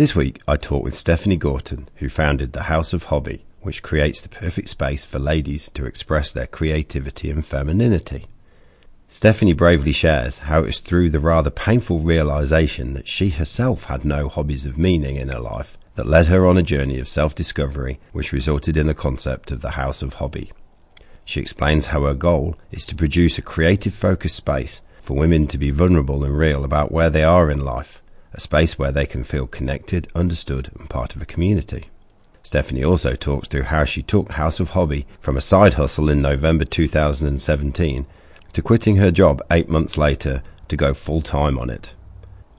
This 0.00 0.16
week, 0.16 0.40
I 0.48 0.56
talk 0.56 0.82
with 0.82 0.94
Stephanie 0.94 1.36
Gorton, 1.36 1.86
who 1.96 2.08
founded 2.08 2.54
the 2.54 2.72
House 2.72 2.94
of 2.94 3.04
Hobby, 3.12 3.44
which 3.60 3.82
creates 3.82 4.22
the 4.22 4.30
perfect 4.30 4.70
space 4.70 5.04
for 5.04 5.18
ladies 5.18 5.68
to 5.72 5.84
express 5.84 6.32
their 6.32 6.46
creativity 6.46 7.30
and 7.30 7.44
femininity. 7.44 8.26
Stephanie 9.10 9.52
bravely 9.52 9.92
shares 9.92 10.38
how 10.38 10.60
it 10.60 10.64
was 10.64 10.80
through 10.80 11.10
the 11.10 11.20
rather 11.20 11.50
painful 11.50 11.98
realization 11.98 12.94
that 12.94 13.08
she 13.08 13.28
herself 13.28 13.84
had 13.84 14.06
no 14.06 14.30
hobbies 14.30 14.64
of 14.64 14.78
meaning 14.78 15.16
in 15.16 15.28
her 15.28 15.38
life 15.38 15.76
that 15.96 16.06
led 16.06 16.28
her 16.28 16.46
on 16.46 16.56
a 16.56 16.62
journey 16.62 16.98
of 16.98 17.06
self 17.06 17.34
discovery, 17.34 18.00
which 18.12 18.32
resulted 18.32 18.78
in 18.78 18.86
the 18.86 18.94
concept 18.94 19.50
of 19.50 19.60
the 19.60 19.72
House 19.72 20.00
of 20.00 20.14
Hobby. 20.14 20.50
She 21.26 21.42
explains 21.42 21.88
how 21.88 22.04
her 22.04 22.14
goal 22.14 22.56
is 22.70 22.86
to 22.86 22.96
produce 22.96 23.36
a 23.36 23.42
creative 23.42 23.92
focused 23.92 24.36
space 24.36 24.80
for 25.02 25.18
women 25.18 25.46
to 25.48 25.58
be 25.58 25.70
vulnerable 25.70 26.24
and 26.24 26.38
real 26.38 26.64
about 26.64 26.90
where 26.90 27.10
they 27.10 27.22
are 27.22 27.50
in 27.50 27.60
life, 27.60 27.99
a 28.32 28.40
space 28.40 28.78
where 28.78 28.92
they 28.92 29.06
can 29.06 29.24
feel 29.24 29.46
connected, 29.46 30.08
understood, 30.14 30.70
and 30.78 30.88
part 30.88 31.16
of 31.16 31.22
a 31.22 31.26
community. 31.26 31.88
Stephanie 32.42 32.84
also 32.84 33.14
talks 33.14 33.48
through 33.48 33.64
how 33.64 33.84
she 33.84 34.02
took 34.02 34.32
House 34.32 34.60
of 34.60 34.70
Hobby 34.70 35.06
from 35.20 35.36
a 35.36 35.42
side 35.42 35.74
hustle 35.74 36.08
in 36.08 36.22
November 36.22 36.64
2017 36.64 38.06
to 38.52 38.62
quitting 38.62 38.96
her 38.96 39.10
job 39.10 39.42
eight 39.50 39.68
months 39.68 39.96
later 39.96 40.42
to 40.68 40.76
go 40.76 40.94
full 40.94 41.20
time 41.20 41.58
on 41.58 41.70
it. 41.70 41.94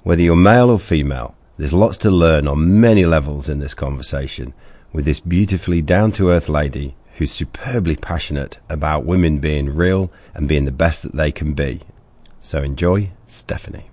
Whether 0.04 0.22
you're 0.22 0.36
male 0.36 0.70
or 0.70 0.80
female, 0.80 1.36
there's 1.58 1.74
lots 1.74 1.98
to 2.00 2.12
learn 2.12 2.48
on 2.48 2.80
many 2.80 3.06
levels 3.06 3.50
in 3.50 3.60
this 3.60 3.74
conversation 3.74 4.54
with 4.94 5.06
this 5.06 5.20
beautifully 5.20 5.82
down 5.82 6.12
to 6.14 6.30
earth 6.30 6.50
lady 6.50 6.96
who's 7.18 7.32
superbly 7.32 7.96
passionate 7.96 8.58
about 8.70 9.06
women 9.06 9.40
being 9.40 9.76
real 9.76 10.12
and 10.34 10.48
being 10.48 10.66
the 10.66 10.72
best 10.72 11.04
that 11.04 11.14
they 11.14 11.32
can 11.32 11.54
be. 11.54 11.82
So 12.40 12.64
enjoy 12.64 13.12
Stephanie. 13.28 13.91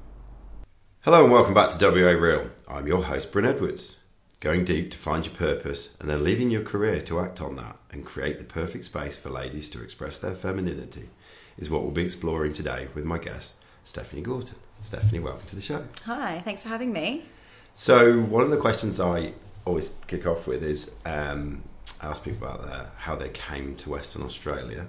Hello 1.09 1.23
and 1.23 1.33
welcome 1.33 1.55
back 1.55 1.71
to 1.71 1.91
WA 1.91 2.11
Real. 2.11 2.51
I'm 2.69 2.87
your 2.87 3.05
host, 3.05 3.33
Bryn 3.33 3.47
Edwards. 3.47 3.97
Going 4.41 4.67
deep 4.67 4.91
to 4.91 4.99
find 4.99 5.25
your 5.25 5.35
purpose 5.35 5.97
and 5.99 6.07
then 6.07 6.23
leaving 6.23 6.51
your 6.51 6.61
career 6.61 7.01
to 7.01 7.21
act 7.21 7.41
on 7.41 7.57
that 7.57 7.79
and 7.91 8.05
create 8.05 8.39
the 8.39 8.45
perfect 8.45 8.85
space 8.85 9.17
for 9.17 9.31
ladies 9.31 9.71
to 9.71 9.83
express 9.83 10.19
their 10.19 10.35
femininity 10.35 11.09
is 11.57 11.71
what 11.71 11.83
we'll 11.83 11.93
be 11.93 12.05
exploring 12.05 12.53
today 12.53 12.89
with 12.95 13.07
my 13.07 13.17
guest, 13.17 13.55
Stephanie 13.85 14.21
Gorton. 14.21 14.59
Stephanie, 14.83 15.21
welcome 15.21 15.47
to 15.47 15.57
the 15.57 15.63
show. 15.63 15.83
Hi, 16.05 16.43
thanks 16.45 16.63
for 16.63 16.69
having 16.69 16.93
me. 16.93 17.25
So, 17.73 18.21
one 18.21 18.43
of 18.45 18.51
the 18.51 18.59
questions 18.59 19.01
I 19.01 19.33
always 19.65 19.99
kick 20.09 20.27
off 20.27 20.47
with 20.47 20.63
is 20.63 20.95
um, 21.07 21.63
I 22.03 22.09
ask 22.09 22.23
people 22.23 22.47
about 22.47 22.67
their, 22.67 22.91
how 22.99 23.17
they 23.17 23.31
came 23.31 23.77
to 23.77 23.89
Western 23.89 24.25
Australia, 24.25 24.89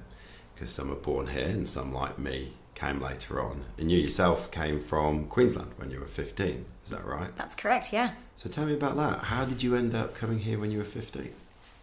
because 0.53 0.69
some 0.69 0.91
are 0.91 0.95
born 0.95 1.27
here 1.27 1.47
and 1.47 1.69
some, 1.69 1.93
like 1.93 2.19
me, 2.19 2.55
came 2.79 3.01
later 3.01 3.41
on. 3.41 3.65
And 3.77 3.91
you 3.91 3.99
yourself 3.99 4.51
came 4.51 4.79
from 4.79 5.27
Queensland 5.27 5.71
when 5.77 5.91
you 5.91 5.99
were 5.99 6.07
15, 6.07 6.65
is 6.83 6.89
that 6.89 7.05
right? 7.05 7.35
That's 7.35 7.55
correct, 7.55 7.91
yeah. 7.91 8.11
So, 8.35 8.49
tell 8.49 8.65
me 8.65 8.73
about 8.73 8.95
that. 8.95 9.25
How 9.25 9.45
did 9.45 9.61
you 9.61 9.75
end 9.75 9.93
up 9.93 10.15
coming 10.15 10.39
here 10.39 10.59
when 10.59 10.71
you 10.71 10.77
were 10.77 10.85
15? 10.85 11.33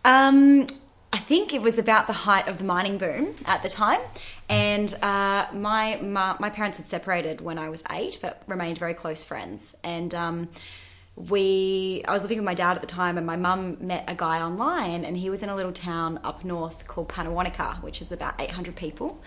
Um, 0.04 0.66
I 1.12 1.18
think 1.18 1.52
it 1.52 1.62
was 1.62 1.78
about 1.78 2.06
the 2.06 2.12
height 2.12 2.48
of 2.48 2.58
the 2.58 2.64
mining 2.64 2.98
boom 2.98 3.34
at 3.44 3.62
the 3.62 3.68
time, 3.68 4.00
and 4.48 4.92
uh, 5.02 5.46
my, 5.52 5.96
my 5.96 6.36
my 6.38 6.50
parents 6.50 6.78
had 6.78 6.86
separated 6.86 7.40
when 7.40 7.58
I 7.58 7.68
was 7.68 7.82
eight, 7.90 8.18
but 8.20 8.42
remained 8.46 8.78
very 8.78 8.94
close 8.94 9.24
friends. 9.24 9.74
And 9.82 10.14
um, 10.14 10.48
we, 11.16 12.04
I 12.06 12.12
was 12.12 12.22
living 12.22 12.38
with 12.38 12.44
my 12.44 12.54
dad 12.54 12.76
at 12.76 12.82
the 12.82 12.86
time, 12.86 13.16
and 13.16 13.26
my 13.26 13.36
mum 13.36 13.78
met 13.80 14.04
a 14.06 14.14
guy 14.14 14.40
online, 14.40 15.04
and 15.04 15.16
he 15.16 15.30
was 15.30 15.42
in 15.42 15.48
a 15.48 15.56
little 15.56 15.72
town 15.72 16.20
up 16.22 16.44
north 16.44 16.86
called 16.86 17.08
Pannawonica, 17.08 17.82
which 17.82 18.00
is 18.02 18.12
about 18.12 18.34
eight 18.38 18.50
hundred 18.50 18.76
people. 18.76 19.22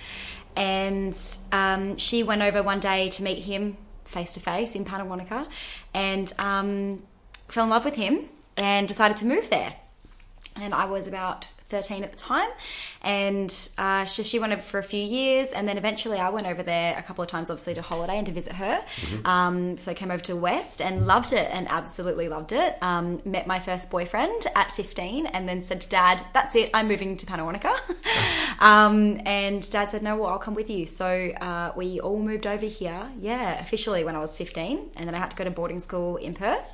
And 0.55 1.19
um, 1.51 1.97
she 1.97 2.21
went 2.23 2.41
over 2.41 2.61
one 2.61 2.79
day 2.79 3.09
to 3.09 3.23
meet 3.23 3.39
him 3.43 3.77
face 4.05 4.33
to 4.33 4.39
face 4.39 4.75
in 4.75 4.85
Pannawonica, 4.85 5.47
and 5.93 6.31
um, 6.37 7.03
fell 7.47 7.63
in 7.63 7.69
love 7.69 7.85
with 7.85 7.95
him, 7.95 8.29
and 8.55 8.87
decided 8.87 9.17
to 9.17 9.25
move 9.25 9.49
there. 9.49 9.73
And 10.55 10.73
I 10.73 10.85
was 10.85 11.07
about 11.07 11.49
13 11.69 12.03
at 12.03 12.11
the 12.11 12.17
time. 12.17 12.49
And 13.01 13.53
uh, 13.77 14.05
she, 14.05 14.23
she, 14.23 14.39
went 14.39 14.51
over 14.51 14.61
for 14.61 14.79
a 14.79 14.83
few 14.83 15.01
years. 15.01 15.52
And 15.52 15.67
then 15.67 15.77
eventually 15.77 16.17
I 16.17 16.30
went 16.30 16.47
over 16.47 16.63
there 16.63 16.97
a 16.97 17.02
couple 17.02 17.23
of 17.23 17.30
times, 17.30 17.49
obviously, 17.49 17.75
to 17.75 17.81
holiday 17.81 18.17
and 18.17 18.25
to 18.25 18.31
visit 18.31 18.53
her. 18.53 18.83
Mm-hmm. 19.02 19.25
Um, 19.25 19.77
so 19.77 19.91
I 19.91 19.93
came 19.93 20.11
over 20.11 20.23
to 20.23 20.35
West 20.35 20.81
and 20.81 21.08
loved 21.08 21.31
it 21.33 21.49
and 21.52 21.67
absolutely 21.69 22.27
loved 22.27 22.52
it. 22.52 22.77
Um, 22.81 23.21
met 23.23 23.47
my 23.47 23.59
first 23.59 23.89
boyfriend 23.89 24.47
at 24.55 24.71
15 24.71 25.27
and 25.27 25.47
then 25.47 25.61
said 25.61 25.81
to 25.81 25.89
dad, 25.89 26.25
That's 26.33 26.55
it, 26.55 26.71
I'm 26.73 26.87
moving 26.87 27.15
to 27.17 27.25
Pannawonica. 27.25 27.77
um, 28.59 29.21
and 29.25 29.69
dad 29.69 29.89
said, 29.89 30.03
No, 30.03 30.17
well, 30.17 30.29
I'll 30.29 30.39
come 30.39 30.55
with 30.55 30.69
you. 30.69 30.85
So 30.85 31.31
uh, 31.41 31.71
we 31.75 31.99
all 31.99 32.19
moved 32.19 32.47
over 32.47 32.65
here, 32.65 33.09
yeah, 33.19 33.59
officially 33.59 34.03
when 34.03 34.15
I 34.15 34.19
was 34.19 34.35
15. 34.35 34.91
And 34.95 35.08
then 35.08 35.15
I 35.15 35.19
had 35.19 35.31
to 35.31 35.37
go 35.37 35.43
to 35.43 35.52
boarding 35.52 35.79
school 35.79 36.17
in 36.17 36.33
Perth 36.33 36.69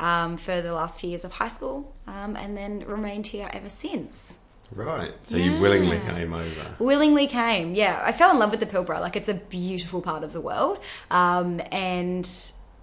um, 0.00 0.36
for 0.36 0.60
the 0.60 0.72
last 0.72 1.00
few 1.00 1.10
years 1.10 1.24
of 1.24 1.32
high 1.32 1.48
school, 1.48 1.93
um, 2.06 2.36
and 2.36 2.56
then 2.56 2.80
remained 2.86 3.28
here 3.28 3.50
ever 3.52 3.68
since. 3.68 4.38
Right. 4.72 5.12
So 5.24 5.36
yeah. 5.36 5.44
you 5.44 5.60
willingly 5.60 6.00
came 6.00 6.32
over. 6.32 6.76
Willingly 6.78 7.26
came. 7.26 7.74
Yeah, 7.74 8.02
I 8.04 8.12
fell 8.12 8.30
in 8.30 8.38
love 8.38 8.50
with 8.50 8.60
the 8.60 8.66
Pilbara. 8.66 9.00
Like 9.00 9.16
it's 9.16 9.28
a 9.28 9.34
beautiful 9.34 10.00
part 10.00 10.24
of 10.24 10.32
the 10.32 10.40
world, 10.40 10.78
um, 11.10 11.60
and 11.70 12.28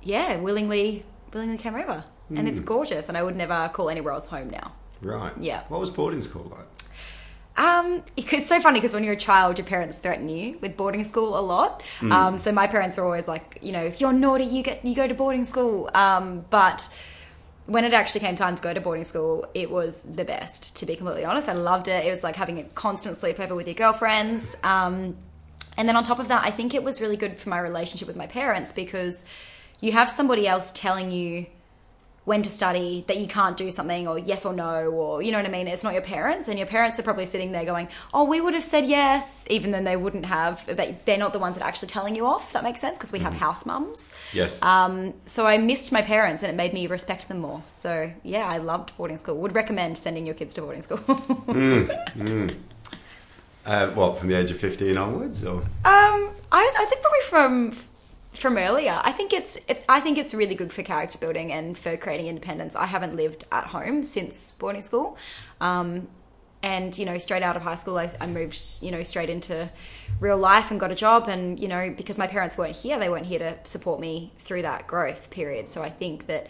yeah, 0.01 0.37
willingly, 0.37 1.03
willingly 1.33 1.57
came 1.57 1.75
over, 1.75 2.05
mm. 2.31 2.39
and 2.39 2.47
it's 2.47 2.59
hmm. 2.59 2.65
gorgeous. 2.65 3.09
And 3.09 3.17
I 3.17 3.23
would 3.23 3.35
never 3.35 3.69
call 3.73 3.89
anywhere 3.89 4.13
else 4.13 4.27
home 4.27 4.49
now. 4.49 4.73
Right. 5.01 5.33
Yeah. 5.39 5.63
What 5.67 5.81
was 5.81 5.89
boarding 5.89 6.21
school 6.21 6.51
like? 6.55 6.67
Um, 7.57 8.03
it's 8.15 8.47
so 8.47 8.61
funny 8.61 8.79
because 8.79 8.93
when 8.93 9.03
you're 9.03 9.13
a 9.13 9.17
child, 9.17 9.57
your 9.57 9.67
parents 9.67 9.97
threaten 9.97 10.29
you 10.29 10.57
with 10.61 10.77
boarding 10.77 11.03
school 11.03 11.37
a 11.37 11.41
lot. 11.41 11.83
Mm. 11.99 12.11
Um, 12.11 12.37
so 12.37 12.51
my 12.51 12.67
parents 12.67 12.97
were 12.97 13.03
always 13.03 13.27
like, 13.27 13.59
you 13.61 13.71
know, 13.71 13.83
if 13.83 13.99
you're 13.99 14.13
naughty, 14.13 14.45
you 14.45 14.63
get 14.63 14.85
you 14.85 14.95
go 14.95 15.07
to 15.07 15.13
boarding 15.13 15.43
school. 15.43 15.89
Um, 15.93 16.45
but 16.49 16.87
when 17.65 17.85
it 17.85 17.93
actually 17.93 18.21
came 18.21 18.35
time 18.35 18.55
to 18.55 18.61
go 18.61 18.73
to 18.73 18.81
boarding 18.81 19.05
school, 19.05 19.45
it 19.53 19.69
was 19.69 19.99
the 19.99 20.25
best. 20.25 20.75
To 20.77 20.85
be 20.85 20.95
completely 20.95 21.25
honest, 21.25 21.47
I 21.47 21.53
loved 21.53 21.87
it. 21.87 22.05
It 22.05 22.09
was 22.09 22.23
like 22.23 22.35
having 22.35 22.59
a 22.59 22.63
constant 22.63 23.17
sleepover 23.17 23.55
with 23.55 23.67
your 23.67 23.75
girlfriends. 23.75 24.55
Um, 24.63 25.15
and 25.77 25.87
then 25.87 25.95
on 25.95 26.03
top 26.03 26.19
of 26.19 26.27
that, 26.27 26.43
I 26.43 26.51
think 26.51 26.73
it 26.73 26.83
was 26.83 27.01
really 27.01 27.17
good 27.17 27.37
for 27.37 27.49
my 27.49 27.59
relationship 27.59 28.07
with 28.07 28.17
my 28.17 28.27
parents 28.27 28.73
because 28.73 29.25
you 29.79 29.91
have 29.93 30.09
somebody 30.09 30.47
else 30.47 30.71
telling 30.71 31.11
you 31.11 31.45
when 32.23 32.43
to 32.43 32.49
study, 32.49 33.03
that 33.07 33.17
you 33.17 33.27
can't 33.27 33.57
do 33.57 33.71
something, 33.71 34.07
or 34.07 34.17
yes 34.17 34.45
or 34.45 34.53
no, 34.53 34.85
or 34.91 35.21
you 35.21 35.31
know 35.31 35.39
what 35.39 35.45
I 35.45 35.49
mean? 35.49 35.67
It's 35.67 35.83
not 35.83 35.93
your 35.93 36.03
parents, 36.03 36.47
and 36.47 36.57
your 36.57 36.67
parents 36.67 36.99
are 36.99 37.03
probably 37.03 37.25
sitting 37.25 37.51
there 37.51 37.65
going, 37.65 37.87
Oh, 38.13 38.25
we 38.25 38.39
would 38.39 38.53
have 38.53 38.63
said 38.63 38.85
yes, 38.85 39.45
even 39.49 39.71
then 39.71 39.83
they 39.83 39.95
wouldn't 39.95 40.25
have, 40.25 40.63
but 40.67 41.05
they're 41.05 41.17
not 41.17 41.33
the 41.33 41.39
ones 41.39 41.57
that 41.57 41.63
are 41.63 41.67
actually 41.67 41.87
telling 41.87 42.15
you 42.15 42.25
off, 42.25 42.47
if 42.47 42.53
that 42.53 42.63
makes 42.63 42.79
sense, 42.79 42.97
because 42.97 43.11
we 43.11 43.19
have 43.19 43.33
mm-hmm. 43.33 43.43
house 43.43 43.65
mums. 43.65 44.13
Yes. 44.33 44.61
Um, 44.61 45.13
so 45.25 45.47
I 45.47 45.57
missed 45.57 45.91
my 45.91 46.01
parents, 46.01 46.43
and 46.43 46.51
it 46.51 46.55
made 46.55 46.73
me 46.73 46.87
respect 46.87 47.27
them 47.27 47.39
more. 47.39 47.63
So 47.71 48.11
yeah, 48.23 48.47
I 48.47 48.57
loved 48.57 48.95
boarding 48.97 49.17
school. 49.17 49.37
Would 49.37 49.55
recommend 49.55 49.97
sending 49.97 50.25
your 50.25 50.35
kids 50.35 50.53
to 50.55 50.61
boarding 50.61 50.83
school. 50.83 50.97
mm, 51.07 52.13
mm. 52.15 52.55
Uh, 53.65 53.87
what, 53.91 54.17
from 54.17 54.27
the 54.27 54.35
age 54.35 54.51
of 54.51 54.59
15 54.59 54.97
onwards? 54.97 55.45
Or? 55.45 55.57
Um, 55.57 56.31
I, 56.51 56.73
I 56.77 56.85
think 56.89 57.01
probably 57.01 57.21
from 57.29 57.75
from 58.33 58.57
earlier. 58.57 58.99
I 59.03 59.11
think 59.11 59.33
it's 59.33 59.57
it, 59.67 59.83
I 59.89 59.99
think 59.99 60.17
it's 60.17 60.33
really 60.33 60.55
good 60.55 60.71
for 60.71 60.83
character 60.83 61.17
building 61.17 61.51
and 61.51 61.77
for 61.77 61.97
creating 61.97 62.27
independence. 62.27 62.75
I 62.75 62.85
haven't 62.85 63.15
lived 63.15 63.45
at 63.51 63.67
home 63.67 64.03
since 64.03 64.51
boarding 64.51 64.81
school, 64.81 65.17
um, 65.59 66.07
and 66.63 66.97
you 66.97 67.05
know, 67.05 67.17
straight 67.17 67.43
out 67.43 67.55
of 67.55 67.61
high 67.61 67.75
school, 67.75 67.97
I, 67.97 68.11
I, 68.19 68.27
moved 68.27 68.57
you 68.81 68.91
know 68.91 69.03
straight 69.03 69.29
into 69.29 69.69
real 70.19 70.37
life 70.37 70.71
and 70.71 70.79
got 70.79 70.91
a 70.91 70.95
job. 70.95 71.27
And 71.27 71.59
you 71.59 71.67
know, 71.67 71.93
because 71.95 72.17
my 72.17 72.27
parents 72.27 72.57
weren't 72.57 72.75
here, 72.75 72.99
they 72.99 73.09
weren't 73.09 73.25
here 73.25 73.39
to 73.39 73.57
support 73.63 73.99
me 73.99 74.33
through 74.39 74.61
that 74.63 74.87
growth 74.87 75.29
period. 75.31 75.67
So 75.67 75.81
I 75.83 75.89
think 75.89 76.27
that 76.27 76.47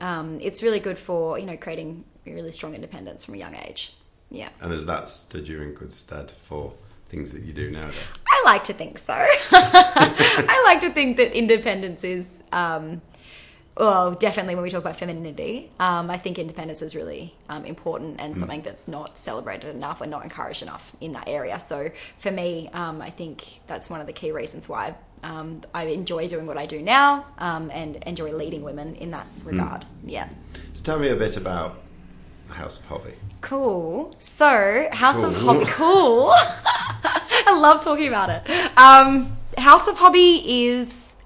um, 0.00 0.38
it's 0.40 0.62
really 0.62 0.80
good 0.80 0.98
for 0.98 1.38
you 1.38 1.46
know 1.46 1.56
creating 1.56 2.04
really 2.26 2.52
strong 2.52 2.74
independence 2.74 3.24
from 3.24 3.34
a 3.34 3.38
young 3.38 3.56
age. 3.56 3.94
Yeah. 4.30 4.48
And 4.60 4.72
has 4.72 4.86
that 4.86 5.08
stood 5.08 5.48
you 5.48 5.60
in 5.62 5.74
good 5.74 5.92
stead 5.92 6.30
for 6.30 6.74
things 7.14 7.30
that 7.32 7.42
you 7.42 7.52
do 7.52 7.70
nowadays? 7.70 7.94
I 8.26 8.42
like 8.44 8.64
to 8.64 8.72
think 8.72 8.98
so. 8.98 9.14
I 9.52 10.62
like 10.66 10.80
to 10.82 10.90
think 10.90 11.16
that 11.16 11.32
independence 11.36 12.02
is, 12.02 12.42
um, 12.52 13.02
well, 13.76 14.12
definitely 14.12 14.54
when 14.54 14.64
we 14.64 14.70
talk 14.70 14.80
about 14.80 14.96
femininity, 14.96 15.70
um, 15.78 16.10
I 16.10 16.18
think 16.18 16.38
independence 16.38 16.82
is 16.82 16.94
really 16.94 17.34
um, 17.48 17.64
important 17.64 18.20
and 18.20 18.34
mm. 18.34 18.38
something 18.38 18.62
that's 18.62 18.88
not 18.88 19.16
celebrated 19.16 19.74
enough 19.74 20.00
and 20.00 20.10
not 20.10 20.24
encouraged 20.24 20.62
enough 20.62 20.94
in 21.00 21.12
that 21.12 21.28
area. 21.28 21.58
So 21.58 21.90
for 22.18 22.30
me, 22.30 22.68
um, 22.72 23.00
I 23.00 23.10
think 23.10 23.60
that's 23.66 23.88
one 23.88 24.00
of 24.00 24.06
the 24.06 24.12
key 24.12 24.32
reasons 24.32 24.68
why 24.68 24.94
um, 25.22 25.62
I 25.72 25.84
enjoy 25.84 26.28
doing 26.28 26.46
what 26.46 26.58
I 26.58 26.66
do 26.66 26.82
now 26.82 27.26
um, 27.38 27.70
and 27.70 27.96
enjoy 28.04 28.32
leading 28.32 28.62
women 28.62 28.96
in 28.96 29.12
that 29.12 29.26
mm. 29.26 29.46
regard. 29.46 29.82
Mm. 29.82 29.86
Yeah. 30.06 30.28
So 30.74 30.82
tell 30.82 30.98
me 30.98 31.08
a 31.08 31.16
bit 31.16 31.36
about 31.36 31.78
House 32.50 32.78
of 32.78 32.84
Hobby. 32.86 33.14
Cool. 33.40 34.14
So, 34.18 34.88
House 34.92 35.16
cool. 35.16 35.24
of 35.26 35.34
Hobby. 35.34 35.64
Cool. 35.66 36.30
I 37.46 37.58
love 37.58 37.82
talking 37.82 38.08
about 38.08 38.30
it. 38.30 38.78
Um, 38.78 39.36
House 39.58 39.86
of 39.88 39.96
Hobby 39.98 40.66
is. 40.66 41.16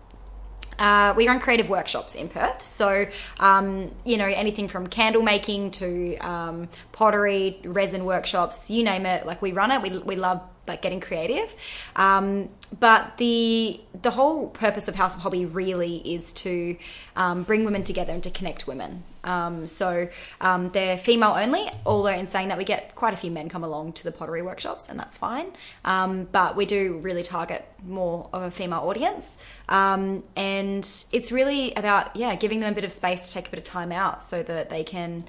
Uh, 0.79 1.13
we 1.17 1.27
run 1.27 1.41
creative 1.41 1.69
workshops 1.69 2.15
in 2.15 2.29
Perth. 2.29 2.65
So, 2.65 3.09
um, 3.41 3.91
you 4.05 4.17
know, 4.17 4.27
anything 4.27 4.69
from 4.69 4.87
candle 4.87 5.23
making 5.23 5.73
to 5.73 6.17
um, 6.19 6.69
pottery, 6.93 7.59
resin 7.65 8.05
workshops, 8.05 8.71
you 8.71 8.85
name 8.85 9.05
it. 9.05 9.27
Like, 9.27 9.43
we 9.43 9.51
run 9.51 9.73
it. 9.73 9.83
We, 9.83 9.99
we 9.99 10.15
love 10.15 10.41
like 10.69 10.83
getting 10.83 11.01
creative. 11.01 11.55
Um, 11.97 12.51
but 12.79 13.17
the 13.17 13.81
the 14.03 14.11
whole 14.11 14.49
purpose 14.49 14.89
of 14.89 14.95
House 14.95 15.17
of 15.17 15.23
Hobby 15.23 15.47
really 15.47 15.97
is 15.99 16.33
to 16.35 16.77
um, 17.17 17.43
bring 17.43 17.65
women 17.65 17.83
together 17.83 18.13
and 18.13 18.23
to 18.23 18.31
connect 18.31 18.67
women. 18.67 19.03
Um, 19.25 19.67
so 19.67 20.09
um, 20.41 20.71
they're 20.71 20.97
female 20.97 21.35
only, 21.37 21.69
although 21.85 22.09
in 22.09 22.27
saying 22.27 22.49
that 22.49 22.59
we 22.59 22.65
get 22.65 22.95
quite 22.95 23.13
a 23.13 23.17
few 23.17 23.31
men 23.31 23.49
come 23.49 23.65
along 23.65 23.93
to 23.95 24.05
the 24.05 24.13
pottery 24.13 24.43
workshops, 24.43 24.89
and 24.89 24.99
that's 24.99 25.17
fine. 25.17 25.47
Um, 25.85 26.29
but 26.31 26.57
we 26.57 26.67
do 26.67 26.99
really 26.99 27.23
target 27.23 27.67
more 27.87 28.29
of 28.33 28.43
a 28.43 28.51
female 28.51 28.81
audience, 28.81 29.37
um, 29.69 30.23
and 30.37 30.85
it's 31.13 31.33
really 31.33 31.75
about 31.75 32.15
yeah 32.17 32.35
giving 32.37 32.61
them 32.61 32.73
a 32.73 32.75
bit 32.75 32.85
of 32.85 32.93
space 32.93 33.29
to 33.29 33.35
take 33.35 33.49
a 33.49 33.51
bit 33.51 33.59
of 33.59 33.65
time 33.65 33.93
out 33.93 34.23
so 34.23 34.43
that 34.43 34.71
they 34.71 34.85
can 34.85 35.25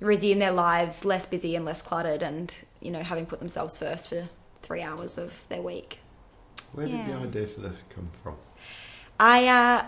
resume 0.00 0.38
their 0.38 0.52
lives 0.52 1.04
less 1.04 1.26
busy 1.26 1.54
and 1.54 1.64
less 1.64 1.80
cluttered, 1.80 2.22
and 2.22 2.56
you 2.80 2.90
know 2.90 3.02
having 3.02 3.26
put 3.26 3.38
themselves 3.38 3.78
first 3.78 4.08
for 4.08 4.28
three 4.62 4.82
hours 4.82 5.18
of 5.18 5.44
their 5.48 5.62
week. 5.62 5.98
Where 6.72 6.86
did 6.86 7.04
the 7.06 7.10
Yeah. 7.12 7.18
idea 7.20 7.46
for 7.46 7.60
this 7.60 7.84
come 7.94 8.08
from? 8.22 8.34
I 9.20 9.46
uh, 9.46 9.84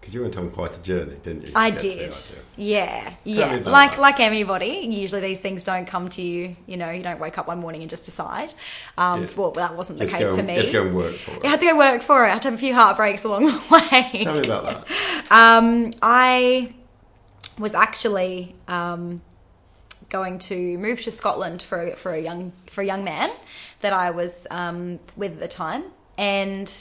Because 0.00 0.14
you 0.14 0.22
went 0.22 0.36
on 0.36 0.50
quite 0.50 0.76
a 0.76 0.82
journey, 0.82 1.16
didn't 1.22 1.42
you? 1.46 1.52
to 1.52 1.58
I 1.58 1.70
get 1.70 1.80
to 1.80 1.88
the 1.88 1.94
did. 1.94 2.02
idea? 2.04 2.38
Yeah, 2.56 3.04
Tell 3.04 3.16
yeah. 3.24 3.52
me 3.52 3.58
about 3.60 3.72
Like 3.72 3.90
that. 3.92 4.00
like 4.00 4.20
anybody, 4.20 4.86
usually 4.90 5.22
these 5.22 5.40
things 5.40 5.64
don't 5.64 5.86
come 5.86 6.08
to 6.10 6.22
you. 6.22 6.54
You 6.66 6.76
know, 6.76 6.90
you 6.90 7.02
don't 7.02 7.18
wake 7.18 7.38
up 7.38 7.48
one 7.48 7.58
morning 7.60 7.80
and 7.80 7.90
just 7.90 8.04
decide. 8.04 8.52
Um, 8.98 9.22
Yeah. 9.22 9.28
Well, 9.36 9.50
that 9.52 9.74
wasn't 9.76 9.98
the 9.98 10.04
Let's 10.04 10.14
case 10.16 10.22
go 10.24 10.32
for 10.34 10.38
and- 10.40 10.46
me. 10.48 10.56
Let's 10.58 10.70
go 10.70 10.82
and 10.82 10.94
work 10.94 11.16
for 11.16 11.32
it. 11.32 11.44
I 11.44 11.48
had 11.48 11.60
to 11.60 11.66
go 11.66 11.76
work 11.78 12.02
for 12.02 12.24
it. 12.24 12.28
I 12.28 12.32
had 12.34 12.42
to 12.42 12.48
have 12.50 12.58
a 12.58 12.60
few 12.60 12.74
heartbreaks 12.74 13.24
along 13.24 13.46
the 13.46 13.60
way. 13.70 14.22
Tell 14.24 14.34
me 14.40 14.44
about 14.46 14.64
that. 14.86 15.32
Um, 15.32 15.92
I 16.02 16.74
was 17.58 17.74
actually 17.74 18.54
um, 18.68 19.20
going 20.10 20.38
to 20.38 20.78
move 20.78 21.00
to 21.02 21.12
Scotland 21.12 21.62
for 21.62 21.92
for 21.96 22.12
a 22.12 22.20
young 22.20 22.52
for 22.70 22.82
a 22.82 22.86
young 22.86 23.04
man 23.04 23.30
that 23.80 23.92
I 23.92 24.10
was 24.10 24.46
um, 24.50 25.00
with 25.16 25.32
at 25.32 25.40
the 25.40 25.48
time, 25.48 25.84
and 26.16 26.72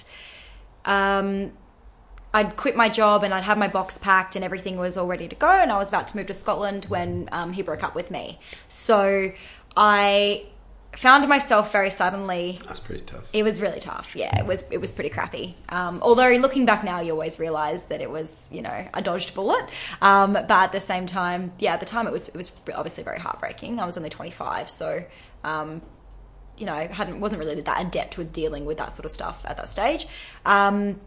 um, 0.85 1.51
I'd 2.33 2.55
quit 2.55 2.75
my 2.75 2.89
job 2.89 3.23
and 3.23 3.33
I'd 3.33 3.43
have 3.43 3.57
my 3.57 3.67
box 3.67 3.97
packed 3.97 4.35
and 4.35 4.43
everything 4.43 4.77
was 4.77 4.97
all 4.97 5.07
ready 5.07 5.27
to 5.27 5.35
go, 5.35 5.49
and 5.49 5.71
I 5.71 5.77
was 5.77 5.89
about 5.89 6.07
to 6.09 6.17
move 6.17 6.27
to 6.27 6.33
Scotland 6.33 6.85
when 6.85 7.29
um, 7.31 7.53
he 7.53 7.61
broke 7.61 7.83
up 7.83 7.95
with 7.95 8.11
me. 8.11 8.39
So 8.67 9.31
I 9.75 10.45
found 10.97 11.27
myself 11.29 11.71
very 11.71 11.89
suddenly 11.89 12.59
That's 12.65 12.79
pretty 12.79 13.03
tough. 13.03 13.29
it 13.31 13.43
was 13.43 13.61
really 13.61 13.79
tough. 13.79 14.15
Yeah, 14.15 14.39
it 14.39 14.45
was 14.45 14.63
it 14.71 14.79
was 14.79 14.91
pretty 14.91 15.09
crappy. 15.09 15.55
Um, 15.69 15.99
although 16.01 16.31
looking 16.31 16.65
back 16.65 16.83
now, 16.83 16.99
you 16.99 17.11
always 17.11 17.39
realise 17.39 17.83
that 17.83 18.01
it 18.01 18.09
was 18.09 18.49
you 18.51 18.61
know 18.61 18.87
a 18.93 19.01
dodged 19.01 19.33
bullet. 19.35 19.65
Um, 20.01 20.33
but 20.33 20.51
at 20.51 20.71
the 20.71 20.81
same 20.81 21.05
time, 21.05 21.51
yeah, 21.59 21.73
at 21.73 21.79
the 21.79 21.85
time 21.85 22.07
it 22.07 22.11
was 22.11 22.27
it 22.29 22.35
was 22.35 22.51
obviously 22.73 23.03
very 23.03 23.19
heartbreaking. 23.19 23.79
I 23.79 23.85
was 23.85 23.97
only 23.97 24.09
twenty 24.09 24.31
five, 24.31 24.69
so 24.69 25.03
um, 25.43 25.81
you 26.57 26.65
know 26.65 26.87
hadn't 26.87 27.19
wasn't 27.19 27.39
really 27.39 27.61
that 27.61 27.85
adept 27.85 28.17
with 28.17 28.33
dealing 28.33 28.65
with 28.65 28.77
that 28.79 28.93
sort 28.93 29.05
of 29.05 29.11
stuff 29.11 29.43
at 29.45 29.57
that 29.57 29.69
stage. 29.69 30.07
Um, 30.45 30.99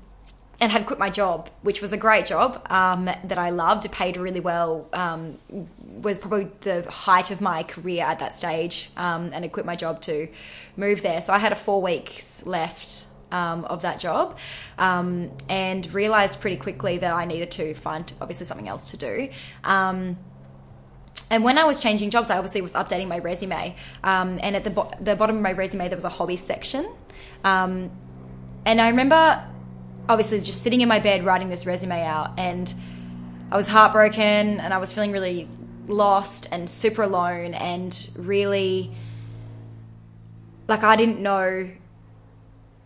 and 0.61 0.71
had 0.71 0.87
quit 0.87 0.99
my 0.99 1.09
job, 1.09 1.49
which 1.63 1.81
was 1.81 1.93
a 1.93 1.97
great 1.97 2.27
job 2.27 2.67
um, 2.71 3.07
that 3.07 3.39
I 3.39 3.51
loved. 3.51 3.91
Paid 3.91 4.17
really 4.17 4.41
well. 4.41 4.87
Um, 4.93 5.39
was 6.03 6.19
probably 6.19 6.49
the 6.61 6.89
height 6.91 7.31
of 7.31 7.41
my 7.41 7.63
career 7.63 8.05
at 8.05 8.19
that 8.19 8.33
stage, 8.35 8.91
um, 8.97 9.31
and 9.33 9.45
I 9.45 9.49
quit 9.49 9.65
my 9.65 9.77
job 9.77 10.01
to 10.03 10.29
move 10.77 11.03
there. 11.03 11.21
So 11.23 11.33
I 11.33 11.39
had 11.39 11.53
a 11.53 11.57
four 11.57 11.81
weeks 11.81 12.45
left 12.45 13.07
um, 13.33 13.65
of 13.65 13.83
that 13.83 13.99
job, 13.99 14.39
um, 14.79 15.31
and 15.49 15.93
realized 15.95 16.41
pretty 16.41 16.57
quickly 16.57 16.99
that 16.99 17.13
I 17.13 17.25
needed 17.25 17.51
to 17.53 17.75
find 17.75 18.13
obviously 18.21 18.47
something 18.47 18.69
else 18.69 18.91
to 18.91 18.97
do. 18.97 19.31
Um, 19.65 20.19
and 21.31 21.45
when 21.45 21.59
I 21.59 21.65
was 21.65 21.79
changing 21.79 22.11
jobs, 22.11 22.29
I 22.29 22.37
obviously 22.37 22.61
was 22.61 22.75
updating 22.75 23.09
my 23.09 23.19
resume. 23.19 23.77
Um, 24.03 24.39
and 24.43 24.57
at 24.57 24.65
the, 24.65 24.71
bo- 24.71 24.91
the 25.01 25.15
bottom 25.15 25.37
of 25.37 25.43
my 25.43 25.53
resume, 25.53 25.89
there 25.89 25.97
was 25.97 26.05
a 26.05 26.09
hobby 26.09 26.37
section. 26.37 26.93
Um, 27.45 27.91
and 28.67 28.81
I 28.81 28.89
remember 28.89 29.45
obviously 30.11 30.41
just 30.41 30.63
sitting 30.63 30.81
in 30.81 30.89
my 30.89 30.99
bed 30.99 31.25
writing 31.25 31.49
this 31.49 31.65
resume 31.65 32.05
out, 32.05 32.39
and 32.39 32.75
I 33.51 33.57
was 33.57 33.69
heartbroken 33.69 34.61
and 34.61 34.73
I 34.73 34.79
was 34.79 34.93
feeling 34.93 35.13
really 35.13 35.49
lost 35.89 36.49
and 36.53 36.71
super 36.71 37.03
alone 37.03 37.55
and 37.55 38.11
really 38.17 38.93
like 40.69 40.85
I 40.85 40.95
didn't 40.95 41.21
know 41.21 41.69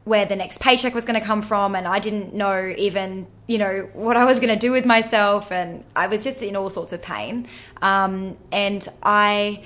where 0.05 0.25
the 0.25 0.37
next 0.37 0.61
paycheck 0.61 0.95
was 0.95 1.05
going 1.05 1.21
to 1.21 1.25
come 1.25 1.43
from 1.43 1.75
and 1.75 1.87
I 1.87 1.99
didn't 1.99 2.35
know 2.35 2.73
even 2.79 3.27
you 3.47 3.59
know 3.59 3.91
what 3.93 4.17
I 4.17 4.25
was 4.25 4.41
going 4.41 4.51
to 4.51 4.57
do 4.57 4.73
with 4.73 4.87
myself 4.87 5.53
and 5.53 5.85
I 5.95 6.07
was 6.07 6.25
just 6.25 6.43
in 6.43 6.57
all 6.57 6.71
sorts 6.71 6.95
of 6.95 7.03
pain. 7.03 7.47
Um, 7.83 8.39
and 8.51 8.87
I 9.03 9.63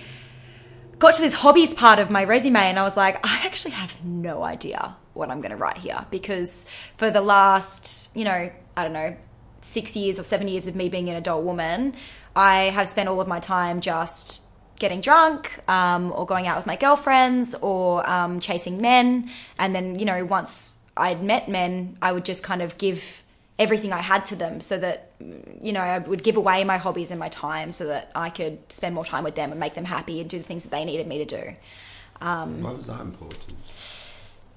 got 0.98 1.14
to 1.14 1.22
this 1.22 1.34
hobbies 1.34 1.74
part 1.74 1.98
of 1.98 2.10
my 2.10 2.24
resume 2.24 2.60
and 2.60 2.78
I 2.78 2.82
was 2.82 2.96
like 2.96 3.18
I 3.24 3.46
actually 3.46 3.72
have 3.72 4.04
no 4.04 4.42
idea 4.42 4.96
what 5.14 5.30
I'm 5.30 5.40
going 5.40 5.50
to 5.50 5.56
write 5.56 5.78
here 5.78 6.06
because 6.10 6.66
for 6.96 7.10
the 7.10 7.20
last 7.20 8.14
you 8.16 8.24
know 8.24 8.50
I 8.76 8.82
don't 8.82 8.92
know 8.92 9.16
six 9.62 9.96
years 9.96 10.18
or 10.18 10.24
seven 10.24 10.48
years 10.48 10.66
of 10.66 10.76
me 10.76 10.88
being 10.88 11.08
an 11.08 11.16
adult 11.16 11.44
woman 11.44 11.94
I 12.34 12.70
have 12.70 12.88
spent 12.88 13.08
all 13.08 13.20
of 13.20 13.26
my 13.26 13.40
time 13.40 13.80
just 13.80 14.48
getting 14.78 15.00
drunk 15.00 15.58
um, 15.68 16.12
or 16.12 16.24
going 16.26 16.46
out 16.46 16.56
with 16.56 16.66
my 16.66 16.76
girlfriends 16.76 17.54
or 17.56 18.08
um, 18.08 18.40
chasing 18.40 18.80
men. 18.80 19.30
And 19.58 19.74
then, 19.74 19.98
you 19.98 20.04
know, 20.04 20.24
once 20.24 20.78
I'd 20.96 21.22
met 21.22 21.48
men, 21.48 21.98
I 22.00 22.12
would 22.12 22.24
just 22.24 22.42
kind 22.42 22.62
of 22.62 22.78
give 22.78 23.22
everything 23.58 23.92
I 23.92 24.02
had 24.02 24.24
to 24.26 24.36
them 24.36 24.60
so 24.60 24.78
that, 24.78 25.07
you 25.20 25.73
know, 25.73 25.81
I 25.81 25.99
would 25.99 26.23
give 26.23 26.37
away 26.37 26.65
my 26.65 26.76
hobbies 26.76 27.11
and 27.11 27.19
my 27.19 27.29
time 27.29 27.73
so 27.73 27.87
that 27.87 28.11
I 28.15 28.31
could 28.31 28.70
spend 28.70 28.94
more 28.94 29.05
time 29.05 29.25
with 29.25 29.35
them 29.35 29.50
and 29.50 29.59
make 29.59 29.75
them 29.75 29.85
happy 29.85 30.20
and 30.20 30.31
do 30.31 30.38
the 30.38 30.44
things 30.44 30.65
that 30.65 30.70
they 30.70 30.85
needed 30.85 31.06
me 31.06 31.19
to 31.19 31.25
do. 31.25 31.55
Um, 32.20 32.62
Why 32.62 32.73
was 32.73 32.87
that 32.87 33.00
important? 33.00 33.55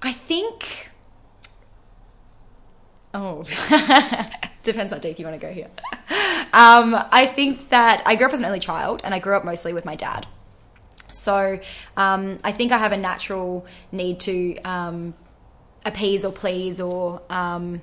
I 0.00 0.12
think. 0.12 0.88
Oh, 3.14 3.42
depends 4.62 4.92
how 4.92 4.98
deep 4.98 5.18
you 5.18 5.26
want 5.26 5.38
to 5.40 5.46
go 5.46 5.52
here. 5.52 5.68
Um, 6.54 6.94
I 7.10 7.26
think 7.26 7.70
that 7.70 8.02
I 8.06 8.14
grew 8.14 8.26
up 8.26 8.32
as 8.32 8.40
an 8.40 8.44
only 8.44 8.60
child, 8.60 9.02
and 9.04 9.14
I 9.14 9.18
grew 9.18 9.36
up 9.36 9.44
mostly 9.44 9.72
with 9.72 9.84
my 9.84 9.96
dad. 9.96 10.26
So 11.10 11.60
um, 11.96 12.38
I 12.42 12.52
think 12.52 12.72
I 12.72 12.78
have 12.78 12.92
a 12.92 12.96
natural 12.96 13.66
need 13.90 14.20
to 14.20 14.60
um, 14.62 15.14
appease 15.84 16.24
or 16.24 16.32
please, 16.32 16.80
or 16.80 17.22
um, 17.30 17.82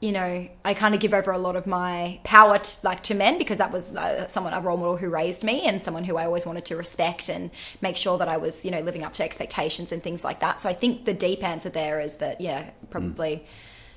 you 0.00 0.12
know, 0.12 0.48
I 0.64 0.74
kind 0.74 0.94
of 0.94 1.00
give 1.00 1.12
over 1.12 1.32
a 1.32 1.38
lot 1.38 1.56
of 1.56 1.66
my 1.66 2.20
power 2.22 2.58
to, 2.58 2.86
like 2.86 3.02
to 3.04 3.14
men 3.14 3.36
because 3.36 3.58
that 3.58 3.72
was 3.72 3.94
uh, 3.96 4.28
someone 4.28 4.52
a 4.52 4.60
role 4.60 4.76
model 4.76 4.96
who 4.96 5.08
raised 5.08 5.42
me 5.42 5.62
and 5.62 5.82
someone 5.82 6.04
who 6.04 6.16
I 6.16 6.24
always 6.24 6.46
wanted 6.46 6.64
to 6.66 6.76
respect 6.76 7.28
and 7.28 7.50
make 7.80 7.96
sure 7.96 8.16
that 8.18 8.28
I 8.28 8.36
was 8.36 8.64
you 8.64 8.70
know 8.70 8.80
living 8.80 9.02
up 9.02 9.12
to 9.14 9.24
expectations 9.24 9.90
and 9.90 10.00
things 10.00 10.22
like 10.22 10.38
that. 10.40 10.60
So 10.60 10.68
I 10.68 10.72
think 10.72 11.04
the 11.04 11.14
deep 11.14 11.42
answer 11.42 11.68
there 11.68 12.00
is 12.00 12.16
that 12.16 12.40
yeah, 12.40 12.70
probably 12.90 13.44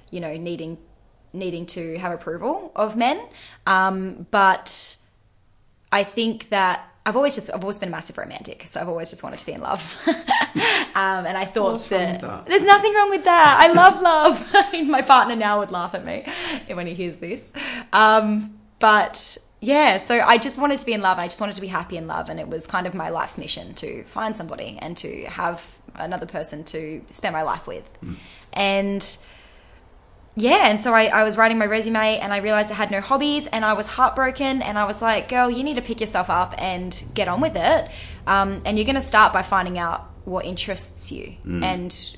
you 0.09 0.19
know 0.19 0.35
needing 0.35 0.79
needing 1.33 1.65
to 1.65 1.97
have 1.99 2.11
approval 2.11 2.71
of 2.75 2.97
men, 2.97 3.23
um, 3.67 4.25
but 4.31 4.97
I 5.91 6.03
think 6.03 6.49
that 6.49 6.90
I've 7.05 7.15
always 7.15 7.33
just 7.33 7.49
I've 7.51 7.63
always 7.63 7.79
been 7.79 7.89
a 7.89 7.91
massive 7.91 8.17
romantic, 8.17 8.67
so 8.69 8.79
I've 8.79 8.89
always 8.89 9.09
just 9.09 9.23
wanted 9.23 9.39
to 9.39 9.45
be 9.45 9.53
in 9.53 9.61
love. 9.61 9.81
um, 10.07 11.25
and 11.25 11.35
I 11.37 11.45
thought 11.45 11.81
that, 11.89 12.21
that? 12.21 12.45
there's 12.45 12.63
nothing 12.63 12.93
wrong 12.93 13.09
with 13.09 13.23
that. 13.23 13.57
I 13.59 13.73
love 13.73 14.01
love. 14.01 14.87
My 14.87 15.01
partner 15.01 15.35
now 15.35 15.59
would 15.59 15.71
laugh 15.71 15.95
at 15.95 16.05
me 16.05 16.25
when 16.71 16.85
he 16.85 16.93
hears 16.93 17.15
this. 17.15 17.51
Um, 17.91 18.59
but 18.77 19.37
yeah, 19.61 19.97
so 19.97 20.21
I 20.21 20.37
just 20.37 20.59
wanted 20.59 20.77
to 20.77 20.85
be 20.85 20.93
in 20.93 21.01
love. 21.01 21.17
And 21.17 21.23
I 21.23 21.27
just 21.27 21.41
wanted 21.41 21.55
to 21.55 21.61
be 21.61 21.67
happy 21.67 21.97
in 21.97 22.05
love, 22.05 22.29
and 22.29 22.39
it 22.39 22.47
was 22.47 22.67
kind 22.67 22.85
of 22.85 22.93
my 22.93 23.09
life's 23.09 23.37
mission 23.37 23.73
to 23.75 24.03
find 24.03 24.37
somebody 24.37 24.77
and 24.79 24.95
to 24.97 25.25
have 25.25 25.67
another 25.95 26.27
person 26.27 26.63
to 26.65 27.03
spend 27.09 27.33
my 27.33 27.41
life 27.41 27.65
with. 27.65 27.89
And 28.53 29.17
yeah, 30.35 30.69
and 30.69 30.79
so 30.79 30.93
I, 30.93 31.05
I 31.05 31.23
was 31.23 31.35
writing 31.35 31.57
my 31.57 31.65
resume 31.65 32.17
and 32.19 32.31
I 32.31 32.37
realized 32.37 32.71
I 32.71 32.75
had 32.75 32.89
no 32.89 33.01
hobbies 33.01 33.47
and 33.47 33.65
I 33.65 33.73
was 33.73 33.87
heartbroken 33.87 34.61
and 34.61 34.79
I 34.79 34.85
was 34.85 35.01
like, 35.01 35.27
girl, 35.27 35.49
you 35.49 35.63
need 35.63 35.75
to 35.75 35.81
pick 35.81 35.99
yourself 35.99 36.29
up 36.29 36.55
and 36.57 37.03
get 37.13 37.27
on 37.27 37.41
with 37.41 37.57
it. 37.57 37.89
Um, 38.25 38.61
and 38.63 38.77
you're 38.77 38.85
going 38.85 38.95
to 38.95 39.01
start 39.01 39.33
by 39.33 39.41
finding 39.41 39.77
out 39.77 40.09
what 40.23 40.45
interests 40.45 41.11
you 41.11 41.35
and 41.63 42.17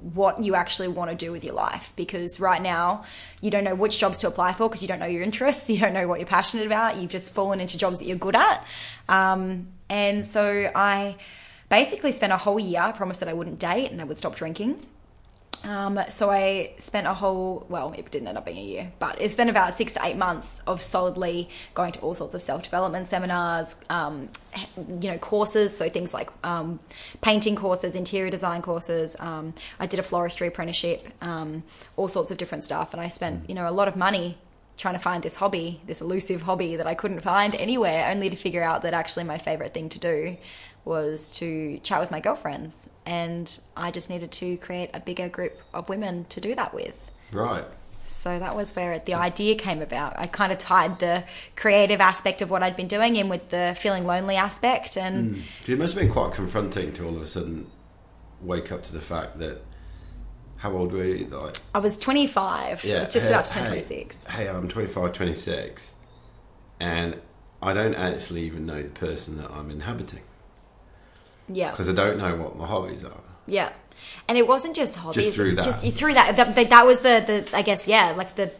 what 0.00 0.42
you 0.42 0.54
actually 0.54 0.88
want 0.88 1.10
to 1.10 1.16
do 1.16 1.32
with 1.32 1.44
your 1.44 1.54
life. 1.54 1.92
Because 1.96 2.40
right 2.40 2.60
now, 2.60 3.04
you 3.40 3.50
don't 3.50 3.64
know 3.64 3.74
which 3.74 3.98
jobs 3.98 4.18
to 4.18 4.28
apply 4.28 4.52
for 4.52 4.68
because 4.68 4.82
you 4.82 4.88
don't 4.88 4.98
know 4.98 5.06
your 5.06 5.22
interests, 5.22 5.70
you 5.70 5.78
don't 5.78 5.94
know 5.94 6.06
what 6.06 6.20
you're 6.20 6.26
passionate 6.26 6.66
about. 6.66 6.96
You've 6.96 7.10
just 7.10 7.32
fallen 7.32 7.60
into 7.60 7.78
jobs 7.78 8.00
that 8.00 8.06
you're 8.06 8.18
good 8.18 8.36
at. 8.36 8.66
Um, 9.08 9.68
and 9.88 10.26
so 10.26 10.70
I 10.74 11.16
basically 11.70 12.12
spent 12.12 12.32
a 12.32 12.36
whole 12.36 12.60
year, 12.60 12.80
I 12.80 12.92
promised 12.92 13.20
that 13.20 13.28
I 13.28 13.32
wouldn't 13.32 13.58
date 13.58 13.90
and 13.90 14.00
I 14.00 14.04
would 14.04 14.18
stop 14.18 14.36
drinking. 14.36 14.84
Um, 15.64 16.00
so 16.08 16.30
I 16.30 16.72
spent 16.78 17.06
a 17.06 17.14
whole, 17.14 17.66
well, 17.68 17.92
it 17.96 18.10
didn't 18.10 18.28
end 18.28 18.38
up 18.38 18.44
being 18.44 18.58
a 18.58 18.62
year, 18.62 18.92
but 18.98 19.20
it's 19.20 19.34
been 19.34 19.48
about 19.48 19.74
six 19.74 19.92
to 19.94 20.04
eight 20.04 20.16
months 20.16 20.62
of 20.66 20.82
solidly 20.82 21.48
going 21.74 21.92
to 21.92 22.00
all 22.00 22.14
sorts 22.14 22.34
of 22.34 22.42
self 22.42 22.62
development 22.62 23.08
seminars, 23.08 23.76
um, 23.90 24.28
you 24.76 25.10
know, 25.10 25.18
courses. 25.18 25.76
So 25.76 25.88
things 25.88 26.12
like 26.12 26.30
um, 26.44 26.80
painting 27.20 27.56
courses, 27.56 27.94
interior 27.94 28.30
design 28.30 28.62
courses. 28.62 29.16
Um, 29.20 29.54
I 29.80 29.86
did 29.86 30.00
a 30.00 30.02
floristry 30.02 30.48
apprenticeship, 30.48 31.08
um, 31.20 31.62
all 31.96 32.08
sorts 32.08 32.30
of 32.30 32.38
different 32.38 32.64
stuff. 32.64 32.92
And 32.92 33.00
I 33.00 33.08
spent, 33.08 33.48
you 33.48 33.54
know, 33.54 33.68
a 33.68 33.72
lot 33.72 33.88
of 33.88 33.96
money 33.96 34.38
trying 34.76 34.94
to 34.94 35.00
find 35.00 35.22
this 35.22 35.36
hobby, 35.36 35.80
this 35.86 36.00
elusive 36.00 36.42
hobby 36.42 36.76
that 36.76 36.86
I 36.86 36.94
couldn't 36.94 37.20
find 37.20 37.54
anywhere, 37.54 38.10
only 38.10 38.28
to 38.28 38.36
figure 38.36 38.62
out 38.62 38.82
that 38.82 38.92
actually 38.92 39.24
my 39.24 39.38
favorite 39.38 39.72
thing 39.72 39.88
to 39.88 39.98
do 39.98 40.36
was 40.86 41.36
to 41.38 41.78
chat 41.82 42.00
with 42.00 42.10
my 42.10 42.20
girlfriends. 42.20 42.88
And 43.04 43.58
I 43.76 43.90
just 43.90 44.08
needed 44.08 44.32
to 44.32 44.56
create 44.58 44.90
a 44.94 45.00
bigger 45.00 45.28
group 45.28 45.60
of 45.74 45.88
women 45.88 46.24
to 46.30 46.40
do 46.40 46.54
that 46.54 46.72
with. 46.72 46.94
Right. 47.32 47.64
So 48.06 48.38
that 48.38 48.56
was 48.56 48.74
where 48.74 49.00
the 49.00 49.14
idea 49.14 49.56
came 49.56 49.82
about. 49.82 50.18
I 50.18 50.26
kind 50.28 50.52
of 50.52 50.58
tied 50.58 51.00
the 51.00 51.24
creative 51.56 52.00
aspect 52.00 52.40
of 52.40 52.50
what 52.50 52.62
I'd 52.62 52.76
been 52.76 52.86
doing 52.86 53.16
in 53.16 53.28
with 53.28 53.48
the 53.50 53.76
feeling 53.78 54.06
lonely 54.06 54.36
aspect. 54.36 54.96
And 54.96 55.36
hmm. 55.36 55.70
It 55.70 55.78
must 55.78 55.94
have 55.94 56.02
been 56.02 56.12
quite 56.12 56.32
confronting 56.32 56.92
to 56.94 57.06
all 57.06 57.16
of 57.16 57.20
a 57.20 57.26
sudden 57.26 57.66
wake 58.40 58.72
up 58.72 58.82
to 58.84 58.92
the 58.92 59.02
fact 59.02 59.38
that. 59.40 59.62
How 60.60 60.72
old 60.72 60.92
were 60.92 61.04
you? 61.04 61.26
Like, 61.26 61.58
I 61.74 61.80
was 61.80 61.98
25, 61.98 62.82
yeah, 62.82 63.04
just 63.04 63.28
hey- 63.28 63.34
about 63.34 63.44
to 63.44 63.52
turn 63.52 63.62
hey, 63.64 63.68
26. 63.68 64.24
Hey, 64.24 64.48
I'm 64.48 64.68
25, 64.68 65.12
26, 65.12 65.92
and 66.80 67.20
I 67.60 67.74
don't 67.74 67.94
actually 67.94 68.40
even 68.44 68.64
know 68.64 68.82
the 68.82 68.88
person 68.88 69.36
that 69.36 69.50
I'm 69.50 69.70
inhabiting 69.70 70.22
Yeah. 71.48 71.70
because 71.70 71.88
I 71.88 71.92
don't 71.92 72.18
know 72.18 72.36
what 72.36 72.56
my 72.56 72.66
hobbies 72.66 73.04
are. 73.04 73.20
Yeah, 73.46 73.72
and 74.28 74.36
it 74.36 74.46
wasn't 74.46 74.76
just 74.76 74.96
hobbies. 74.96 75.24
Just 75.24 75.36
through 75.36 75.54
that. 75.56 75.64
Just 75.64 75.96
through 75.96 76.14
that. 76.14 76.36
That, 76.36 76.70
that, 76.70 76.86
was 76.86 77.00
the, 77.00 77.22
the 77.26 77.56
I 77.56 77.62
guess 77.62 77.86
yeah, 77.86 78.12
like 78.16 78.34
the 78.34 78.50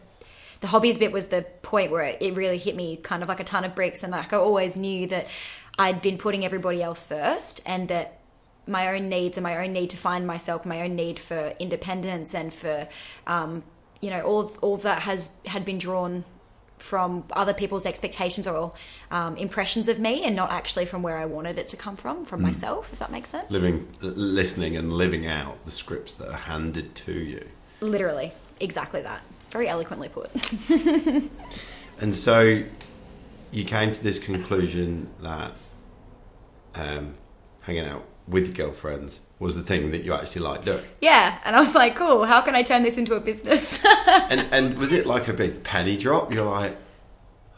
the 0.61 0.67
hobbies 0.67 0.97
bit 0.97 1.11
was 1.11 1.27
the 1.27 1.45
point 1.61 1.91
where 1.91 2.03
it, 2.03 2.21
it 2.21 2.35
really 2.35 2.57
hit 2.57 2.75
me 2.75 2.97
kind 2.97 3.21
of 3.21 3.29
like 3.29 3.39
a 3.39 3.43
ton 3.43 3.63
of 3.63 3.75
bricks, 3.75 4.03
and 4.03 4.11
like 4.11 4.33
I 4.33 4.37
always 4.37 4.77
knew 4.77 5.07
that 5.07 5.27
I'd 5.77 6.01
been 6.01 6.17
putting 6.17 6.45
everybody 6.45 6.81
else 6.81 7.05
first, 7.05 7.61
and 7.65 7.87
that 7.89 8.19
my 8.67 8.95
own 8.95 9.09
needs 9.09 9.37
and 9.37 9.43
my 9.43 9.63
own 9.63 9.73
need 9.73 9.89
to 9.91 9.97
find 9.97 10.27
myself, 10.27 10.65
my 10.65 10.81
own 10.81 10.95
need 10.95 11.19
for 11.19 11.53
independence 11.59 12.33
and 12.33 12.53
for 12.53 12.87
um, 13.25 13.63
you 14.01 14.09
know 14.09 14.21
all 14.21 14.53
all 14.61 14.77
that 14.77 15.01
has 15.01 15.35
had 15.45 15.65
been 15.65 15.77
drawn 15.77 16.25
from 16.77 17.23
other 17.31 17.53
people's 17.53 17.85
expectations 17.85 18.47
or 18.47 18.73
um, 19.11 19.35
impressions 19.37 19.87
of 19.87 19.99
me 19.99 20.23
and 20.23 20.35
not 20.35 20.51
actually 20.51 20.85
from 20.85 21.01
where 21.03 21.17
I 21.17 21.25
wanted 21.25 21.57
it 21.57 21.67
to 21.69 21.77
come 21.77 21.95
from, 21.95 22.23
from 22.25 22.41
myself, 22.41 22.93
if 22.93 22.99
that 22.99 23.11
makes 23.11 23.29
sense. 23.29 23.49
Living, 23.49 23.87
listening, 24.01 24.77
and 24.77 24.93
living 24.93 25.25
out 25.25 25.63
the 25.65 25.71
scripts 25.71 26.13
that 26.13 26.29
are 26.29 26.37
handed 26.37 26.95
to 26.95 27.13
you. 27.13 27.45
Literally, 27.81 28.31
exactly 28.59 29.01
that. 29.01 29.21
Very 29.51 29.67
eloquently 29.67 30.09
put. 30.09 30.29
And 31.99 32.13
so 32.13 32.63
you 33.51 33.63
came 33.63 33.93
to 33.93 34.03
this 34.03 34.19
conclusion 34.19 35.09
that 35.21 35.53
um, 36.75 37.15
hanging 37.61 37.85
out 37.85 38.03
with 38.27 38.47
your 38.47 38.67
girlfriends 38.67 39.21
was 39.39 39.55
the 39.55 39.63
thing 39.63 39.91
that 39.91 40.03
you 40.03 40.13
actually 40.13 40.41
liked 40.41 40.65
doing. 40.65 40.83
yeah, 41.01 41.37
and 41.45 41.55
I 41.55 41.59
was 41.59 41.75
like, 41.75 41.95
cool. 41.95 42.25
How 42.25 42.41
can 42.41 42.55
I 42.55 42.63
turn 42.63 42.83
this 42.83 42.97
into 42.97 43.13
a 43.15 43.19
business? 43.19 43.83
and 44.07 44.47
and 44.51 44.77
was 44.77 44.91
it 44.93 45.05
like 45.05 45.27
a 45.27 45.33
big 45.33 45.63
penny 45.63 45.97
drop? 45.97 46.33
You're 46.33 46.49
like, 46.49 46.77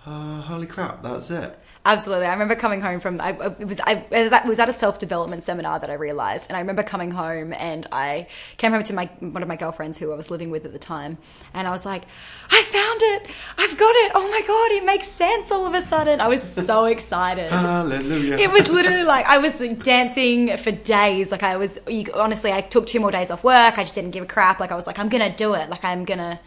oh, 0.05 0.41
holy 0.41 0.67
crap, 0.67 1.01
that's 1.01 1.31
it. 1.31 1.57
Absolutely. 1.85 2.25
I 2.25 2.33
remember 2.33 2.55
coming 2.55 2.81
home 2.81 2.99
from 2.99 3.21
I 3.21 3.31
it 3.31 3.65
was 3.65 3.79
I 3.79 4.05
that 4.11 4.45
was 4.45 4.59
at 4.59 4.67
a 4.67 4.73
self 4.73 4.99
development 4.99 5.43
seminar 5.43 5.79
that 5.79 5.89
I 5.89 5.93
realized, 5.93 6.47
and 6.49 6.57
I 6.57 6.59
remember 6.59 6.83
coming 6.83 7.11
home 7.11 7.53
and 7.53 7.87
I 7.91 8.27
came 8.57 8.73
home 8.73 8.83
to 8.83 8.93
my 8.93 9.05
one 9.19 9.41
of 9.41 9.47
my 9.47 9.55
girlfriends 9.55 9.97
who 9.97 10.11
I 10.11 10.15
was 10.15 10.29
living 10.29 10.51
with 10.51 10.65
at 10.65 10.73
the 10.73 10.79
time, 10.79 11.17
and 11.53 11.67
I 11.67 11.71
was 11.71 11.85
like, 11.85 12.03
I 12.51 12.63
found 12.63 12.99
it, 13.01 13.31
I've 13.57 13.77
got 13.77 13.95
it. 13.95 14.11
Oh 14.13 14.29
my 14.29 14.41
god, 14.45 14.71
it 14.71 14.85
makes 14.85 15.07
sense 15.07 15.51
all 15.51 15.65
of 15.65 15.73
a 15.73 15.81
sudden. 15.81 16.19
I 16.19 16.27
was 16.27 16.43
so 16.43 16.83
excited. 16.95 17.49
Hallelujah. 17.49 18.35
It 18.35 18.51
was 18.51 18.67
literally 18.67 19.03
like 19.03 19.25
I 19.25 19.37
was 19.37 19.57
dancing 19.77 20.57
for 20.57 20.71
days. 20.71 21.31
Like 21.31 21.43
I 21.43 21.55
was 21.55 21.79
you, 21.87 22.05
honestly, 22.13 22.51
I 22.51 22.59
took 22.59 22.87
two 22.87 22.99
more 22.99 23.11
days 23.11 23.31
off 23.31 23.41
work. 23.43 23.77
I 23.77 23.83
just 23.83 23.95
didn't 23.95 24.11
give 24.11 24.23
a 24.25 24.27
crap. 24.27 24.59
Like 24.59 24.73
I 24.73 24.75
was 24.75 24.85
like, 24.85 24.99
I'm 24.99 25.07
gonna 25.07 25.33
do 25.33 25.53
it. 25.53 25.69
Like 25.69 25.85
I'm 25.85 26.03
gonna, 26.03 26.41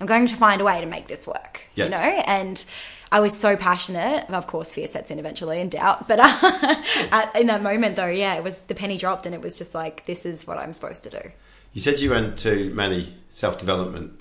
I'm 0.00 0.06
going 0.08 0.26
to 0.26 0.36
find 0.36 0.60
a 0.60 0.64
way 0.64 0.80
to 0.80 0.86
make 0.86 1.06
this 1.06 1.28
work. 1.28 1.62
Yes. 1.76 1.86
You 1.86 1.90
know, 1.92 1.96
and 2.26 2.66
I 3.14 3.20
was 3.20 3.32
so 3.32 3.56
passionate. 3.56 4.28
Of 4.28 4.48
course, 4.48 4.72
fear 4.72 4.88
sets 4.88 5.08
in 5.12 5.20
eventually 5.20 5.60
and 5.60 5.70
doubt. 5.70 6.08
But 6.08 6.18
uh, 6.18 6.24
at, 7.12 7.30
in 7.36 7.46
that 7.46 7.62
moment, 7.62 7.94
though, 7.94 8.08
yeah, 8.08 8.34
it 8.34 8.42
was 8.42 8.58
the 8.58 8.74
penny 8.74 8.98
dropped, 8.98 9.24
and 9.24 9.32
it 9.32 9.40
was 9.40 9.56
just 9.56 9.72
like, 9.72 10.04
this 10.06 10.26
is 10.26 10.48
what 10.48 10.58
I'm 10.58 10.72
supposed 10.72 11.04
to 11.04 11.10
do. 11.10 11.30
You 11.72 11.80
said 11.80 12.00
you 12.00 12.10
went 12.10 12.36
to 12.38 12.74
many 12.74 13.14
self 13.30 13.56
development 13.56 14.20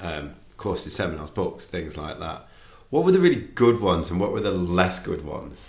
um, 0.00 0.34
courses, 0.56 0.96
seminars, 0.96 1.30
books, 1.30 1.66
things 1.66 1.98
like 1.98 2.18
that. 2.20 2.48
What 2.88 3.04
were 3.04 3.12
the 3.12 3.18
really 3.18 3.36
good 3.36 3.82
ones 3.82 4.10
and 4.10 4.18
what 4.18 4.32
were 4.32 4.40
the 4.40 4.50
less 4.50 4.98
good 4.98 5.22
ones? 5.22 5.68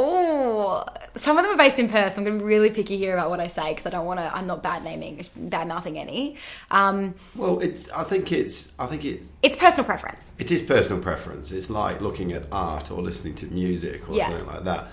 Oh, 0.00 0.84
some 1.16 1.36
of 1.36 1.44
them 1.44 1.52
are 1.52 1.56
based 1.58 1.80
in 1.80 1.88
Perth, 1.88 2.14
so 2.14 2.20
I'm 2.20 2.24
going 2.24 2.38
to 2.38 2.44
be 2.44 2.48
really 2.48 2.70
picky 2.70 2.96
here 2.96 3.14
about 3.14 3.30
what 3.30 3.40
I 3.40 3.48
say 3.48 3.70
because 3.70 3.84
I 3.84 3.90
don't 3.90 4.06
want 4.06 4.20
to. 4.20 4.32
I'm 4.34 4.46
not 4.46 4.62
bad 4.62 4.84
naming, 4.84 5.24
bad 5.36 5.66
mouthing 5.66 5.98
any. 5.98 6.36
Um, 6.70 7.14
Well, 7.34 7.58
it's. 7.58 7.90
I 7.90 8.04
think 8.04 8.30
it's. 8.30 8.70
I 8.78 8.86
think 8.86 9.04
it's. 9.04 9.32
it's 9.42 9.56
personal 9.56 9.84
preference. 9.84 10.34
It 10.38 10.52
is 10.52 10.62
personal 10.62 11.02
preference. 11.02 11.50
It's 11.50 11.68
like 11.68 12.00
looking 12.00 12.32
at 12.32 12.44
art 12.52 12.92
or 12.92 13.02
listening 13.02 13.34
to 13.36 13.46
music 13.46 14.08
or 14.08 14.14
Yeah. 14.14 14.28
something 14.28 14.46
like 14.46 14.64
that. 14.64 14.86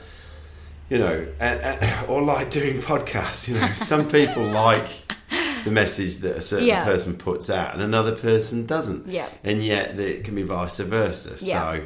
You 0.90 1.00
know, 1.00 1.28
and, 1.40 1.60
and, 1.62 2.10
or 2.10 2.22
like 2.24 2.50
doing 2.50 2.80
podcasts. 2.82 3.48
You 3.48 3.56
know, 3.60 3.68
some 3.76 4.10
people 4.10 4.44
like 4.66 4.88
the 5.66 5.72
message 5.72 6.18
that 6.20 6.38
a 6.38 6.42
certain 6.42 6.68
Yeah. 6.68 6.86
person 6.86 7.16
puts 7.18 7.50
out, 7.50 7.74
and 7.74 7.82
another 7.84 8.14
person 8.14 8.66
doesn't. 8.66 9.08
Yeah. 9.08 9.28
and 9.44 9.64
yet 9.64 10.00
it 10.00 10.24
can 10.24 10.36
be 10.36 10.44
vice 10.44 10.78
versa. 10.78 11.36
Yeah. 11.40 11.60
So, 11.74 11.82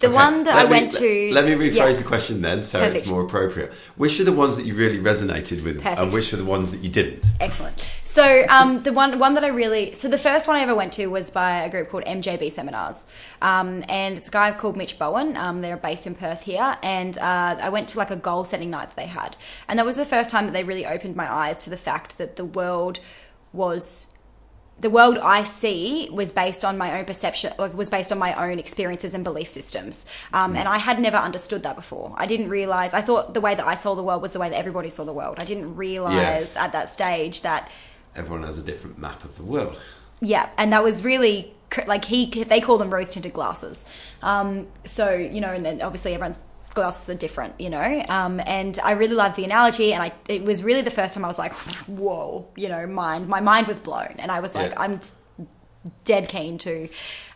The 0.00 0.10
one 0.10 0.42
that 0.44 0.54
Let 0.56 0.66
I 0.66 0.68
me- 0.68 0.70
went 0.70 0.90
to- 0.92 1.30
Let 1.32 1.44
me 1.44 1.52
rephrase 1.52 1.74
yeah. 1.76 1.92
the 1.92 2.04
question 2.04 2.42
then, 2.42 2.64
so 2.64 2.82
it's 2.82 3.06
more 3.08 3.22
appropriate. 3.22 3.72
Which 3.96 4.18
are 4.20 4.24
the 4.24 4.32
ones 4.32 4.56
that 4.56 4.66
you 4.66 4.74
really 4.74 4.98
resonated 4.98 5.62
with, 5.64 5.76
Perfect. 5.80 6.00
and 6.00 6.12
which 6.12 6.32
are 6.32 6.36
the 6.38 6.44
ones 6.44 6.72
that 6.72 6.80
you 6.80 6.88
didn't? 6.88 7.24
Excellent. 7.40 7.86
So 8.04 8.44
um, 8.48 8.82
the 8.82 8.92
one 8.92 9.18
one 9.18 9.34
that 9.34 9.44
I 9.44 9.48
really 9.48 9.94
so 9.94 10.08
the 10.08 10.18
first 10.18 10.46
one 10.48 10.56
I 10.56 10.60
ever 10.60 10.74
went 10.74 10.92
to 10.94 11.06
was 11.06 11.30
by 11.30 11.62
a 11.62 11.70
group 11.70 11.88
called 11.90 12.04
MJB 12.04 12.50
Seminars, 12.50 13.06
um, 13.40 13.84
and 13.88 14.16
it's 14.18 14.28
a 14.28 14.30
guy 14.30 14.50
called 14.52 14.76
Mitch 14.76 14.98
Bowen. 14.98 15.36
Um, 15.36 15.60
they're 15.62 15.76
based 15.76 16.06
in 16.06 16.14
Perth 16.14 16.42
here, 16.42 16.76
and 16.82 17.16
uh, 17.18 17.56
I 17.62 17.68
went 17.68 17.88
to 17.90 17.98
like 17.98 18.10
a 18.10 18.16
goal 18.16 18.44
setting 18.44 18.70
night 18.70 18.88
that 18.88 18.96
they 18.96 19.06
had, 19.06 19.36
and 19.68 19.78
that 19.78 19.86
was 19.86 19.96
the 19.96 20.04
first 20.04 20.30
time 20.30 20.44
that 20.46 20.52
they 20.52 20.64
really 20.64 20.84
opened 20.84 21.14
my 21.16 21.32
eyes 21.32 21.58
to 21.58 21.70
the 21.70 21.76
fact 21.76 22.18
that 22.18 22.36
the 22.36 22.44
world 22.44 22.98
was 23.52 24.16
the 24.80 24.90
world 24.90 25.18
I 25.18 25.44
see 25.44 26.08
was 26.10 26.32
based 26.32 26.64
on 26.64 26.76
my 26.76 26.98
own 26.98 27.04
perception, 27.04 27.52
like 27.58 27.74
was 27.74 27.88
based 27.88 28.10
on 28.10 28.18
my 28.18 28.34
own 28.50 28.58
experiences 28.58 29.14
and 29.14 29.22
belief 29.22 29.48
systems. 29.48 30.06
Um, 30.32 30.56
and 30.56 30.66
I 30.68 30.78
had 30.78 30.98
never 30.98 31.18
understood 31.18 31.62
that 31.62 31.76
before. 31.76 32.12
I 32.16 32.26
didn't 32.26 32.48
realize, 32.48 32.92
I 32.94 33.00
thought 33.02 33.34
the 33.34 33.40
way 33.40 33.54
that 33.54 33.66
I 33.66 33.74
saw 33.76 33.94
the 33.94 34.02
world 34.02 34.22
was 34.22 34.32
the 34.32 34.40
way 34.40 34.48
that 34.50 34.56
everybody 34.56 34.90
saw 34.90 35.04
the 35.04 35.12
world. 35.12 35.36
I 35.40 35.44
didn't 35.44 35.76
realize 35.76 36.14
Yes. 36.14 36.56
at 36.56 36.72
that 36.72 36.92
stage 36.92 37.42
that, 37.42 37.70
Everyone 38.16 38.42
has 38.42 38.58
a 38.58 38.62
different 38.64 38.98
map 38.98 39.24
of 39.24 39.36
the 39.36 39.44
world. 39.44 39.78
yeah, 40.20 40.48
and 40.58 40.72
that 40.72 40.82
was 40.82 41.04
really 41.04 41.54
like 41.86 42.04
he, 42.04 42.26
they 42.44 42.60
call 42.60 42.76
them 42.76 42.90
rose 42.90 43.12
tinted 43.14 43.32
glasses. 43.32 43.86
Um, 44.20 44.66
so, 44.84 45.14
you 45.14 45.40
know, 45.40 45.52
and 45.52 45.64
then 45.64 45.80
obviously 45.80 46.12
everyone's 46.14 46.38
glasses 46.74 47.08
are 47.08 47.18
different, 47.18 47.60
you 47.60 47.70
know. 47.70 48.04
Um, 48.08 48.40
and 48.46 48.78
I 48.82 48.92
really 48.92 49.14
loved 49.14 49.36
the 49.36 49.44
analogy, 49.44 49.92
and 49.92 50.02
I 50.02 50.12
it 50.28 50.44
was 50.44 50.62
really 50.62 50.82
the 50.82 50.90
first 50.90 51.14
time 51.14 51.24
I 51.24 51.28
was 51.28 51.38
like, 51.38 51.52
whoa, 51.86 52.48
you 52.56 52.68
know, 52.68 52.86
mind 52.86 53.28
my 53.28 53.40
mind 53.40 53.66
was 53.66 53.78
blown, 53.78 54.14
and 54.18 54.30
I 54.30 54.40
was 54.40 54.54
like, 54.54 54.70
Yeah. 54.72 54.80
I'm 54.80 55.00
dead 56.04 56.28
keen 56.28 56.58
to, 56.58 56.88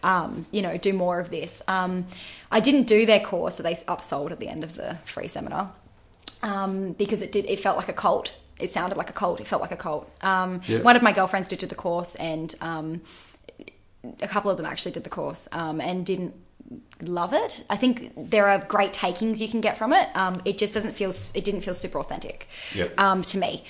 um, 0.05 0.47
you 0.53 0.63
know, 0.63 0.77
do 0.77 0.93
more 0.93 1.19
of 1.19 1.31
this. 1.31 1.63
Um, 1.67 2.07
I 2.51 2.61
didn't 2.61 2.85
do 2.85 3.05
their 3.05 3.19
course 3.21 3.57
so 3.57 3.63
they 3.65 3.75
upsold 3.75 4.31
at 4.31 4.39
the 4.39 4.49
end 4.49 4.63
of 4.63 4.77
the 4.77 4.97
free 5.05 5.27
seminar 5.27 5.73
um, 6.43 6.93
because 6.93 7.23
it 7.23 7.33
did. 7.33 7.47
It 7.47 7.61
felt 7.61 7.77
like 7.77 7.89
a 7.89 7.93
cult. 7.93 8.35
It 8.59 8.71
sounded 8.73 8.97
like 8.97 9.11
a 9.11 9.13
cult. 9.13 9.41
It 9.41 9.47
felt 9.49 9.61
like 9.61 9.73
a 9.73 9.77
cult. 9.77 10.11
Um, 10.23 10.61
Yeah. 10.67 10.81
One 10.81 10.97
of 10.97 11.03
my 11.03 11.13
girlfriends 11.13 11.49
did 11.49 11.59
do 11.59 11.67
the 11.67 11.75
course, 11.75 12.15
and 12.15 12.55
um, 12.61 13.03
a 14.21 14.29
couple 14.29 14.51
of 14.51 14.57
them 14.57 14.67
actually 14.67 14.93
did 14.93 15.05
the 15.05 15.11
course 15.11 15.49
um, 15.53 15.81
and 15.81 16.07
didn't 16.07 16.35
love 17.03 17.33
it. 17.35 17.65
I 17.69 17.77
think 17.77 18.13
there 18.17 18.49
are 18.49 18.59
great 18.59 18.93
takings 18.93 19.41
you 19.43 19.49
can 19.49 19.61
get 19.61 19.77
from 19.77 19.93
it. 19.93 20.09
Um, 20.17 20.41
it 20.45 20.59
just 20.59 20.75
doesn't 20.75 20.93
feel. 20.93 21.13
It 21.35 21.45
didn't 21.45 21.61
feel 21.63 21.75
super 21.75 21.99
authentic 21.99 22.49
Yep. 22.75 22.99
um, 23.01 23.23
to 23.25 23.39
me. 23.39 23.65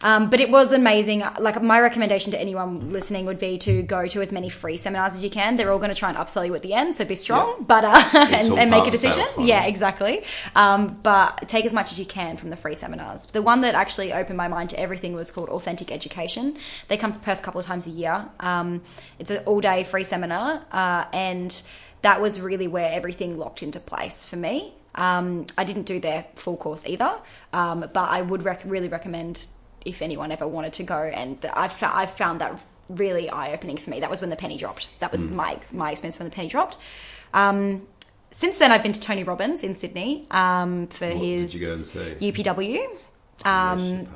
Um, 0.00 0.30
but 0.30 0.38
it 0.38 0.48
was 0.48 0.70
amazing. 0.70 1.24
Like 1.40 1.60
my 1.60 1.80
recommendation 1.80 2.30
to 2.30 2.40
anyone 2.40 2.90
listening 2.90 3.26
would 3.26 3.40
be 3.40 3.58
to 3.58 3.82
go 3.82 4.06
to 4.06 4.22
as 4.22 4.30
many 4.30 4.48
free 4.48 4.76
seminars 4.76 5.14
as 5.14 5.24
you 5.24 5.30
can. 5.30 5.56
They're 5.56 5.72
all 5.72 5.80
going 5.80 5.88
to 5.90 5.94
try 5.96 6.08
and 6.08 6.16
upsell 6.16 6.46
you 6.46 6.54
at 6.54 6.62
the 6.62 6.72
end, 6.72 6.94
so 6.94 7.04
be 7.04 7.16
strong, 7.16 7.48
Yeah. 7.58 7.64
but 7.66 7.84
uh, 7.84 8.02
and, 8.14 8.52
and 8.60 8.70
make 8.70 8.84
a 8.84 8.86
of 8.86 8.92
the 8.92 8.98
sales 8.98 9.16
decision. 9.16 9.46
Yeah, 9.46 9.64
exactly. 9.64 10.22
Um, 10.54 11.00
but 11.02 11.48
take 11.48 11.64
as 11.66 11.72
much 11.72 11.90
as 11.90 11.98
you 11.98 12.06
can 12.06 12.36
from 12.36 12.50
the 12.50 12.56
free 12.56 12.76
seminars. 12.76 13.26
The 13.26 13.42
one 13.42 13.62
that 13.62 13.74
actually 13.74 14.12
opened 14.12 14.36
my 14.36 14.46
mind 14.46 14.70
to 14.70 14.78
everything 14.78 15.14
was 15.14 15.32
called 15.32 15.48
Authentic 15.48 15.90
Education. 15.90 16.56
They 16.86 16.96
come 16.96 17.12
to 17.12 17.18
Perth 17.18 17.40
a 17.40 17.42
couple 17.42 17.58
of 17.58 17.66
times 17.66 17.88
a 17.88 17.90
year. 17.90 18.28
Um, 18.38 18.82
it's 19.18 19.32
an 19.32 19.38
all 19.46 19.60
day 19.60 19.82
free 19.82 20.04
seminar, 20.04 20.62
uh, 20.70 21.06
and 21.12 21.60
that 22.02 22.20
was 22.20 22.40
really 22.40 22.68
where 22.68 22.90
everything 22.92 23.36
locked 23.36 23.62
into 23.62 23.80
place 23.80 24.24
for 24.24 24.36
me. 24.36 24.74
Um, 24.94 25.46
I 25.56 25.64
didn't 25.64 25.84
do 25.84 26.00
their 26.00 26.26
full 26.34 26.56
course 26.56 26.84
either, 26.86 27.18
um, 27.52 27.80
but 27.80 28.08
I 28.08 28.22
would 28.22 28.44
rec- 28.44 28.62
really 28.64 28.88
recommend 28.88 29.46
if 29.84 30.02
anyone 30.02 30.32
ever 30.32 30.46
wanted 30.46 30.72
to 30.74 30.82
go. 30.82 30.98
And 31.02 31.40
the, 31.40 31.56
I've, 31.56 31.80
I've 31.82 32.10
found 32.10 32.40
that 32.40 32.60
really 32.88 33.28
eye 33.30 33.52
opening 33.52 33.76
for 33.76 33.90
me. 33.90 34.00
That 34.00 34.10
was 34.10 34.20
when 34.20 34.30
the 34.30 34.36
penny 34.36 34.56
dropped. 34.56 34.88
That 35.00 35.12
was 35.12 35.28
my 35.30 35.60
my 35.72 35.92
experience 35.92 36.18
when 36.18 36.28
the 36.28 36.34
penny 36.34 36.48
dropped. 36.48 36.78
Um, 37.34 37.86
since 38.30 38.58
then, 38.58 38.72
I've 38.72 38.82
been 38.82 38.92
to 38.92 39.00
Tony 39.00 39.24
Robbins 39.24 39.62
in 39.62 39.74
Sydney 39.74 40.26
um, 40.30 40.86
for 40.88 41.08
What 41.08 41.16
his 41.16 41.52
did 41.52 41.60
you 41.60 41.66
go 41.66 41.72
and 41.74 41.86
see? 41.86 42.16
UPW. 42.20 42.86
Um, 43.44 44.08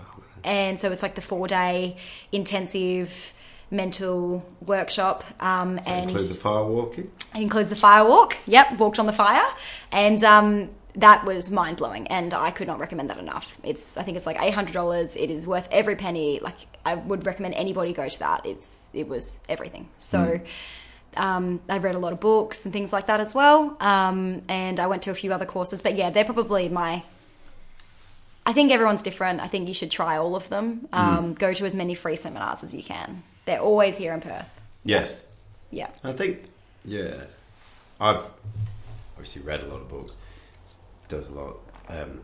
and 0.44 0.78
so 0.80 0.90
it's 0.90 1.02
like 1.02 1.14
the 1.14 1.22
four 1.22 1.46
day 1.46 1.96
intensive 2.32 3.32
mental 3.72 4.46
workshop. 4.64 5.24
Um, 5.40 5.80
and 5.86 6.10
Include 6.10 6.28
the 6.30 6.40
fire 6.40 6.64
walking. 6.64 7.10
it 7.34 7.40
includes 7.40 7.70
the 7.70 7.76
fire 7.76 8.04
walk. 8.04 8.36
Yep, 8.46 8.78
walked 8.78 8.98
on 8.98 9.06
the 9.06 9.12
fire, 9.12 9.42
and 9.90 10.22
um, 10.22 10.70
that 10.94 11.24
was 11.24 11.50
mind 11.50 11.78
blowing. 11.78 12.06
And 12.08 12.34
I 12.34 12.50
could 12.52 12.68
not 12.68 12.78
recommend 12.78 13.10
that 13.10 13.18
enough. 13.18 13.58
It's 13.64 13.96
I 13.96 14.02
think 14.02 14.16
it's 14.16 14.26
like 14.26 14.36
eight 14.40 14.54
hundred 14.54 14.74
dollars. 14.74 15.16
It 15.16 15.30
is 15.30 15.46
worth 15.46 15.68
every 15.72 15.96
penny. 15.96 16.38
Like 16.40 16.56
I 16.84 16.94
would 16.94 17.26
recommend 17.26 17.54
anybody 17.54 17.92
go 17.92 18.08
to 18.08 18.18
that. 18.20 18.46
It's 18.46 18.90
it 18.92 19.08
was 19.08 19.40
everything. 19.48 19.88
So. 19.98 20.40
Um, 21.14 21.60
I 21.68 21.76
read 21.76 21.94
a 21.94 21.98
lot 21.98 22.14
of 22.14 22.20
books 22.20 22.64
and 22.64 22.72
things 22.72 22.90
like 22.90 23.08
that 23.08 23.20
as 23.20 23.34
well, 23.34 23.76
um, 23.80 24.40
and 24.48 24.80
I 24.80 24.86
went 24.86 25.02
to 25.02 25.10
a 25.10 25.14
few 25.14 25.30
other 25.34 25.44
courses. 25.44 25.82
But 25.82 25.94
yeah, 25.94 26.08
they're 26.08 26.24
probably 26.24 26.70
my. 26.70 27.02
I 28.46 28.54
think 28.54 28.72
everyone's 28.72 29.02
different. 29.02 29.38
I 29.42 29.46
think 29.46 29.68
you 29.68 29.74
should 29.74 29.90
try 29.90 30.16
all 30.16 30.34
of 30.34 30.48
them. 30.48 30.88
Um, 30.90 31.34
Go 31.34 31.52
to 31.52 31.66
as 31.66 31.74
many 31.74 31.94
free 31.94 32.16
seminars 32.16 32.64
as 32.64 32.74
you 32.74 32.82
can. 32.82 33.24
They're 33.44 33.60
always 33.60 33.96
here 33.96 34.12
in 34.12 34.20
Perth. 34.20 34.48
Yes. 34.84 35.24
Yeah. 35.70 35.88
I 36.04 36.12
think, 36.12 36.44
yeah. 36.84 37.14
I've 38.00 38.24
obviously 39.14 39.42
read 39.42 39.60
a 39.60 39.66
lot 39.66 39.80
of 39.80 39.88
books, 39.88 40.14
does 41.08 41.28
a 41.28 41.32
lot, 41.32 41.56
um, 41.88 42.20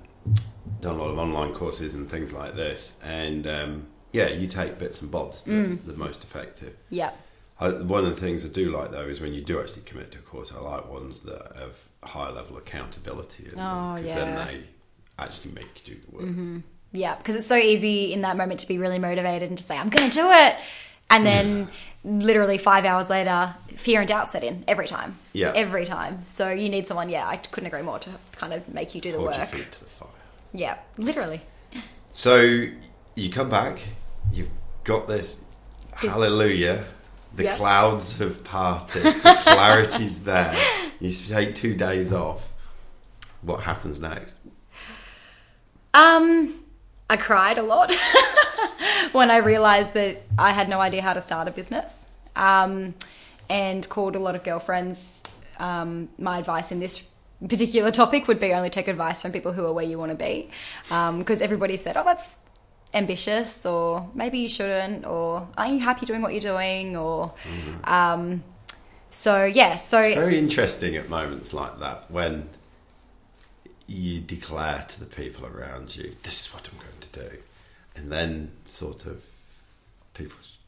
done 0.81 0.95
a 0.97 0.99
lot 0.99 1.11
of 1.11 1.19
online 1.19 1.55
courses 1.55 1.95
and 1.95 2.11
things 2.11 2.33
like 2.33 2.55
this. 2.57 2.95
And 3.03 3.47
um, 3.47 3.87
yeah, 4.13 4.29
you 4.29 4.47
take 4.47 4.79
bits 4.79 5.03
and 5.03 5.11
bobs 5.11 5.43
that 5.45 5.51
Mm. 5.51 5.85
the 5.87 5.95
most 5.95 6.25
effective. 6.25 6.77
Yeah. 6.91 7.11
I, 7.61 7.71
one 7.71 8.05
of 8.05 8.11
the 8.15 8.21
things 8.21 8.45
I 8.45 8.49
do 8.49 8.71
like 8.71 8.93
though 8.93 9.07
is 9.07 9.21
when 9.21 9.35
you 9.35 9.41
do 9.43 9.61
actually 9.61 9.83
commit 9.83 10.13
to 10.13 10.19
a 10.19 10.23
course, 10.23 10.53
I 10.53 10.61
like 10.61 10.89
ones 10.89 11.21
that 11.21 11.53
have 11.57 11.77
high 12.05 12.31
level 12.31 12.57
accountability 12.57 13.47
in 13.53 13.59
Oh, 13.59 13.95
because 13.97 14.07
yeah. 14.09 14.15
then 14.25 14.47
they 14.47 14.63
actually 15.19 15.53
make 15.53 15.67
you 15.89 15.95
do 15.95 16.01
the 16.01 16.17
work. 16.17 16.63
Yeah, 16.93 17.17
because 17.17 17.35
it's 17.37 17.47
so 17.47 17.57
easy 17.57 18.13
in 18.13 18.23
that 18.23 18.37
moment 18.37 18.61
to 18.61 18.69
be 18.69 18.79
really 18.79 18.99
motivated 18.99 19.49
and 19.51 19.59
to 19.59 19.65
say, 19.65 19.77
I'm 19.77 19.89
going 19.91 20.09
to 20.09 20.15
do 20.15 20.31
it. 20.31 20.57
And 21.11 21.25
then 21.25 21.69
literally 22.05 22.59
five 22.59 22.85
hours 22.85 23.09
later, 23.11 23.55
fear 23.77 24.01
and 24.01 24.09
doubt 24.09 24.29
set 24.29 24.45
in 24.45 24.65
every 24.69 24.87
time. 24.87 25.19
Yeah. 25.33 25.53
Every 25.55 25.85
time. 25.85 26.25
So 26.27 26.51
you 26.51 26.69
need 26.69 26.87
someone, 26.87 27.09
yeah, 27.09 27.27
I 27.27 27.37
couldn't 27.39 27.67
agree 27.67 27.83
more 27.83 27.99
to 28.01 28.11
kind 28.33 28.53
of 28.53 28.69
make 28.69 28.95
you 28.95 29.01
do 29.01 29.13
the 29.13 29.19
Hold 29.19 29.31
your 29.33 29.41
work. 29.41 29.49
feet 29.51 29.73
to 29.73 29.81
the 29.81 29.87
fire. 29.91 30.09
Yeah, 30.53 30.79
literally. 30.97 31.41
So 32.11 32.67
you 33.15 33.31
come 33.31 33.49
back, 33.51 33.79
you've 34.33 34.51
got 34.85 35.09
this 35.09 35.39
hallelujah. 35.95 36.85
The 37.37 37.45
Yeah. 37.45 37.57
clouds 37.57 38.19
have 38.19 38.43
parted, 38.45 39.03
the 39.05 39.39
clarity's 39.43 40.25
there. 40.25 40.57
You 41.01 41.11
take 41.11 41.55
two 41.55 41.75
days 41.75 42.13
off. 42.13 42.53
What 43.43 43.61
happens 43.63 44.01
next? 44.01 44.35
Um, 45.95 46.61
I 47.09 47.17
cried 47.17 47.59
a 47.59 47.63
lot 47.63 47.91
when 49.13 49.31
I 49.31 49.39
realized 49.39 49.95
that 49.95 50.23
I 50.39 50.53
had 50.53 50.69
no 50.69 50.81
idea 50.81 51.03
how 51.03 51.13
to 51.13 51.23
start 51.23 51.49
a 51.49 51.51
business. 51.51 52.07
Um, 52.37 52.95
and 53.49 53.89
called 53.89 54.17
a 54.17 54.19
lot 54.19 54.35
of 54.35 54.45
girlfriends. 54.45 55.23
Um, 55.59 56.09
my 56.19 56.39
advice 56.39 56.71
in 56.71 56.81
this 56.81 57.09
particular 57.47 57.91
topic 57.91 58.29
would 58.29 58.41
be 58.41 58.53
only 58.53 58.71
take 58.71 58.89
advice 58.89 59.23
from 59.23 59.33
people 59.33 59.53
who 59.53 59.65
are 59.65 59.73
where 59.73 59.85
you 59.85 59.99
want 59.99 60.11
to 60.11 60.17
be, 60.17 60.51
because 60.89 61.41
everybody 61.41 61.77
said, 61.77 61.97
"Oh, 61.97 62.05
that's 62.05 62.39
ambitious," 62.95 63.65
or 63.65 64.09
maybe 64.15 64.39
you 64.39 64.49
shouldn't, 64.49 65.07
or 65.07 65.49
"Are 65.57 65.67
you 65.69 65.81
happy 65.81 66.07
doing 66.07 66.23
what 66.23 66.33
you're 66.33 66.41
doing?" 66.41 66.97
Or 66.97 67.33
um, 67.85 68.43
so 69.11 69.45
yeah, 69.45 69.77
so 69.77 69.99
It's 69.99 70.15
very 70.17 70.39
interesting 70.39 70.97
at 70.97 71.09
moments 71.09 71.53
like 71.55 71.79
that 71.81 72.11
when 72.11 72.51
you 73.87 74.21
declare 74.21 74.85
to 74.89 75.01
the 75.01 75.07
people 75.07 75.47
around 75.47 75.97
you, 75.97 76.15
"This 76.23 76.47
is 76.47 76.55
what 76.55 76.69
I'm 76.69 76.79
going 76.79 77.01
to 77.01 77.31
do," 77.31 77.43
and 77.99 78.11
then 78.13 78.51
sort 78.65 79.05
of 79.07 79.23
people's 80.15 80.59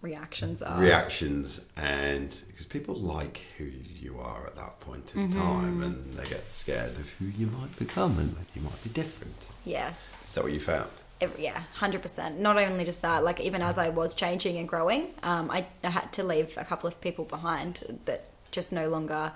reactions 0.00 0.62
are 0.62 0.80
reactions 0.80 1.66
and 1.76 2.36
because 2.48 2.66
people 2.66 2.94
like 2.94 3.42
who 3.58 3.64
you 3.64 4.18
are 4.18 4.46
at 4.46 4.56
that 4.56 4.80
point 4.80 5.12
in 5.14 5.28
Mm-hmm. 5.28 5.38
time 5.40 5.82
and 5.82 6.14
they 6.14 6.24
get 6.24 6.50
scared 6.50 6.90
of 6.98 7.08
who 7.18 7.26
you 7.26 7.46
might 7.46 7.76
become 7.78 8.18
and 8.18 8.34
that 8.36 8.46
you 8.54 8.62
might 8.62 8.82
be 8.82 8.90
different. 8.90 9.36
yes. 9.64 10.02
Is 10.28 10.34
that 10.34 10.42
what 10.44 10.52
you 10.52 10.60
found? 10.60 10.88
Every, 11.20 11.44
yeah, 11.44 11.62
hundred 11.74 12.02
percent. 12.02 12.40
Not 12.40 12.56
only 12.58 12.84
just 12.84 13.02
that, 13.02 13.22
like 13.22 13.38
even 13.38 13.62
as 13.62 13.78
I 13.78 13.90
was 13.90 14.12
changing 14.14 14.56
and 14.56 14.66
growing, 14.68 15.08
um, 15.22 15.50
I, 15.52 15.66
I 15.84 15.90
had 15.90 16.12
to 16.14 16.24
leave 16.24 16.56
a 16.56 16.64
couple 16.64 16.88
of 16.88 17.00
people 17.00 17.24
behind 17.26 18.00
that 18.06 18.24
just 18.50 18.72
no 18.72 18.88
longer. 18.88 19.32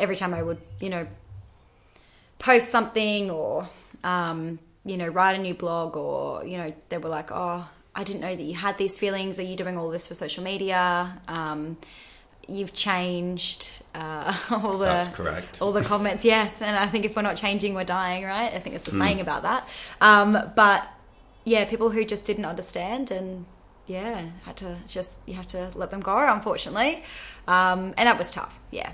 Every 0.00 0.16
time 0.16 0.34
I 0.34 0.42
would, 0.42 0.58
you 0.80 0.88
know, 0.90 1.06
post 2.40 2.70
something 2.70 3.30
or, 3.30 3.68
um, 4.02 4.58
you 4.84 4.96
know, 4.96 5.06
write 5.06 5.38
a 5.38 5.42
new 5.42 5.54
blog 5.54 5.96
or, 5.96 6.44
you 6.44 6.58
know, 6.58 6.72
they 6.88 6.98
were 6.98 7.08
like, 7.08 7.30
oh, 7.30 7.68
I 7.94 8.04
didn't 8.04 8.20
know 8.20 8.34
that 8.34 8.42
you 8.42 8.54
had 8.54 8.78
these 8.78 8.98
feelings. 8.98 9.38
Are 9.38 9.42
you 9.42 9.56
doing 9.56 9.76
all 9.78 9.90
this 9.90 10.06
for 10.06 10.14
social 10.14 10.42
media? 10.42 11.20
Um, 11.28 11.76
you've 12.48 12.72
changed. 12.72 13.70
Uh, 13.94 14.34
all 14.50 14.78
the 14.78 14.86
That's 14.86 15.08
correct. 15.14 15.62
all 15.62 15.72
the 15.72 15.82
comments, 15.82 16.24
yes. 16.24 16.60
And 16.62 16.76
I 16.76 16.88
think 16.88 17.04
if 17.04 17.14
we're 17.14 17.22
not 17.22 17.36
changing, 17.36 17.74
we're 17.74 17.84
dying, 17.84 18.24
right? 18.24 18.52
I 18.52 18.58
think 18.58 18.74
it's 18.74 18.88
a 18.88 18.92
saying 18.92 19.20
about 19.20 19.42
that. 19.42 19.68
Um, 20.00 20.50
but 20.56 20.86
yeah, 21.44 21.64
people 21.64 21.90
who 21.90 22.04
just 22.04 22.24
didn't 22.24 22.44
understand 22.44 23.10
and 23.10 23.46
yeah, 23.86 24.30
had 24.44 24.56
to 24.58 24.78
just, 24.88 25.18
you 25.26 25.34
have 25.34 25.48
to 25.48 25.70
let 25.74 25.90
them 25.90 26.00
go, 26.00 26.16
unfortunately. 26.18 27.04
Um, 27.46 27.94
and 27.96 28.06
that 28.06 28.16
was 28.18 28.30
tough, 28.30 28.58
yeah. 28.70 28.92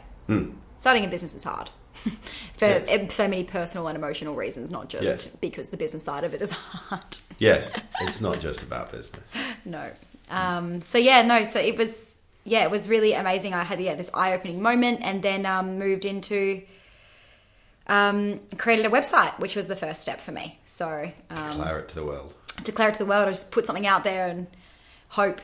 Starting 0.78 1.04
a 1.04 1.08
business 1.08 1.34
is 1.34 1.44
hard. 1.44 1.70
For 2.58 2.64
Yes. 2.66 2.88
eh, 2.88 3.06
so 3.08 3.28
many 3.28 3.44
personal 3.44 3.86
and 3.88 3.96
emotional 3.96 4.34
reasons, 4.34 4.70
not 4.70 4.88
just 4.88 5.04
Yes. 5.04 5.26
because 5.28 5.68
the 5.68 5.76
business 5.76 6.02
side 6.04 6.24
of 6.24 6.34
it 6.34 6.42
is 6.42 6.50
hard. 6.90 7.02
Yes, 7.38 7.72
it's 8.00 8.20
not 8.20 8.40
just 8.40 8.62
about 8.62 8.90
business. 8.90 9.22
no. 9.64 9.90
Um, 10.30 10.82
so 10.82 10.98
yeah, 10.98 11.22
no. 11.22 11.44
So 11.46 11.60
it 11.60 11.76
was, 11.76 12.14
yeah, 12.44 12.64
it 12.64 12.70
was 12.70 12.88
really 12.88 13.12
amazing. 13.14 13.54
I 13.54 13.62
had 13.64 13.80
yeah 13.80 13.94
this 13.94 14.10
eye 14.12 14.32
opening 14.34 14.60
moment, 14.60 15.00
and 15.02 15.22
then 15.22 15.46
um, 15.46 15.78
moved 15.78 16.04
into 16.04 16.62
um, 17.86 18.40
created 18.58 18.84
a 18.86 18.90
website, 18.90 19.38
which 19.38 19.56
was 19.56 19.66
the 19.66 19.76
first 19.76 20.00
step 20.02 20.20
for 20.20 20.32
me. 20.32 20.58
So 20.66 21.10
um, 21.30 21.50
Declare 21.58 21.78
it 21.80 21.88
to 21.88 21.94
the 21.94 22.04
world. 22.04 22.34
declare 22.64 22.88
it 22.88 22.94
to 22.94 22.98
the 22.98 23.06
world, 23.06 23.28
I 23.28 23.30
just 23.30 23.50
put 23.52 23.66
something 23.66 23.86
out 23.86 24.04
there 24.04 24.28
and 24.28 24.46
hope. 25.10 25.40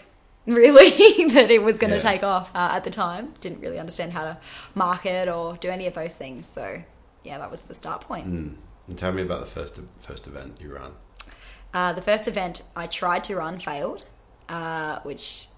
Really, 0.46 1.28
that 1.28 1.50
it 1.50 1.62
was 1.62 1.78
going 1.78 1.90
to 1.92 1.96
Yeah. 1.96 2.02
take 2.12 2.22
off 2.22 2.54
uh, 2.54 2.70
at 2.72 2.84
the 2.84 2.90
time. 2.90 3.34
Didn't 3.40 3.60
really 3.60 3.78
understand 3.78 4.12
how 4.12 4.24
to 4.24 4.38
market 4.74 5.28
or 5.28 5.56
do 5.56 5.70
any 5.70 5.86
of 5.86 5.94
those 5.94 6.14
things. 6.14 6.46
So, 6.46 6.82
yeah, 7.22 7.38
that 7.38 7.50
was 7.50 7.62
the 7.62 7.74
start 7.74 8.02
point. 8.02 8.26
Mm. 8.30 8.54
And 8.88 8.98
tell 8.98 9.12
me 9.12 9.22
about 9.22 9.40
the 9.40 9.46
first 9.46 9.80
first 10.00 10.26
event 10.26 10.58
you 10.60 10.74
ran. 10.74 10.90
Uh, 11.72 11.92
the 11.94 12.02
first 12.02 12.28
event 12.28 12.62
I 12.76 12.86
tried 12.86 13.24
to 13.24 13.36
run 13.36 13.58
failed, 13.58 14.06
uh, 14.48 15.00
which 15.00 15.48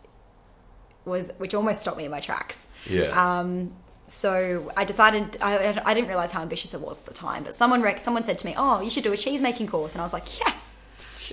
was 1.04 1.30
which 1.38 1.52
almost 1.54 1.82
stopped 1.82 1.98
me 1.98 2.04
in 2.04 2.10
my 2.10 2.20
tracks. 2.20 2.58
Yeah. 2.88 3.10
Um, 3.40 3.72
so 4.06 4.72
I 4.76 4.84
decided 4.84 5.36
I, 5.42 5.80
I 5.84 5.92
didn't 5.94 6.08
realize 6.08 6.30
how 6.30 6.42
ambitious 6.42 6.74
it 6.74 6.80
was 6.80 7.00
at 7.00 7.06
the 7.06 7.14
time, 7.14 7.42
but 7.42 7.54
someone 7.54 7.82
rec- 7.82 8.00
someone 8.00 8.22
said 8.22 8.38
to 8.38 8.46
me, 8.46 8.54
"Oh, 8.56 8.80
you 8.80 8.90
should 8.90 9.02
do 9.02 9.12
a 9.12 9.16
cheese 9.16 9.42
making 9.42 9.66
course," 9.66 9.94
and 9.94 10.00
I 10.00 10.04
was 10.04 10.12
like, 10.12 10.38
"Yeah." 10.38 10.52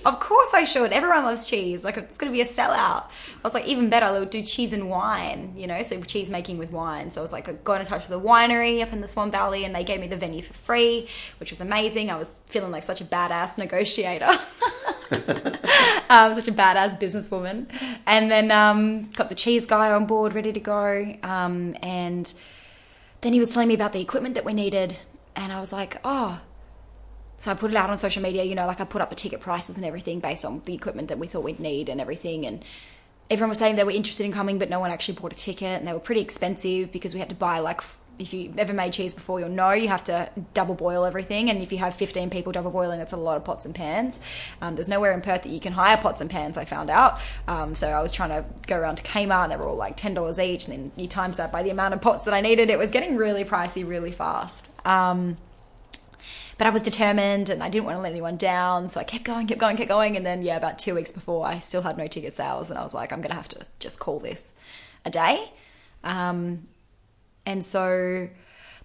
Of 0.04 0.20
course 0.20 0.52
I 0.54 0.64
should. 0.64 0.92
Everyone 0.92 1.24
loves 1.24 1.46
cheese. 1.46 1.84
Like 1.84 1.96
it's 1.96 2.18
going 2.18 2.30
to 2.30 2.36
be 2.36 2.40
a 2.40 2.44
sellout. 2.44 3.04
I 3.04 3.42
was 3.42 3.54
like, 3.54 3.66
even 3.66 3.88
better, 3.88 4.06
I'll 4.06 4.24
do 4.24 4.42
cheese 4.42 4.72
and 4.72 4.88
wine. 4.88 5.54
You 5.56 5.66
know, 5.66 5.82
so 5.82 6.00
cheese 6.02 6.30
making 6.30 6.58
with 6.58 6.70
wine. 6.70 7.10
So 7.10 7.20
I 7.20 7.22
was 7.22 7.32
like, 7.32 7.48
I 7.48 7.52
got 7.52 7.80
in 7.80 7.86
touch 7.86 8.08
with 8.08 8.18
a 8.18 8.20
winery 8.20 8.82
up 8.82 8.92
in 8.92 9.00
the 9.00 9.08
Swan 9.08 9.30
Valley, 9.30 9.64
and 9.64 9.74
they 9.74 9.84
gave 9.84 10.00
me 10.00 10.06
the 10.06 10.16
venue 10.16 10.42
for 10.42 10.54
free, 10.54 11.08
which 11.38 11.50
was 11.50 11.60
amazing. 11.60 12.10
I 12.10 12.16
was 12.16 12.32
feeling 12.46 12.70
like 12.70 12.82
such 12.82 13.00
a 13.00 13.04
badass 13.04 13.58
negotiator. 13.58 14.26
um, 16.10 16.34
such 16.34 16.48
a 16.48 16.52
badass 16.52 17.00
businesswoman. 17.00 17.66
And 18.06 18.30
then 18.30 18.50
um, 18.50 19.10
got 19.10 19.28
the 19.28 19.34
cheese 19.34 19.66
guy 19.66 19.90
on 19.90 20.06
board, 20.06 20.34
ready 20.34 20.52
to 20.52 20.60
go. 20.60 21.16
Um, 21.22 21.76
and 21.82 22.32
then 23.20 23.32
he 23.32 23.40
was 23.40 23.52
telling 23.52 23.68
me 23.68 23.74
about 23.74 23.92
the 23.92 24.00
equipment 24.00 24.34
that 24.34 24.44
we 24.44 24.52
needed, 24.52 24.98
and 25.36 25.52
I 25.52 25.60
was 25.60 25.72
like, 25.72 25.98
oh. 26.04 26.40
So 27.38 27.50
I 27.50 27.54
put 27.54 27.70
it 27.70 27.76
out 27.76 27.90
on 27.90 27.96
social 27.96 28.22
media, 28.22 28.44
you 28.44 28.54
know, 28.54 28.66
like 28.66 28.80
I 28.80 28.84
put 28.84 29.02
up 29.02 29.10
the 29.10 29.16
ticket 29.16 29.40
prices 29.40 29.76
and 29.76 29.84
everything 29.84 30.20
based 30.20 30.44
on 30.44 30.62
the 30.64 30.74
equipment 30.74 31.08
that 31.08 31.18
we 31.18 31.26
thought 31.26 31.42
we'd 31.42 31.60
need 31.60 31.88
and 31.88 32.00
everything. 32.00 32.46
And 32.46 32.64
everyone 33.30 33.50
was 33.50 33.58
saying 33.58 33.76
they 33.76 33.84
were 33.84 33.90
interested 33.90 34.24
in 34.24 34.32
coming, 34.32 34.58
but 34.58 34.70
no 34.70 34.80
one 34.80 34.90
actually 34.90 35.14
bought 35.14 35.32
a 35.32 35.36
ticket, 35.36 35.78
and 35.78 35.86
they 35.86 35.92
were 35.92 36.00
pretty 36.00 36.20
expensive 36.20 36.92
because 36.92 37.14
we 37.14 37.20
had 37.20 37.28
to 37.28 37.34
buy 37.34 37.58
like. 37.58 37.80
If 38.16 38.32
you've 38.32 38.56
ever 38.60 38.72
made 38.72 38.92
cheese 38.92 39.12
before, 39.12 39.40
you'll 39.40 39.48
know 39.48 39.72
you 39.72 39.88
have 39.88 40.04
to 40.04 40.30
double 40.52 40.76
boil 40.76 41.04
everything. 41.04 41.50
And 41.50 41.60
if 41.60 41.72
you 41.72 41.78
have 41.78 41.96
15 41.96 42.30
people 42.30 42.52
double 42.52 42.70
boiling, 42.70 43.00
that's 43.00 43.12
a 43.12 43.16
lot 43.16 43.36
of 43.36 43.44
pots 43.44 43.64
and 43.64 43.74
pans. 43.74 44.20
Um, 44.62 44.76
there's 44.76 44.88
nowhere 44.88 45.10
in 45.10 45.20
Perth 45.20 45.42
that 45.42 45.50
you 45.50 45.58
can 45.58 45.72
hire 45.72 45.96
pots 45.96 46.20
and 46.20 46.30
pans, 46.30 46.56
I 46.56 46.64
found 46.64 46.90
out. 46.90 47.18
Um, 47.48 47.74
so 47.74 47.88
I 47.88 48.00
was 48.00 48.12
trying 48.12 48.28
to 48.28 48.44
go 48.68 48.76
around 48.76 48.98
to 48.98 49.02
Kmart, 49.02 49.42
and 49.42 49.50
they 49.50 49.56
were 49.56 49.66
all 49.66 49.74
like 49.74 49.96
$10 49.96 50.38
each. 50.38 50.68
And 50.68 50.78
then 50.78 50.92
you 50.96 51.08
times 51.08 51.38
that 51.38 51.50
by 51.50 51.64
the 51.64 51.70
amount 51.70 51.92
of 51.92 52.00
pots 52.00 52.24
that 52.26 52.34
I 52.34 52.40
needed. 52.40 52.70
It 52.70 52.78
was 52.78 52.92
getting 52.92 53.16
really 53.16 53.44
pricey 53.44 53.84
really 53.84 54.12
fast. 54.12 54.70
Um, 54.86 55.36
but 56.58 56.66
I 56.66 56.70
was 56.70 56.82
determined 56.82 57.50
and 57.50 57.62
I 57.62 57.68
didn't 57.68 57.84
want 57.84 57.98
to 57.98 58.02
let 58.02 58.12
anyone 58.12 58.36
down. 58.36 58.88
So 58.88 59.00
I 59.00 59.04
kept 59.04 59.24
going, 59.24 59.46
kept 59.46 59.60
going, 59.60 59.76
kept 59.76 59.88
going. 59.88 60.16
And 60.16 60.24
then, 60.24 60.42
yeah, 60.42 60.56
about 60.56 60.78
two 60.78 60.94
weeks 60.94 61.12
before, 61.12 61.46
I 61.46 61.60
still 61.60 61.82
had 61.82 61.98
no 61.98 62.06
ticket 62.06 62.32
sales. 62.32 62.70
And 62.70 62.78
I 62.78 62.82
was 62.82 62.94
like, 62.94 63.12
I'm 63.12 63.20
going 63.20 63.30
to 63.30 63.36
have 63.36 63.48
to 63.50 63.66
just 63.80 63.98
call 63.98 64.20
this 64.20 64.54
a 65.04 65.10
day. 65.10 65.50
Um, 66.04 66.68
and 67.46 67.64
so 67.64 68.28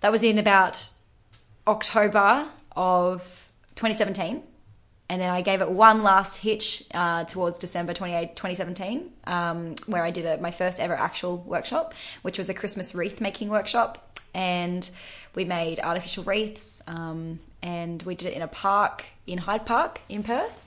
that 0.02 0.12
was 0.12 0.24
in 0.24 0.38
about 0.38 0.90
October 1.68 2.50
of 2.76 3.50
2017. 3.76 4.44
and 5.12 5.22
then 5.22 5.32
I 5.32 5.42
gave 5.42 5.62
it 5.62 5.70
one 5.70 6.04
last 6.04 6.38
hitch 6.38 6.84
uh, 6.94 7.24
towards 7.26 7.58
December 7.58 7.94
28, 7.94 8.36
2017, 8.36 9.12
um, 9.26 9.76
where 9.88 10.04
I 10.04 10.12
did 10.12 10.26
a, 10.26 10.38
my 10.38 10.52
first 10.52 10.80
ever 10.80 10.94
actual 10.94 11.38
workshop, 11.38 11.94
which 12.22 12.38
was 12.38 12.50
a 12.50 12.54
Christmas 12.54 12.94
wreath 12.94 13.20
making 13.20 13.50
workshop. 13.50 14.22
And 14.36 14.88
we 15.34 15.46
made 15.46 15.80
artificial 15.80 16.24
wreaths, 16.24 16.84
um, 16.86 17.40
and 17.62 18.02
we 18.04 18.16
did 18.16 18.30
it 18.30 18.34
in 18.34 18.42
a 18.42 18.48
park 18.48 19.06
in 19.28 19.40
Hyde 19.40 19.66
Park 19.66 20.02
in 20.10 20.24
Perth. 20.24 20.58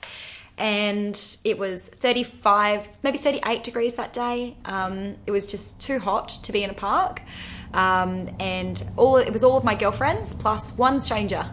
And 0.57 1.19
it 1.43 1.57
was 1.57 1.87
35, 1.87 2.87
maybe 3.01 3.17
38 3.17 3.63
degrees 3.63 3.95
that 3.95 4.13
day. 4.13 4.55
Um, 4.65 5.15
it 5.25 5.31
was 5.31 5.47
just 5.47 5.81
too 5.81 5.99
hot 5.99 6.29
to 6.43 6.51
be 6.51 6.63
in 6.63 6.69
a 6.69 6.75
park. 6.75 7.21
Um, 7.73 8.29
and 8.39 8.83
all 8.97 9.17
it 9.17 9.33
was 9.33 9.43
all 9.43 9.57
of 9.57 9.63
my 9.63 9.73
girlfriends 9.73 10.35
plus 10.35 10.77
one 10.77 10.99
stranger, 10.99 11.49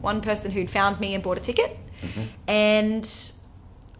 one 0.00 0.20
person 0.20 0.52
who'd 0.52 0.70
found 0.70 1.00
me 1.00 1.14
and 1.14 1.24
bought 1.24 1.36
a 1.36 1.40
ticket. 1.40 1.76
And 2.46 3.32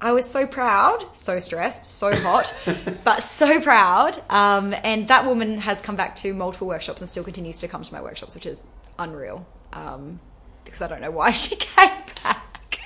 I 0.01 0.13
was 0.13 0.31
so 0.31 0.47
proud, 0.47 1.05
so 1.17 1.41
stressed, 1.41 1.87
so 1.87 2.15
hot, 2.15 2.55
but 3.05 3.23
so 3.23 3.61
proud. 3.61 4.23
Um, 4.31 4.75
and 4.85 5.09
that 5.09 5.27
woman 5.27 5.59
has 5.59 5.81
come 5.81 5.97
back 5.97 6.15
to 6.17 6.33
multiple 6.35 6.69
workshops 6.69 7.01
and 7.01 7.11
still 7.11 7.25
continues 7.25 7.59
to 7.61 7.69
come 7.69 7.83
to 7.83 7.93
my 7.93 8.03
workshops, 8.03 8.35
which 8.35 8.47
is 8.47 8.63
unreal. 8.99 9.47
Um, 9.73 10.21
because 10.65 10.83
I 10.83 10.89
don't 10.89 11.01
know 11.01 11.11
why 11.11 11.31
she 11.33 11.57
came 11.57 11.91
back. 12.23 12.81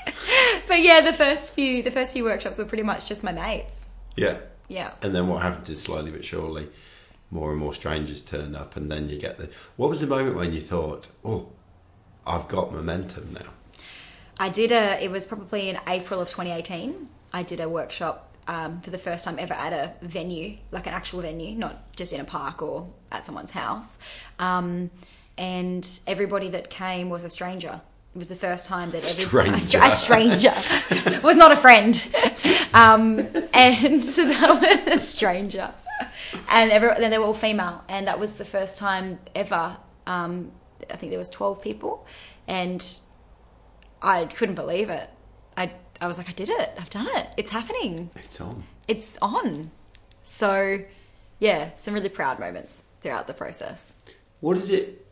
but 0.66 0.80
yeah, 0.80 1.00
the 1.00 1.12
first 1.12 1.52
few 1.52 1.82
the 1.82 1.90
first 1.90 2.12
few 2.12 2.24
workshops 2.24 2.58
were 2.58 2.64
pretty 2.64 2.84
much 2.84 3.06
just 3.06 3.24
my 3.24 3.32
mates. 3.32 3.86
Yeah. 4.16 4.38
Yeah. 4.68 4.92
And 5.00 5.14
then 5.14 5.28
what 5.28 5.42
happened 5.42 5.68
is 5.70 5.82
slowly 5.82 6.10
but 6.10 6.24
surely, 6.24 6.68
more 7.30 7.50
and 7.50 7.58
more 7.58 7.72
strangers 7.72 8.20
turned 8.20 8.54
up, 8.54 8.76
and 8.76 8.90
then 8.90 9.08
you 9.08 9.18
get 9.18 9.38
the. 9.38 9.50
What 9.76 9.88
was 9.88 10.00
the 10.00 10.06
moment 10.06 10.36
when 10.36 10.52
you 10.52 10.60
thought, 10.60 11.08
"Oh, 11.24 11.48
I've 12.26 12.48
got 12.48 12.72
momentum 12.72 13.32
now"? 13.32 13.50
I 14.38 14.50
did 14.50 14.70
a. 14.70 15.02
It 15.02 15.10
was 15.10 15.26
probably 15.26 15.68
in 15.68 15.78
April 15.86 16.20
of 16.20 16.28
2018. 16.28 17.08
I 17.32 17.42
did 17.42 17.60
a 17.60 17.68
workshop 17.68 18.34
um, 18.46 18.80
for 18.80 18.90
the 18.90 18.98
first 18.98 19.24
time 19.24 19.36
ever 19.38 19.54
at 19.54 19.72
a 19.72 19.92
venue, 20.04 20.56
like 20.70 20.86
an 20.86 20.94
actual 20.94 21.20
venue, 21.20 21.54
not 21.54 21.94
just 21.94 22.12
in 22.12 22.20
a 22.20 22.24
park 22.24 22.62
or 22.62 22.88
at 23.12 23.26
someone's 23.26 23.50
house. 23.50 23.98
Um, 24.38 24.90
and 25.38 25.88
everybody 26.07 26.48
that 26.51 26.68
came 26.68 27.09
was 27.09 27.24
a 27.24 27.31
stranger. 27.31 27.81
It 28.14 28.18
was 28.18 28.29
the 28.29 28.37
first 28.37 28.68
time 28.68 28.90
that 28.90 29.05
every, 29.18 29.48
a, 29.55 29.61
Stranger. 29.61 29.79
a 29.81 29.92
stranger 29.92 30.53
was 31.22 31.37
not 31.37 31.53
a 31.53 31.57
friend, 31.57 31.94
um, 32.74 33.20
and 33.55 34.05
so 34.05 34.27
that 34.27 34.87
was 34.88 34.96
a 34.96 35.01
stranger. 35.01 35.72
And 36.51 36.70
every, 36.70 36.90
then 36.98 37.11
they 37.11 37.18
were 37.18 37.27
all 37.27 37.35
female, 37.35 37.85
and 37.88 38.07
that 38.09 38.18
was 38.18 38.37
the 38.37 38.44
first 38.44 38.77
time 38.77 39.18
ever. 39.35 39.77
Um, 40.07 40.51
I 40.90 40.96
think 40.96 41.11
there 41.11 41.18
was 41.18 41.29
twelve 41.29 41.62
people, 41.62 42.07
and 42.46 42.85
I 44.03 44.24
couldn't 44.27 44.57
believe 44.57 44.90
it. 44.90 45.09
I 45.57 45.72
I 46.01 46.07
was 46.07 46.18
like, 46.18 46.29
I 46.29 46.33
did 46.33 46.48
it. 46.48 46.72
I've 46.79 46.90
done 46.90 47.09
it. 47.11 47.29
It's 47.37 47.51
happening. 47.51 48.11
It's 48.16 48.40
on. 48.40 48.64
It's 48.87 49.16
on. 49.22 49.70
So, 50.22 50.85
yeah, 51.38 51.70
some 51.77 51.94
really 51.94 52.09
proud 52.09 52.38
moments 52.38 52.83
throughout 53.01 53.27
the 53.27 53.35
process. 53.35 53.92
What 54.40 54.57
is 54.57 54.70
it? 54.70 55.05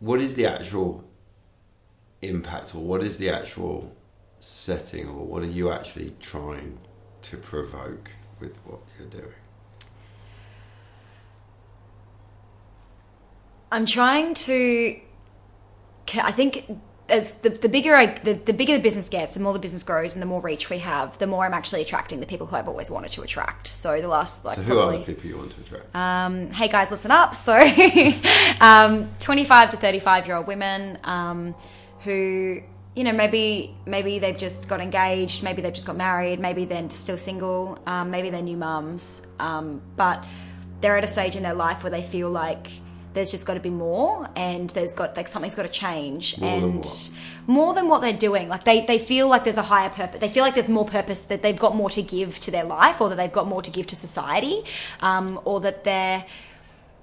What 0.00 0.20
is 0.20 0.34
the 0.34 0.46
actual 0.46 1.04
impact, 2.22 2.74
or 2.74 2.82
what 2.82 3.02
is 3.02 3.18
the 3.18 3.30
actual 3.30 3.92
setting, 4.40 5.08
or 5.08 5.24
what 5.24 5.42
are 5.42 5.46
you 5.46 5.72
actually 5.72 6.14
trying 6.20 6.78
to 7.22 7.36
provoke 7.36 8.10
with 8.38 8.56
what 8.66 8.80
you're 8.98 9.08
doing? 9.08 9.32
I'm 13.72 13.86
trying 13.86 14.34
to. 14.34 15.00
I 16.22 16.30
think 16.30 16.78
as 17.08 17.34
the, 17.36 17.50
the 17.50 17.68
bigger 17.68 17.94
I, 17.94 18.06
the, 18.06 18.34
the 18.34 18.52
bigger 18.52 18.76
the 18.76 18.82
business 18.82 19.08
gets, 19.08 19.34
the 19.34 19.40
more 19.40 19.52
the 19.52 19.58
business 19.58 19.82
grows, 19.82 20.14
and 20.14 20.22
the 20.22 20.26
more 20.26 20.40
reach 20.40 20.70
we 20.70 20.78
have, 20.78 21.18
the 21.18 21.26
more 21.26 21.44
I'm 21.44 21.54
actually 21.54 21.82
attracting 21.82 22.20
the 22.20 22.26
people 22.26 22.46
who 22.46 22.56
I've 22.56 22.68
always 22.68 22.90
wanted 22.90 23.12
to 23.12 23.22
attract. 23.22 23.68
So 23.68 24.00
the 24.00 24.08
last 24.08 24.44
like 24.44 24.56
so, 24.56 24.62
who 24.62 24.74
probably, 24.74 24.96
are 24.96 24.98
the 25.00 25.04
people 25.04 25.26
you 25.26 25.36
want 25.36 25.52
to 25.52 25.60
attract? 25.60 25.94
Um, 25.94 26.50
hey 26.50 26.68
guys, 26.68 26.90
listen 26.90 27.10
up. 27.10 27.34
So, 27.34 27.56
um, 28.60 29.08
25 29.20 29.70
to 29.70 29.76
35 29.76 30.26
year 30.26 30.36
old 30.36 30.46
women 30.46 30.98
um, 31.04 31.54
who, 32.00 32.60
you 32.94 33.04
know, 33.04 33.12
maybe 33.12 33.76
maybe 33.86 34.18
they've 34.18 34.38
just 34.38 34.68
got 34.68 34.80
engaged, 34.80 35.42
maybe 35.42 35.62
they've 35.62 35.74
just 35.74 35.86
got 35.86 35.96
married, 35.96 36.40
maybe 36.40 36.64
they're 36.64 36.90
still 36.90 37.18
single, 37.18 37.78
um, 37.86 38.10
maybe 38.10 38.30
they're 38.30 38.42
new 38.42 38.56
mums, 38.56 39.26
um, 39.38 39.80
but 39.96 40.24
they're 40.80 40.98
at 40.98 41.04
a 41.04 41.08
stage 41.08 41.36
in 41.36 41.42
their 41.42 41.54
life 41.54 41.82
where 41.82 41.90
they 41.90 42.02
feel 42.02 42.30
like 42.30 42.68
there's 43.16 43.30
just 43.32 43.46
got 43.46 43.54
to 43.54 43.60
be 43.60 43.70
more, 43.70 44.28
and 44.36 44.70
there's 44.70 44.92
got 44.92 45.16
like 45.16 45.26
something's 45.26 45.56
got 45.56 45.62
to 45.62 45.68
change, 45.68 46.38
More 46.38 46.50
than 46.50 46.62
and 46.62 46.76
what? 46.76 47.10
more 47.46 47.74
than 47.74 47.88
what 47.88 48.02
they're 48.02 48.12
doing. 48.12 48.48
Like 48.48 48.64
they, 48.64 48.84
they 48.86 48.98
feel 48.98 49.26
like 49.28 49.42
there's 49.42 49.56
a 49.56 49.62
higher 49.62 49.88
purpose. 49.88 50.20
They 50.20 50.28
feel 50.28 50.44
like 50.44 50.54
there's 50.54 50.68
more 50.68 50.84
purpose 50.84 51.22
that 51.22 51.42
they've 51.42 51.58
got 51.58 51.74
more 51.74 51.90
to 51.90 52.02
give 52.02 52.38
to 52.40 52.50
their 52.50 52.64
life, 52.64 53.00
or 53.00 53.08
that 53.08 53.16
they've 53.16 53.32
got 53.32 53.48
more 53.48 53.62
to 53.62 53.70
give 53.70 53.86
to 53.88 53.96
society, 53.96 54.62
um, 55.00 55.40
or 55.44 55.60
that 55.62 55.82
they're, 55.84 56.26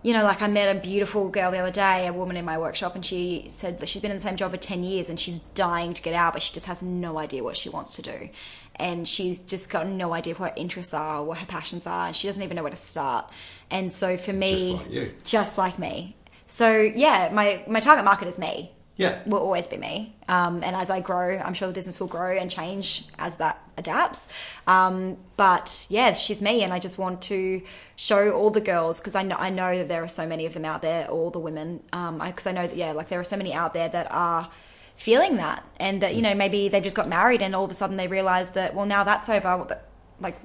you 0.03 0.13
know, 0.13 0.23
like 0.23 0.41
I 0.41 0.47
met 0.47 0.75
a 0.75 0.79
beautiful 0.79 1.29
girl 1.29 1.49
the 1.51 1.57
other 1.57 1.71
day, 1.71 2.07
a 2.07 2.13
woman 2.13 2.37
in 2.37 2.45
my 2.45 2.57
workshop, 2.57 2.93
and 2.95 3.05
she 3.05 3.47
said 3.49 3.79
that 3.79 3.89
she's 3.89 4.01
been 4.01 4.11
in 4.11 4.17
the 4.17 4.23
same 4.23 4.35
job 4.35 4.51
for 4.51 4.57
ten 4.57 4.83
years 4.83 5.09
and 5.09 5.19
she's 5.19 5.39
dying 5.39 5.93
to 5.93 6.01
get 6.01 6.13
out, 6.13 6.33
but 6.33 6.41
she 6.43 6.53
just 6.53 6.67
has 6.67 6.83
no 6.83 7.17
idea 7.17 7.43
what 7.43 7.57
she 7.57 7.69
wants 7.69 7.95
to 7.95 8.01
do, 8.03 8.29
and 8.75 9.07
she's 9.07 9.39
just 9.39 9.71
got 9.71 9.87
no 9.87 10.13
idea 10.13 10.35
what 10.35 10.51
her 10.51 10.55
interests 10.57 10.93
are, 10.93 11.23
what 11.23 11.39
her 11.39 11.47
passions 11.47 11.87
are, 11.87 12.07
and 12.07 12.15
she 12.15 12.27
doesn't 12.27 12.43
even 12.43 12.55
know 12.55 12.63
where 12.63 12.69
to 12.71 12.77
start. 12.77 13.25
And 13.73 13.91
so 13.91 14.15
for 14.17 14.31
me, 14.31 14.51
Just 14.51 14.83
like 14.83 14.91
you. 14.91 15.13
just 15.25 15.57
like 15.57 15.79
me. 15.79 16.15
So 16.47 16.79
yeah, 16.79 17.29
my 17.33 17.63
my 17.67 17.79
target 17.79 18.05
market 18.05 18.27
is 18.27 18.37
me 18.37 18.71
Yeah. 18.97 19.17
will 19.25 19.39
always 19.39 19.65
be 19.65 19.77
me. 19.77 20.15
Um, 20.27 20.63
and 20.63 20.75
as 20.75 20.89
I 20.91 20.99
grow, 21.01 21.39
I'm 21.39 21.55
sure 21.55 21.67
the 21.67 21.73
business 21.73 21.99
will 21.99 22.07
grow 22.07 22.37
and 22.37 22.49
change 22.51 23.05
as 23.17 23.37
that 23.37 23.57
adapts. 23.75 24.29
Um, 24.67 25.17
but 25.35 25.87
yeah, 25.89 26.13
she's 26.13 26.41
me, 26.41 26.63
and 26.63 26.71
I 26.71 26.77
just 26.77 26.99
want 26.99 27.23
to 27.23 27.63
show 27.95 28.31
all 28.31 28.51
the 28.51 28.61
girls 28.61 28.99
because 28.99 29.15
I 29.15 29.23
know 29.23 29.35
I 29.37 29.49
know 29.49 29.71
that 29.79 29.87
there 29.87 30.03
are 30.03 30.13
so 30.21 30.27
many 30.27 30.45
of 30.45 30.53
them 30.53 30.65
out 30.65 30.81
there, 30.83 31.07
all 31.09 31.31
the 31.31 31.39
women. 31.39 31.81
Um, 31.91 32.19
because 32.19 32.45
I, 32.45 32.51
know 32.51 32.67
that 32.67 32.77
yeah, 32.77 32.91
like 32.91 33.09
there 33.09 33.19
are 33.19 33.29
so 33.33 33.37
many 33.37 33.53
out 33.55 33.73
there 33.73 33.89
that 33.89 34.07
are 34.11 34.49
feeling 34.95 35.37
that, 35.37 35.65
and 35.77 36.01
that 36.03 36.13
you 36.13 36.21
know 36.21 36.35
maybe 36.35 36.69
they've 36.69 36.83
just 36.83 36.95
got 36.95 37.09
married, 37.09 37.41
and 37.41 37.55
all 37.55 37.65
of 37.65 37.71
a 37.71 37.73
sudden 37.73 37.97
they 37.97 38.07
realize 38.07 38.51
that 38.51 38.75
well 38.75 38.85
now 38.85 39.03
that's 39.03 39.29
over. 39.29 39.81
Like 40.19 40.37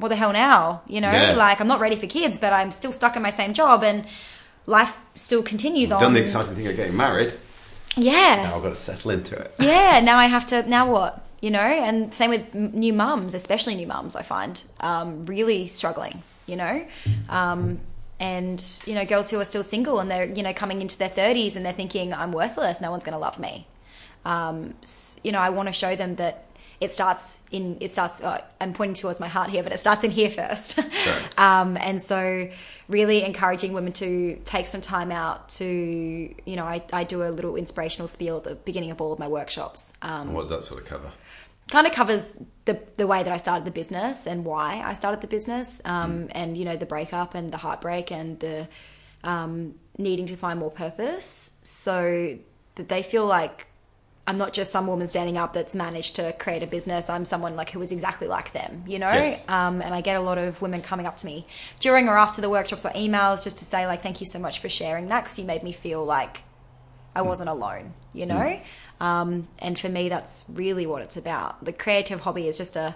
what 0.00 0.08
the 0.08 0.16
hell 0.16 0.32
now? 0.32 0.82
You 0.88 1.00
know, 1.00 1.10
Yeah. 1.12 1.32
like 1.32 1.60
I'm 1.60 1.68
not 1.68 1.80
ready 1.80 1.96
for 1.96 2.06
kids, 2.06 2.38
but 2.38 2.52
I'm 2.52 2.70
still 2.70 2.92
stuck 2.92 3.16
in 3.16 3.22
my 3.22 3.30
same 3.30 3.52
job, 3.54 3.82
and 3.84 4.04
life 4.66 4.96
still 5.14 5.42
continues 5.42 5.92
on. 5.92 6.00
Done 6.00 6.14
the 6.14 6.22
exciting 6.22 6.54
thing 6.54 6.66
of 6.66 6.76
getting 6.76 6.96
married. 6.96 7.32
yeah, 7.96 8.42
Now 8.44 8.56
I've 8.56 8.62
got 8.62 8.70
to 8.70 8.76
settle 8.76 9.10
into 9.10 9.36
it. 9.36 9.54
yeah, 9.58 10.00
now 10.04 10.16
I 10.18 10.26
have 10.26 10.46
to. 10.46 10.68
Now 10.68 10.90
what? 10.90 11.22
You 11.40 11.50
know, 11.50 11.60
and 11.60 12.14
same 12.14 12.30
with 12.30 12.54
new 12.54 12.92
mums, 12.92 13.32
especially 13.34 13.74
new 13.74 13.86
mums. 13.86 14.14
I 14.14 14.22
find 14.22 14.62
um, 14.80 15.24
really 15.26 15.66
struggling. 15.68 16.22
You 16.46 16.56
know, 16.56 16.84
um, 17.28 17.78
and 18.18 18.62
you 18.86 18.94
know, 18.94 19.04
girls 19.06 19.30
who 19.30 19.38
are 19.40 19.44
still 19.44 19.62
single 19.64 20.00
and 20.00 20.10
they're 20.10 20.24
you 20.24 20.42
know 20.42 20.52
coming 20.52 20.80
into 20.82 20.98
their 20.98 21.08
thirties 21.08 21.56
and 21.56 21.64
they're 21.64 21.72
thinking 21.72 22.12
I'm 22.12 22.32
worthless. 22.32 22.80
No 22.80 22.90
one's 22.90 23.04
going 23.04 23.12
to 23.14 23.18
love 23.18 23.38
me. 23.38 23.66
Um, 24.24 24.74
you 25.22 25.32
know, 25.32 25.38
I 25.38 25.50
want 25.50 25.68
to 25.68 25.72
show 25.72 25.96
them 25.96 26.16
that 26.16 26.44
it 26.80 26.92
starts 26.92 27.38
in. 27.50 27.76
It 27.80 27.92
starts. 27.92 28.22
Uh, 28.22 28.42
I'm 28.60 28.72
pointing 28.72 28.94
towards 28.94 29.20
my 29.20 29.28
heart 29.28 29.50
here, 29.50 29.62
but 29.62 29.72
it 29.72 29.80
starts 29.80 30.02
in 30.02 30.10
here 30.10 30.30
first. 30.30 30.78
um, 31.38 31.76
and 31.76 32.00
so, 32.00 32.48
really 32.88 33.22
encouraging 33.22 33.74
women 33.74 33.92
to 33.94 34.40
take 34.44 34.66
some 34.66 34.80
time 34.80 35.12
out 35.12 35.50
to, 35.50 35.66
you 35.66 36.56
know, 36.56 36.64
I, 36.64 36.82
I 36.92 37.04
do 37.04 37.22
a 37.22 37.28
little 37.28 37.56
inspirational 37.56 38.08
spiel 38.08 38.38
at 38.38 38.44
the 38.44 38.54
beginning 38.54 38.90
of 38.90 39.00
all 39.00 39.12
of 39.12 39.18
my 39.18 39.28
workshops. 39.28 39.92
Um, 40.00 40.32
what 40.32 40.42
does 40.42 40.50
that 40.50 40.64
sort 40.64 40.80
of 40.80 40.86
cover? 40.86 41.12
kind 41.70 41.86
of 41.86 41.92
covers 41.92 42.34
the 42.64 42.80
the 42.96 43.06
way 43.06 43.22
that 43.22 43.32
I 43.32 43.36
started 43.36 43.64
the 43.64 43.70
business 43.70 44.26
and 44.26 44.44
why 44.44 44.82
I 44.84 44.94
started 44.94 45.20
the 45.20 45.28
business, 45.28 45.80
um, 45.84 46.28
and 46.32 46.56
you 46.56 46.64
know 46.64 46.76
the 46.76 46.86
breakup 46.86 47.34
and 47.34 47.52
the 47.52 47.58
heartbreak 47.58 48.10
and 48.10 48.40
the 48.40 48.68
um, 49.22 49.74
needing 49.98 50.26
to 50.26 50.36
find 50.36 50.58
more 50.58 50.70
purpose, 50.70 51.52
so 51.62 52.38
that 52.74 52.88
they 52.88 53.02
feel 53.02 53.26
like 53.26 53.66
I'm 54.30 54.36
not 54.36 54.52
just 54.52 54.70
some 54.70 54.86
woman 54.86 55.08
standing 55.08 55.36
up 55.36 55.54
that's 55.54 55.74
managed 55.74 56.14
to 56.16 56.32
create 56.34 56.62
a 56.62 56.66
business. 56.68 57.10
I'm 57.10 57.24
someone 57.24 57.56
like 57.56 57.70
who 57.70 57.82
is 57.82 57.90
exactly 57.90 58.28
like 58.28 58.52
them, 58.52 58.84
you 58.86 59.00
know. 59.00 59.10
Yes. 59.10 59.48
Um, 59.48 59.82
and 59.82 59.92
I 59.92 60.02
get 60.02 60.16
a 60.16 60.20
lot 60.20 60.38
of 60.38 60.62
women 60.62 60.82
coming 60.82 61.04
up 61.04 61.16
to 61.18 61.26
me 61.26 61.46
during 61.80 62.08
or 62.08 62.16
after 62.16 62.40
the 62.40 62.48
workshops 62.48 62.86
or 62.86 62.90
emails 62.90 63.42
just 63.42 63.58
to 63.58 63.64
say 63.64 63.88
like, 63.88 64.04
"Thank 64.04 64.20
you 64.20 64.26
so 64.26 64.38
much 64.38 64.60
for 64.60 64.68
sharing 64.68 65.06
that 65.06 65.24
because 65.24 65.36
you 65.36 65.44
made 65.44 65.64
me 65.64 65.72
feel 65.72 66.04
like 66.04 66.42
I 67.12 67.22
wasn't 67.22 67.48
alone, 67.48 67.94
you 68.12 68.24
know? 68.26 68.60
Um, 69.00 69.48
and 69.58 69.76
for 69.76 69.88
me, 69.88 70.08
that's 70.08 70.44
really 70.48 70.86
what 70.86 71.02
it's 71.02 71.16
about. 71.16 71.64
The 71.64 71.72
creative 71.72 72.20
hobby 72.20 72.46
is 72.46 72.56
just 72.56 72.76
a, 72.76 72.94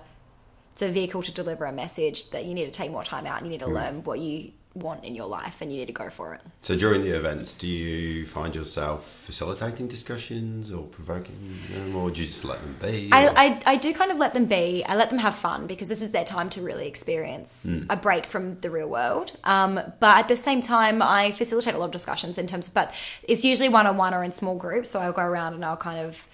it's 0.74 0.82
a 0.82 0.88
vehicle 0.88 1.22
to 1.24 1.32
deliver 1.32 1.64
a 1.64 1.72
message 1.72 2.30
that 2.30 2.44
you 2.44 2.54
need 2.54 2.66
to 2.66 2.70
take 2.70 2.92
more 2.92 3.02
time 3.02 3.26
out 3.26 3.38
and 3.38 3.46
you 3.46 3.50
need 3.50 3.64
to 3.64 3.66
learn 3.70 4.04
what 4.04 4.20
you 4.20 4.52
want 4.74 5.04
in 5.04 5.14
your 5.14 5.26
life 5.26 5.60
and 5.60 5.72
you 5.72 5.78
need 5.78 5.86
to 5.86 5.92
go 5.92 6.10
for 6.10 6.34
it. 6.34 6.40
So 6.62 6.76
during 6.76 7.02
the 7.02 7.10
events, 7.10 7.54
do 7.54 7.66
you 7.66 8.26
find 8.26 8.54
yourself 8.54 9.08
facilitating 9.24 9.86
discussions 9.88 10.72
or 10.72 10.84
provoking 10.84 11.58
them, 11.70 11.94
or 11.94 12.10
do 12.10 12.20
you 12.20 12.26
just 12.26 12.44
let 12.44 12.60
them 12.62 12.76
be? 12.82 13.08
I, 13.12 13.26
I, 13.26 13.60
I 13.66 13.76
do 13.76 13.94
kind 13.94 14.10
of 14.10 14.18
let 14.18 14.34
them 14.34 14.46
be. 14.46 14.84
I 14.84 14.96
let 14.96 15.10
them 15.10 15.18
have 15.18 15.34
fun 15.36 15.66
because 15.66 15.88
this 15.88 16.02
is 16.02 16.12
their 16.12 16.24
time 16.24 16.50
to 16.50 16.60
really 16.60 16.86
experience 16.86 17.66
a 17.88 17.96
break 17.96 18.26
from 18.26 18.58
the 18.60 18.70
real 18.70 18.88
world. 18.88 19.32
Um, 19.44 19.80
but 20.00 20.18
at 20.18 20.28
the 20.28 20.36
same 20.36 20.60
time, 20.60 21.02
I 21.02 21.32
facilitate 21.32 21.74
a 21.74 21.78
lot 21.78 21.86
of 21.86 21.92
discussions 21.92 22.38
in 22.38 22.46
terms 22.46 22.68
of, 22.68 22.74
but 22.74 22.92
it's 23.22 23.44
usually 23.44 23.68
one 23.68 23.86
on 23.86 23.96
one 23.96 24.12
or 24.12 24.24
in 24.24 24.32
small 24.32 24.56
groups. 24.56 24.90
So 24.90 25.00
I'll 25.00 25.12
go 25.12 25.22
around 25.22 25.54
and 25.54 25.64
I'll 25.64 25.76
kind 25.76 26.00
of 26.00 26.26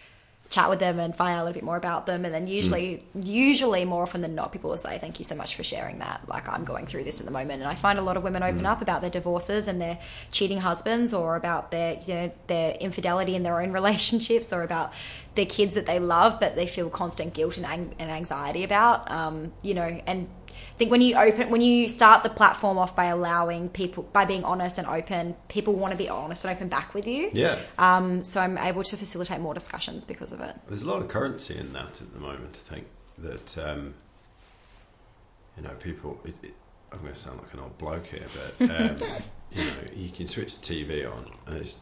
chat 0.51 0.69
with 0.69 0.81
them 0.81 0.99
and 0.99 1.15
find 1.15 1.37
out 1.37 1.43
a 1.43 1.45
little 1.45 1.55
bit 1.55 1.63
more 1.65 1.77
about 1.77 2.07
them. 2.07 2.25
And 2.25 2.35
then 2.35 2.47
usually, 2.49 2.99
Mm. 3.17 3.25
usually 3.27 3.85
more 3.85 4.03
often 4.03 4.21
than 4.21 4.35
not, 4.35 4.51
people 4.53 4.69
will 4.71 4.77
say, 4.77 4.99
"Thank 4.99 5.19
you 5.21 5.25
so 5.25 5.37
much 5.37 5.55
for 5.55 5.63
sharing 5.63 6.01
that." 6.01 6.23
Like 6.27 6.49
I'm 6.49 6.65
going 6.65 6.87
through 6.87 7.05
this 7.05 7.21
at 7.21 7.27
the 7.27 7.33
moment, 7.33 7.63
and 7.63 7.71
I 7.71 7.77
find 7.77 7.99
a 7.99 8.03
lot 8.03 8.17
of 8.17 8.25
women 8.25 8.43
open 8.43 8.63
Mm. 8.63 8.71
up 8.73 8.83
about 8.83 9.01
their 9.01 9.11
divorces 9.11 9.69
and 9.69 9.81
their 9.81 9.99
cheating 10.33 10.61
husbands, 10.61 11.15
or 11.15 11.37
about 11.37 11.71
their 11.71 11.99
you 12.05 12.15
know 12.15 12.31
their 12.49 12.73
infidelity 12.73 13.35
in 13.37 13.45
their 13.45 13.61
own 13.63 13.71
relationships, 13.81 14.53
or 14.53 14.63
about 14.63 14.93
their 15.37 15.47
kids 15.47 15.77
that 15.77 15.87
they 15.87 16.01
love 16.01 16.41
but 16.41 16.57
they 16.57 16.67
feel 16.67 16.91
constant 16.91 17.33
guilt 17.33 17.57
and, 17.57 17.65
ang- 17.65 17.95
and 18.01 18.11
anxiety 18.11 18.65
about. 18.65 19.09
Um, 19.09 19.53
you 19.63 19.75
know, 19.75 20.01
and 20.05 20.27
I 20.51 20.77
think 20.77 20.91
when 20.91 21.01
you 21.01 21.17
open 21.17 21.51
when 21.51 21.61
you 21.61 21.89
start 21.89 22.23
the 22.23 22.31
platform 22.31 22.79
off 22.79 22.97
by 22.97 23.07
allowing 23.07 23.69
people 23.69 24.05
by 24.05 24.25
being 24.25 24.45
honest 24.45 24.79
and 24.79 24.87
open, 24.87 25.37
people 25.49 25.75
want 25.75 25.93
to 25.93 25.99
be 25.99 26.09
honest 26.09 26.45
and 26.45 26.55
open 26.55 26.69
back 26.69 26.95
with 26.95 27.07
you. 27.07 27.31
Yeah. 27.33 27.59
Um, 27.79 28.25
so 28.25 28.41
I'm 28.41 28.59
able 28.59 28.83
to 28.85 28.97
facilitate 28.97 29.41
more 29.41 29.55
discussions 29.55 30.05
because 30.05 30.33
of 30.33 30.41
it. 30.41 30.57
There's 30.69 30.83
a 30.83 30.89
lot 30.89 31.03
of 31.03 31.09
currency 31.09 31.57
in 31.57 31.73
that 31.73 32.01
at 32.01 32.13
the 32.13 32.21
moment. 32.21 32.59
I 32.67 32.75
think 32.75 32.87
that 33.19 33.59
um, 33.59 33.95
you 35.57 35.63
know 35.63 35.75
people. 35.81 36.21
It, 36.25 36.35
it, 36.43 36.55
I'm 36.93 36.99
going 37.03 37.13
to 37.13 37.19
sound 37.19 37.39
like 37.41 37.55
an 37.55 37.61
old 37.61 37.79
bloke 37.79 38.07
here, 38.07 38.27
but 38.59 38.71
um, 38.71 38.97
you 39.53 39.65
know 39.65 39.73
you 39.95 40.11
can 40.11 40.27
switch 40.27 40.61
the 40.61 40.75
TV 40.75 41.11
on, 41.11 41.31
and 41.47 41.59
it's 41.59 41.81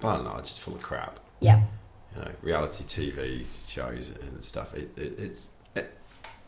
by 0.00 0.16
and 0.16 0.24
large 0.24 0.44
it's 0.44 0.58
full 0.58 0.74
of 0.74 0.82
crap. 0.82 1.20
Yeah. 1.40 1.62
You 2.14 2.22
know, 2.22 2.30
reality 2.40 2.84
TV 2.84 3.70
shows 3.70 4.10
and 4.10 4.42
stuff. 4.42 4.72
It, 4.74 4.96
it, 4.96 5.18
it's 5.18 5.48
it, 5.74 5.92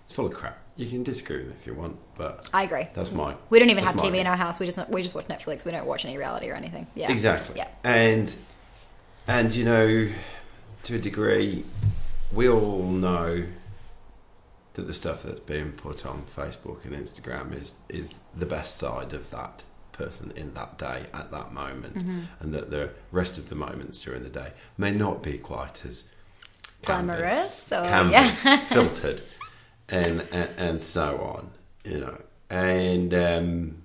it's 0.04 0.14
full 0.14 0.26
of 0.26 0.32
crap. 0.32 0.58
You 0.78 0.88
can 0.88 1.02
disagree 1.02 1.38
with 1.38 1.48
it 1.50 1.56
if 1.60 1.66
you 1.66 1.74
want, 1.74 1.98
but 2.16 2.48
I 2.54 2.62
agree. 2.62 2.86
that's 2.94 3.12
my. 3.12 3.34
We 3.50 3.58
don't 3.58 3.68
even 3.70 3.84
have 3.84 3.96
TV 3.96 4.16
in 4.18 4.26
our 4.26 4.36
house. 4.36 4.60
We 4.60 4.66
just 4.66 4.78
we 4.88 5.02
just 5.02 5.14
watch 5.14 5.26
Netflix. 5.28 5.64
We 5.66 5.72
don't 5.72 5.86
watch 5.86 6.04
any 6.06 6.16
reality 6.16 6.48
or 6.48 6.54
anything. 6.54 6.86
Yeah. 6.94 7.10
Exactly. 7.12 7.56
Yeah. 7.56 7.68
And 7.84 8.34
and 9.26 9.52
you 9.52 9.64
know, 9.64 10.08
to 10.84 10.94
a 10.94 10.98
degree, 10.98 11.64
we 12.32 12.48
all 12.48 12.84
know 12.84 13.44
that 14.74 14.82
the 14.86 14.94
stuff 14.94 15.24
that's 15.24 15.40
being 15.40 15.72
put 15.72 16.06
on 16.06 16.22
Facebook 16.36 16.84
and 16.84 16.94
Instagram 16.94 17.52
is 17.60 17.74
is 17.88 18.14
the 18.36 18.46
best 18.46 18.76
side 18.78 19.12
of 19.12 19.28
that 19.32 19.64
person 19.90 20.32
in 20.36 20.54
that 20.54 20.78
day 20.78 21.06
at 21.12 21.32
that 21.32 21.52
moment, 21.52 21.96
Mm-hmm. 21.96 22.20
and 22.38 22.54
that 22.54 22.70
the 22.70 22.90
rest 23.10 23.36
of 23.36 23.48
the 23.48 23.56
moments 23.56 24.00
during 24.00 24.22
the 24.22 24.28
day 24.30 24.52
may 24.76 24.92
not 24.92 25.24
be 25.24 25.38
quite 25.38 25.84
as 25.84 26.04
Glamorous 26.84 27.72
or- 27.72 27.82
canvas, 27.82 28.44
yeah. 28.44 28.56
filtered, 28.68 29.22
and, 29.88 30.26
and 30.32 30.50
and 30.56 30.82
so 30.82 31.18
on. 31.18 31.50
You 31.84 32.00
know, 32.00 32.18
and 32.50 33.14
um, 33.14 33.82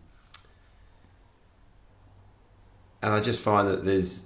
and 3.01 3.13
I 3.13 3.19
just 3.19 3.41
find 3.41 3.67
that 3.67 3.85
there's 3.85 4.25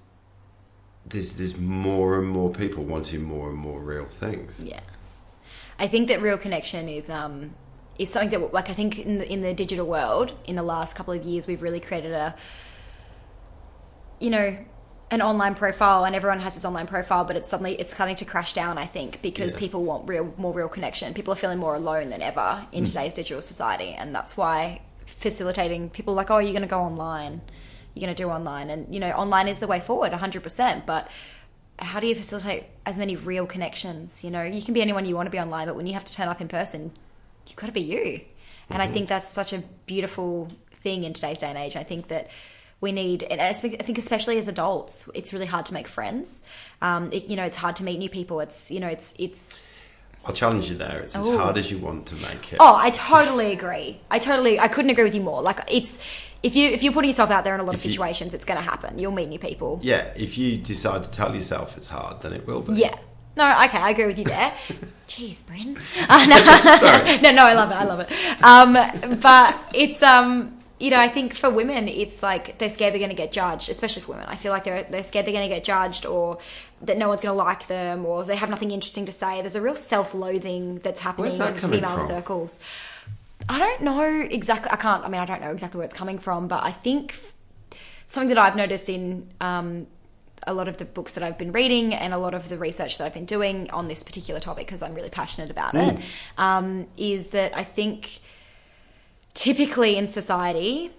there's 1.05 1.33
there's 1.33 1.57
more 1.57 2.19
and 2.19 2.27
more 2.27 2.51
people 2.51 2.83
wanting 2.83 3.23
more 3.23 3.49
and 3.49 3.57
more 3.57 3.81
real 3.81 4.05
things. 4.05 4.61
Yeah. 4.63 4.81
I 5.79 5.87
think 5.87 6.07
that 6.07 6.21
real 6.21 6.37
connection 6.37 6.89
is 6.89 7.09
um 7.09 7.55
is 7.97 8.09
something 8.09 8.29
that 8.39 8.53
like 8.53 8.69
I 8.69 8.73
think 8.73 8.99
in 8.99 9.17
the 9.19 9.31
in 9.31 9.41
the 9.41 9.53
digital 9.53 9.85
world 9.85 10.33
in 10.45 10.55
the 10.55 10.63
last 10.63 10.95
couple 10.95 11.13
of 11.13 11.23
years 11.23 11.47
we've 11.47 11.61
really 11.61 11.79
created 11.79 12.11
a 12.11 12.35
you 14.19 14.29
know 14.29 14.57
an 15.09 15.21
online 15.21 15.55
profile 15.55 16.03
and 16.03 16.15
everyone 16.15 16.39
has 16.39 16.55
this 16.55 16.65
online 16.65 16.87
profile 16.87 17.23
but 17.23 17.35
it's 17.35 17.47
suddenly 17.47 17.79
it's 17.79 17.93
starting 17.93 18.15
to 18.15 18.25
crash 18.25 18.53
down 18.53 18.77
I 18.77 18.85
think 18.85 19.21
because 19.21 19.53
Yeah. 19.53 19.59
people 19.59 19.83
want 19.83 20.07
real 20.07 20.33
more 20.37 20.53
real 20.53 20.67
connection. 20.67 21.13
People 21.13 21.31
are 21.33 21.37
feeling 21.37 21.59
more 21.59 21.75
alone 21.75 22.09
than 22.09 22.21
ever 22.21 22.67
in 22.71 22.83
mm. 22.83 22.87
today's 22.87 23.13
digital 23.13 23.41
society 23.41 23.93
and 23.93 24.13
that's 24.13 24.35
why 24.35 24.81
facilitating 25.05 25.89
people 25.89 26.13
like 26.13 26.29
oh 26.29 26.39
you're 26.39 26.51
going 26.51 26.61
to 26.61 26.67
go 26.67 26.81
online. 26.81 27.41
You're 27.93 28.05
going 28.05 28.15
to 28.15 28.21
do 28.21 28.29
online. 28.29 28.69
And 28.69 28.93
you 28.93 28.99
know 28.99 29.11
online 29.11 29.47
is 29.47 29.59
the 29.59 29.67
way 29.67 29.79
forward 29.79 30.11
100% 30.11 30.85
but 30.85 31.09
how 31.79 31.99
do 31.99 32.07
you 32.07 32.15
facilitate 32.15 32.65
as 32.85 32.97
many 32.97 33.15
real 33.15 33.45
connections? 33.45 34.23
You 34.23 34.31
know 34.31 34.43
you 34.43 34.61
can 34.61 34.73
be 34.73 34.81
anyone 34.81 35.05
you 35.05 35.15
want 35.15 35.27
to 35.27 35.31
be 35.31 35.39
online 35.39 35.67
but 35.67 35.77
when 35.77 35.87
you 35.87 35.93
have 35.93 36.03
to 36.03 36.13
turn 36.13 36.27
up 36.27 36.41
in 36.41 36.49
person 36.49 36.91
you've 37.47 37.55
got 37.55 37.67
to 37.67 37.71
be 37.73 37.81
you. 37.81 38.21
And 38.69 38.81
i 38.81 38.85
mm-hmm. 38.85 38.93
think 38.93 39.09
that's 39.09 39.29
such 39.29 39.53
a 39.53 39.59
beautiful 39.85 40.49
thing 40.83 41.05
in 41.05 41.13
today's 41.13 41.37
day 41.37 41.47
and 41.47 41.57
age. 41.57 41.77
I 41.77 41.83
think 41.83 42.09
that 42.09 42.27
we 42.79 42.91
need 42.91 43.23
and 43.23 43.41
I 43.41 43.53
think 43.53 43.97
especially 43.97 44.37
as 44.37 44.47
adults 44.47 45.09
it's 45.15 45.33
really 45.33 45.45
hard 45.45 45.65
to 45.67 45.73
make 45.73 45.87
friends 45.87 46.43
um, 46.81 47.11
it, 47.11 47.25
you 47.25 47.35
know 47.35 47.43
it's 47.43 47.55
hard 47.55 47.75
to 47.77 47.83
meet 47.83 47.97
new 47.97 48.09
people 48.09 48.39
it's 48.39 48.69
you 48.71 48.79
know 48.79 48.87
it's 48.87 49.13
it's 49.17 49.59
I'll 50.25 50.33
challenge 50.33 50.69
you 50.69 50.75
there. 50.75 50.99
It's 50.99 51.15
as 51.15 51.25
hard 51.25 51.57
as 51.57 51.71
you 51.71 51.77
want 51.77 52.07
to 52.07 52.15
make 52.15 52.51
it. 52.51 52.57
Oh, 52.59 52.75
I 52.75 52.89
totally 52.89 53.53
agree. 53.53 54.01
I 54.11 54.19
totally, 54.19 54.59
I 54.59 54.67
couldn't 54.67 54.91
agree 54.91 55.05
with 55.05 55.15
you 55.15 55.21
more. 55.21 55.41
Like 55.41 55.61
it's, 55.69 55.99
if 56.43 56.53
you 56.53 56.67
if 56.69 56.83
you're 56.83 56.91
putting 56.91 57.09
yourself 57.09 57.31
out 57.31 57.45
there 57.45 57.53
in 57.55 57.61
a 57.61 57.63
lot 57.63 57.75
of 57.75 57.79
If 57.79 57.85
you- 57.85 57.91
situations, 57.91 58.33
it's 58.33 58.43
going 58.43 58.57
to 58.57 58.63
happen. 58.63 58.99
You'll 58.99 59.13
meet 59.13 59.29
new 59.29 59.39
people. 59.39 59.79
Yeah, 59.81 60.11
if 60.17 60.37
you 60.37 60.57
decide 60.57 61.03
to 61.03 61.11
tell 61.11 61.33
yourself 61.33 61.77
it's 61.77 61.87
hard, 61.87 62.21
then 62.23 62.33
it 62.33 62.45
will 62.45 62.61
be. 62.61 62.73
Yeah. 62.73 62.95
No, 63.37 63.45
okay, 63.65 63.77
I 63.77 63.91
agree 63.91 64.07
with 64.07 64.17
you 64.17 64.25
there. 64.25 64.51
Jeez, 65.07 65.47
Bryn. 65.47 65.77
Uh, 66.09 66.25
no, 67.21 67.21
no, 67.29 67.31
no, 67.31 67.45
I 67.45 67.53
love 67.53 67.71
it. 67.71 67.75
I 67.75 67.83
love 67.85 67.99
it. 68.01 68.43
Um, 69.13 69.19
but 69.21 69.55
it's 69.73 70.01
um, 70.03 70.56
you 70.79 70.91
know, 70.91 70.99
I 70.99 71.09
think 71.09 71.33
for 71.33 71.49
women, 71.49 71.87
it's 71.87 72.21
like 72.21 72.59
they're 72.59 72.69
scared 72.69 72.93
they're 72.93 72.99
going 72.99 73.09
to 73.09 73.15
get 73.15 73.31
judged, 73.31 73.69
especially 73.69 74.03
for 74.03 74.11
women. 74.11 74.27
I 74.27 74.35
feel 74.35 74.51
like 74.51 74.63
they're 74.63 74.83
they're 74.83 75.03
scared 75.03 75.25
they're 75.25 75.33
going 75.33 75.47
to 75.49 75.53
get 75.53 75.63
judged, 75.63 76.05
or 76.05 76.37
that 76.81 76.97
no 76.97 77.07
one's 77.07 77.21
going 77.21 77.35
to 77.35 77.43
like 77.43 77.67
them, 77.67 78.05
or 78.05 78.23
they 78.23 78.35
have 78.35 78.49
nothing 78.49 78.71
interesting 78.71 79.05
to 79.07 79.11
say. 79.11 79.41
There's 79.41 79.55
a 79.55 79.61
real 79.61 79.75
self-loathing 79.75 80.79
that's 80.79 80.99
happening 80.99 81.35
that 81.37 81.63
in 81.63 81.71
female 81.71 81.97
from? 81.97 82.07
circles. 82.07 82.59
I 83.49 83.57
don't 83.57 83.81
know 83.81 84.27
exactly. 84.29 84.69
I 84.71 84.75
can't. 84.75 85.03
I 85.03 85.09
mean, 85.09 85.21
I 85.21 85.25
don't 85.25 85.41
know 85.41 85.51
exactly 85.51 85.79
where 85.79 85.85
it's 85.85 85.95
coming 85.95 86.19
from, 86.19 86.47
but 86.47 86.63
I 86.63 86.71
think 86.71 87.15
something 88.05 88.29
that 88.29 88.37
I've 88.37 88.55
noticed 88.55 88.87
in 88.87 89.27
um, 89.41 89.87
a 90.45 90.53
lot 90.53 90.67
of 90.67 90.77
the 90.77 90.85
books 90.85 91.15
that 91.15 91.23
I've 91.23 91.37
been 91.37 91.51
reading 91.51 91.93
and 91.93 92.13
a 92.13 92.17
lot 92.17 92.33
of 92.33 92.49
the 92.49 92.57
research 92.57 92.97
that 92.99 93.05
I've 93.05 93.13
been 93.13 93.25
doing 93.25 93.69
on 93.71 93.87
this 93.87 94.03
particular 94.03 94.39
topic 94.39 94.67
because 94.67 94.83
I'm 94.83 94.93
really 94.93 95.09
passionate 95.09 95.49
about 95.49 95.75
it, 95.75 95.97
um, 96.37 96.87
is 96.97 97.27
that 97.27 97.55
I 97.55 97.63
think 97.63 98.19
typically 99.37 99.95
in 99.95 100.07
society, 100.07 100.91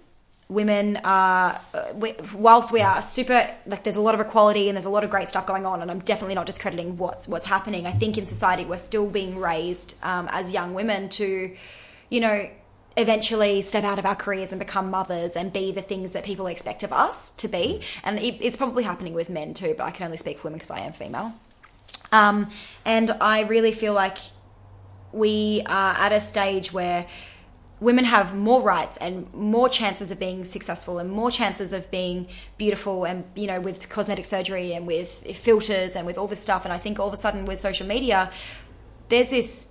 women 0.47 0.97
are, 1.03 1.59
uh, 1.73 1.93
whilst 2.33 2.71
we 2.71 2.81
are 2.81 3.01
super, 3.01 3.47
like 3.67 3.83
there's 3.83 3.97
a 3.97 4.01
lot 4.01 4.15
of 4.15 4.21
equality 4.21 4.69
and 4.69 4.75
there's 4.75 4.85
a 4.85 4.89
lot 4.89 5.03
of 5.03 5.09
great 5.09 5.29
stuff 5.29 5.45
going 5.45 5.65
on, 5.65 5.81
and 5.81 5.91
I'm 5.91 5.99
definitely 5.99 6.35
not 6.35 6.45
discrediting 6.45 6.97
what's 6.97 7.27
what's 7.27 7.45
happening. 7.45 7.85
I 7.85 7.91
think 7.91 8.17
in 8.17 8.25
society 8.25 8.65
we're 8.65 8.77
still 8.77 9.09
being 9.09 9.37
raised 9.37 10.03
um, 10.03 10.27
as 10.31 10.53
young 10.53 10.73
women 10.73 11.09
to, 11.09 11.53
you 12.09 12.19
know, 12.19 12.49
eventually 12.97 13.61
step 13.61 13.83
out 13.83 13.99
of 13.99 14.05
our 14.05 14.15
careers 14.15 14.51
and 14.51 14.59
become 14.59 14.89
mothers 14.89 15.35
and 15.35 15.53
be 15.53 15.71
the 15.71 15.81
things 15.81 16.13
that 16.13 16.23
people 16.23 16.47
expect 16.47 16.81
of 16.83 16.91
us 16.93 17.31
to 17.31 17.47
be. 17.47 17.81
And 18.03 18.17
it, 18.19 18.37
it's 18.39 18.57
probably 18.57 18.83
happening 18.83 19.13
with 19.13 19.29
men 19.29 19.53
too, 19.53 19.75
but 19.77 19.83
I 19.83 19.91
can 19.91 20.05
only 20.05 20.17
speak 20.17 20.39
for 20.39 20.45
women 20.45 20.57
because 20.57 20.71
I 20.71 20.79
am 20.79 20.93
female. 20.93 21.33
Um, 22.11 22.49
and 22.85 23.11
I 23.21 23.41
really 23.41 23.73
feel 23.73 23.93
like 23.93 24.17
we 25.11 25.63
are 25.65 25.93
at 25.93 26.11
a 26.11 26.21
stage 26.21 26.71
where 26.71 27.05
women 27.79 28.05
have 28.05 28.35
more 28.35 28.61
rights 28.61 28.97
and 28.97 29.33
more 29.33 29.69
chances 29.69 30.11
of 30.11 30.19
being 30.19 30.43
successful 30.43 30.99
and 30.99 31.09
more 31.09 31.31
chances 31.31 31.71
of 31.73 31.89
being 31.91 32.27
beautiful 32.57 33.05
and 33.05 33.23
you 33.35 33.47
know 33.47 33.59
with 33.59 33.89
cosmetic 33.89 34.25
surgery 34.25 34.73
and 34.73 34.85
with 34.85 35.11
filters 35.35 35.95
and 35.95 36.05
with 36.05 36.17
all 36.17 36.27
this 36.27 36.41
stuff. 36.41 36.65
And 36.65 36.73
i 36.73 36.77
think 36.77 36.99
all 36.99 37.07
of 37.07 37.13
a 37.13 37.17
sudden 37.17 37.45
with 37.45 37.59
social 37.59 37.87
media 37.87 38.31
there's 39.09 39.29
this 39.29 39.67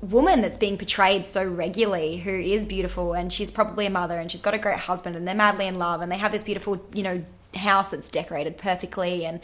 woman 0.00 0.42
that's 0.42 0.58
being 0.58 0.76
portrayed 0.76 1.24
so 1.24 1.44
regularly 1.44 2.18
who 2.18 2.30
is 2.30 2.66
beautiful 2.66 3.14
and 3.14 3.32
she's 3.32 3.50
probably 3.50 3.86
a 3.86 3.90
mother 3.90 4.18
and 4.18 4.30
she's 4.30 4.42
got 4.42 4.54
a 4.54 4.58
great 4.58 4.78
husband 4.78 5.16
and 5.16 5.26
they're 5.26 5.34
madly 5.34 5.66
in 5.66 5.78
love 5.78 6.00
and 6.00 6.12
they 6.12 6.18
have 6.18 6.32
this 6.32 6.44
beautiful 6.44 6.80
you 6.94 7.02
know 7.02 7.24
house 7.54 7.90
that's 7.90 8.10
decorated 8.10 8.58
perfectly 8.58 9.24
and 9.24 9.40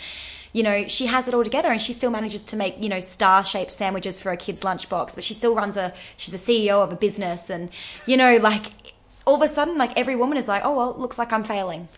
you 0.53 0.63
know 0.63 0.87
she 0.87 1.07
has 1.07 1.29
it 1.29 1.35
all 1.35 1.45
together 1.45 1.71
and 1.71 1.81
she 1.81 1.93
still 1.93 2.11
manages 2.11 2.43
to 2.43 2.57
make 2.57 2.75
you 2.83 2.89
know 2.89 3.01
star 3.01 3.45
shaped 3.45 3.73
sandwiches 3.73 4.21
for 4.21 4.31
her 4.31 4.37
kids 4.37 4.61
lunchbox 4.61 5.15
but 5.15 5.25
she 5.25 5.33
still 5.33 5.55
runs 5.55 5.77
a 5.77 5.95
she's 6.17 6.35
a 6.35 6.37
ceo 6.37 6.83
of 6.83 6.93
a 6.93 6.97
business 6.97 7.49
and 7.49 7.71
you 8.05 8.17
know 8.17 8.37
like 8.37 8.67
all 9.27 9.37
of 9.37 9.43
a 9.43 9.49
sudden 9.49 9.79
like 9.79 9.97
every 9.97 10.17
woman 10.17 10.37
is 10.37 10.49
like 10.49 10.63
oh 10.65 10.77
well 10.77 10.91
it 10.91 10.99
looks 10.99 11.19
like 11.19 11.33
i'm 11.33 11.45
failing 11.45 11.89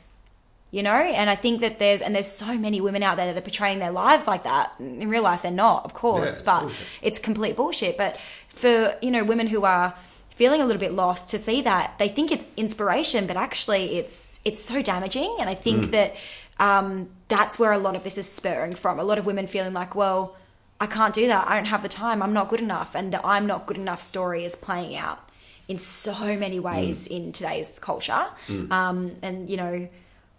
you 0.75 0.83
know? 0.83 0.91
And 0.91 1.31
i 1.31 1.37
think 1.37 1.61
that 1.61 1.79
there's 1.79 2.03
and 2.03 2.17
there's 2.17 2.27
so 2.27 2.59
many 2.59 2.81
women 2.81 3.05
out 3.05 3.17
there 3.17 3.33
that 3.33 3.39
are 3.39 3.41
portraying 3.41 3.79
their 3.79 3.93
lives 3.93 4.27
like 4.27 4.43
that. 4.43 4.73
In 4.81 5.09
real 5.09 5.23
life 5.23 5.43
they're 5.43 5.53
not 5.53 5.85
of 5.85 5.95
course 5.95 6.33
it's 6.33 6.43
but 6.43 6.61
bullshit. 6.63 6.87
it's 7.01 7.19
complete 7.21 7.55
bullshit. 7.55 7.97
But 7.97 8.19
for 8.49 8.97
you 9.01 9.13
know 9.13 9.23
women 9.23 9.47
who 9.47 9.65
are 9.65 9.95
feeling 10.35 10.61
a 10.61 10.67
little 10.67 10.81
bit 10.81 10.93
lost 10.93 11.31
to 11.31 11.39
see 11.39 11.63
that. 11.63 11.99
They 11.99 12.09
think 12.09 12.31
it's 12.33 12.45
inspiration 12.57 13.27
but 13.27 13.37
actually 13.37 13.97
it's 13.97 14.41
it's 14.45 14.63
so 14.63 14.83
damaging. 14.83 15.37
And 15.41 15.49
i 15.49 15.55
think 15.55 15.91
that 15.93 16.15
um, 16.61 17.09
that's 17.29 17.59
where 17.59 17.73
a 17.73 17.79
lot 17.79 17.97
of 17.97 18.05
this 18.05 18.17
is 18.17 18.29
spurring 18.29 18.75
from. 18.75 19.01
A 19.01 19.05
lot 19.05 19.19
of 19.19 19.27
women 19.27 19.47
feeling 19.47 19.73
like 19.73 19.95
well 19.95 20.37
i 20.81 20.87
can't 20.87 21.15
do 21.15 21.27
that. 21.29 21.49
I 21.49 21.55
don't 21.57 21.67
have 21.67 21.83
the 21.83 21.89
time. 21.89 22.23
I'm 22.23 22.33
not 22.33 22.49
good 22.49 22.61
enough. 22.61 22.95
And 22.95 23.13
the 23.13 23.25
i'm 23.27 23.47
not 23.47 23.67
good 23.67 23.79
enough 23.79 24.03
story 24.03 24.45
is 24.45 24.55
playing 24.55 24.97
out 24.97 25.21
in 25.67 25.79
so 25.79 26.37
many 26.37 26.61
ways 26.61 27.07
in 27.07 27.33
today's 27.33 27.79
culture. 27.79 28.27
Um, 28.71 29.13
and 29.23 29.49
you 29.49 29.57
know 29.57 29.89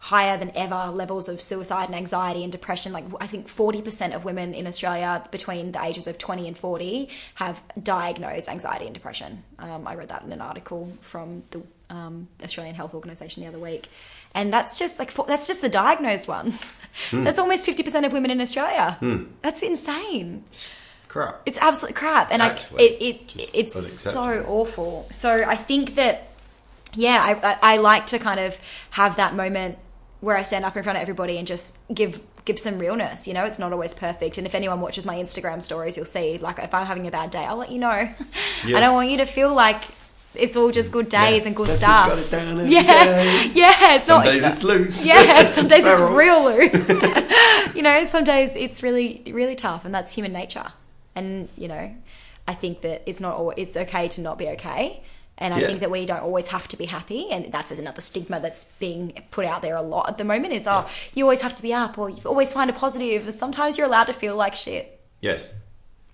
higher 0.06 0.38
than 0.38 0.52
ever 0.54 0.91
levels 0.94 1.28
of 1.28 1.41
suicide 1.41 1.86
and 1.86 1.96
anxiety 1.96 2.44
and 2.44 2.52
depression. 2.52 2.94
Like 2.94 3.06
I 3.20 3.26
think 3.26 3.48
40% 3.48 4.15
of 4.15 4.24
women 4.24 4.54
in 4.54 4.68
Australia 4.68 5.24
between 5.32 5.72
the 5.72 5.84
ages 5.84 6.06
of 6.06 6.20
20 6.20 6.48
and 6.48 6.56
40 6.56 7.10
have 7.36 7.60
diagnosed 7.82 8.48
anxiety 8.48 8.86
and 8.86 8.94
depression. 8.94 9.44
Um, 9.58 9.88
I 9.88 9.96
read 9.96 10.10
that 10.10 10.22
in 10.22 10.32
an 10.32 10.41
article 10.41 10.91
from 11.02 11.41
the 11.50 11.63
um, 11.89 12.28
Australian 12.44 12.76
Health 12.76 12.94
Organization 12.94 13.41
the 13.41 13.50
other 13.50 13.58
week, 13.58 13.88
and 14.36 14.54
that's 14.54 14.78
just 14.78 15.00
like 15.00 15.10
for, 15.10 15.26
that's 15.26 15.48
just 15.48 15.63
the 15.63 15.70
diagnosed 15.70 16.28
ones. 16.28 16.63
That's 17.12 17.39
almost 17.39 17.65
fifty 17.65 17.84
percent 17.84 18.06
of 18.06 18.13
women 18.13 18.32
in 18.32 18.39
Australia. 18.39 18.98
That's 19.41 19.62
insane. 19.63 20.46
Crap. 21.08 21.41
It's 21.46 21.58
absolute 21.58 21.96
crap, 21.96 22.32
and 22.32 22.41
Actually, 22.41 22.84
I, 22.84 22.86
it, 22.86 23.36
it 23.36 23.50
it's 23.54 23.88
so 23.88 24.46
awful. 24.48 25.08
So 25.12 25.44
I 25.46 25.56
think 25.56 25.96
that, 25.96 26.30
yeah, 26.94 27.58
I, 27.62 27.74
I 27.74 27.78
like 27.78 28.08
to 28.08 28.20
kind 28.20 28.39
of 28.39 28.60
have 28.91 29.15
that 29.18 29.34
moment 29.36 29.78
where 30.21 30.36
I 30.38 30.43
stand 30.43 30.65
up 30.65 30.75
in 30.78 30.84
front 30.84 30.97
of 30.97 31.01
everybody 31.01 31.38
and 31.38 31.47
just 31.47 31.75
give 31.93 32.21
give 32.45 32.60
some 32.60 32.78
realness. 32.78 33.28
You 33.28 33.34
know, 33.34 33.45
it's 33.45 33.58
not 33.60 33.71
always 33.73 33.93
perfect, 33.93 34.38
and 34.38 34.45
if 34.47 34.54
anyone 34.56 34.82
watches 34.82 35.06
my 35.06 35.15
Instagram 35.15 35.62
stories, 35.62 35.97
you'll 35.97 36.06
see 36.06 36.38
like 36.38 36.60
if 36.60 36.73
I'm 36.73 36.86
having 36.86 37.08
a 37.08 37.12
bad 37.12 37.30
day, 37.32 37.45
I'll 37.45 37.58
let 37.58 37.71
you 37.71 37.80
know. 37.80 38.10
Yeah. 38.65 38.78
I 38.78 38.80
don't 38.80 38.93
want 38.93 39.10
you 39.10 39.17
to 39.17 39.25
feel 39.28 39.54
like 39.54 39.82
it's 40.34 40.58
all 40.58 40.71
just 40.71 40.91
good 40.91 41.08
days 41.08 41.41
Yeah, 41.41 41.47
and 41.47 41.56
good 41.56 41.67
Stephanie's 41.75 41.78
stuff. 41.78 42.08
got 42.10 42.17
it 42.19 42.32
down 42.32 42.60
every 42.60 42.71
yeah, 42.73 43.06
day. 43.06 43.51
yeah. 43.56 43.95
It's 43.95 44.06
Some 44.06 44.23
not. 44.23 44.25
days 44.25 44.43
it's 44.43 44.63
loose. 44.63 45.06
Yeah, 45.06 45.43
some 45.45 45.67
days 45.67 45.86
it's 45.86 46.01
real 46.23 46.43
loose. 46.43 47.75
you 47.75 47.82
know, 47.84 48.06
some 48.06 48.23
days 48.23 48.56
it's 48.56 48.82
really, 48.84 49.21
really 49.28 49.56
tough, 49.56 49.86
and 49.86 49.93
that's 49.93 50.13
human 50.13 50.34
nature. 50.34 50.65
And 51.15 51.47
you 51.58 51.67
know, 51.67 51.95
I 52.47 52.54
think 52.54 52.82
that 52.82 53.04
it's 53.06 53.19
not. 53.19 53.36
al- 53.38 53.54
It's 53.56 53.78
okay 53.78 54.08
to 54.10 54.21
not 54.21 54.38
be 54.38 54.47
okay, 54.49 55.01
and 55.38 55.54
I 55.54 55.60
Yeah. 55.60 55.67
think 55.67 55.80
that 55.82 55.91
we 55.91 56.06
don't 56.06 56.21
always 56.21 56.48
have 56.48 56.67
to 56.69 56.78
be 56.78 56.86
happy. 56.86 57.30
And 57.32 57.52
that's 57.52 57.71
another 57.71 58.02
stigma 58.02 58.39
that's 58.39 58.65
being 58.80 59.21
put 59.32 59.45
out 59.45 59.62
there 59.62 59.76
a 59.76 59.82
lot 59.82 60.10
at 60.10 60.17
the 60.17 60.24
moment. 60.24 60.54
Is 60.54 60.65
oh, 60.67 60.88
you 61.13 61.24
always 61.26 61.41
have 61.41 61.56
to 61.56 61.62
be 61.62 61.74
up, 61.74 61.98
or 61.98 62.10
you 62.10 62.21
always 62.26 62.54
find 62.54 62.69
a 62.69 62.74
positive. 62.74 63.34
Sometimes 63.34 63.78
you're 63.78 63.88
allowed 63.88 64.06
to 64.06 64.13
feel 64.13 64.36
like 64.36 64.56
shit. 64.56 65.00
Yes. 65.21 65.54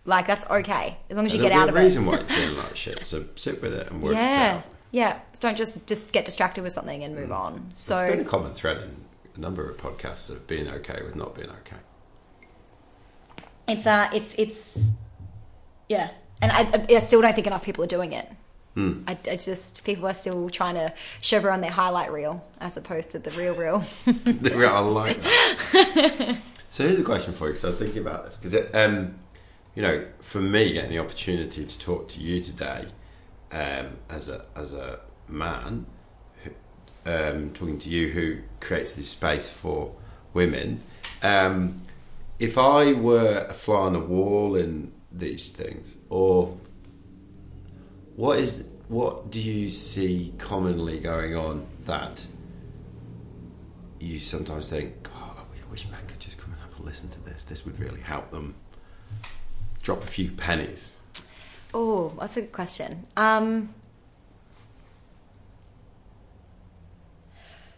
Like 0.06 0.26
that's 0.26 0.46
okay 0.50 0.98
as 1.12 1.16
long 1.16 1.26
as 1.28 1.34
you 1.34 1.40
get 1.40 1.52
out 1.52 1.70
of 1.70 1.76
a 1.76 1.80
it. 1.80 1.84
reason 1.84 2.06
why 2.08 2.16
you're 2.18 2.26
feeling 2.26 2.56
like 2.66 2.76
shit. 2.76 3.06
So 3.06 3.26
sit 3.36 3.62
with 3.62 3.74
it 3.74 3.92
and 3.92 4.02
work 4.02 4.14
it 4.14 4.16
Yeah, 4.16 4.56
out. 4.58 4.64
yeah. 4.90 5.20
Don't 5.40 5.56
just 5.56 5.86
just 5.86 6.12
get 6.12 6.26
distracted 6.26 6.64
with 6.64 6.74
something 6.74 7.04
and 7.04 7.16
move 7.16 7.32
on. 7.32 7.72
So 7.76 7.98
it's 7.98 8.16
been 8.16 8.26
a 8.26 8.30
common 8.30 8.54
thread 8.56 8.78
in 8.78 8.96
a 9.36 9.40
number 9.40 9.70
of 9.70 9.78
podcasts 9.78 10.30
of 10.32 10.48
being 10.48 10.68
okay 10.68 11.02
with 11.04 11.16
not 11.16 11.36
being 11.36 11.50
okay. 11.50 11.78
it's 13.68 13.86
uh, 13.86 14.10
it's 14.14 14.34
it's 14.38 14.92
yeah, 15.88 16.10
and 16.42 16.52
I, 16.52 16.86
I 16.96 17.00
still 17.00 17.22
don't 17.22 17.34
think 17.36 17.48
enough 17.48 17.64
people 17.64 17.84
are 17.84 17.88
doing 17.88 18.14
it. 18.14 18.28
Hmm. 18.76 19.04
I, 19.06 19.18
I 19.30 19.36
just 19.36 19.84
people 19.84 20.08
are 20.08 20.14
still 20.14 20.50
trying 20.50 20.76
to 20.76 20.94
show 21.20 21.46
on 21.50 21.60
their 21.62 21.72
highlight 21.72 22.12
reel 22.12 22.46
as 22.62 22.78
opposed 22.78 23.12
to 23.12 23.20
the 23.20 23.30
real 23.32 23.54
reel. 23.54 23.84
I 24.08 24.80
like 24.80 25.22
that. 25.22 26.38
so 26.70 26.86
here's 26.86 27.00
a 27.00 27.04
question 27.04 27.34
for 27.34 27.46
you 27.48 27.52
because 27.52 27.66
I 27.66 27.68
was 27.68 27.80
thinking 27.80 28.02
about 28.02 28.24
this 28.26 28.38
because 28.38 28.56
um, 28.74 29.16
you 29.76 29.82
know, 29.82 30.06
for 30.20 30.40
me, 30.40 30.72
getting 30.74 30.90
the 30.92 31.00
opportunity 31.00 31.66
to 31.66 31.80
talk 31.80 32.08
to 32.10 32.20
you 32.22 32.40
today 32.40 32.86
um, 33.52 33.98
as 34.10 34.30
a 34.30 34.46
as 34.56 34.74
a 34.74 35.00
man, 35.28 35.86
who- 36.44 37.12
um, 37.12 37.52
talking 37.54 37.80
to 37.80 37.90
you 37.90 38.10
who 38.10 38.38
creates 38.62 38.94
this 38.96 39.10
space 39.10 39.50
for 39.50 39.94
women. 40.34 40.82
Um, 41.22 41.82
if 42.40 42.58
I 42.58 42.94
were 42.94 43.46
a 43.50 43.54
fly 43.54 43.82
on 43.82 43.94
the 43.94 44.00
wall 44.00 44.56
in 44.56 44.92
these 45.12 45.50
things, 45.50 45.98
or 46.10 46.58
what 48.16 48.40
is 48.40 48.66
what 48.88 49.32
do 49.32 49.40
you 49.40 49.70
see 49.70 50.34
commonly 50.38 51.00
going 51.00 51.36
on 51.36 51.66
that 51.86 52.26
you 54.02 54.20
sometimes 54.20 54.68
think, 54.68 55.04
God, 55.04 55.38
I 55.38 55.72
wish 55.72 55.88
men 55.90 56.00
could 56.08 56.20
just 56.20 56.38
come 56.38 56.52
and 56.52 56.62
have 56.62 56.80
a 56.80 56.84
listen 56.84 57.08
to 57.10 57.20
this. 57.22 57.44
This 57.44 57.66
would 57.66 57.80
really 57.80 58.02
help 58.02 58.32
them 58.32 58.56
drop 59.82 60.04
a 60.04 60.08
few 60.08 60.32
pennies. 60.32 61.00
oh, 61.74 62.12
that's 62.20 62.36
a 62.38 62.42
good 62.42 62.52
question. 62.52 63.08
Um, 63.16 63.74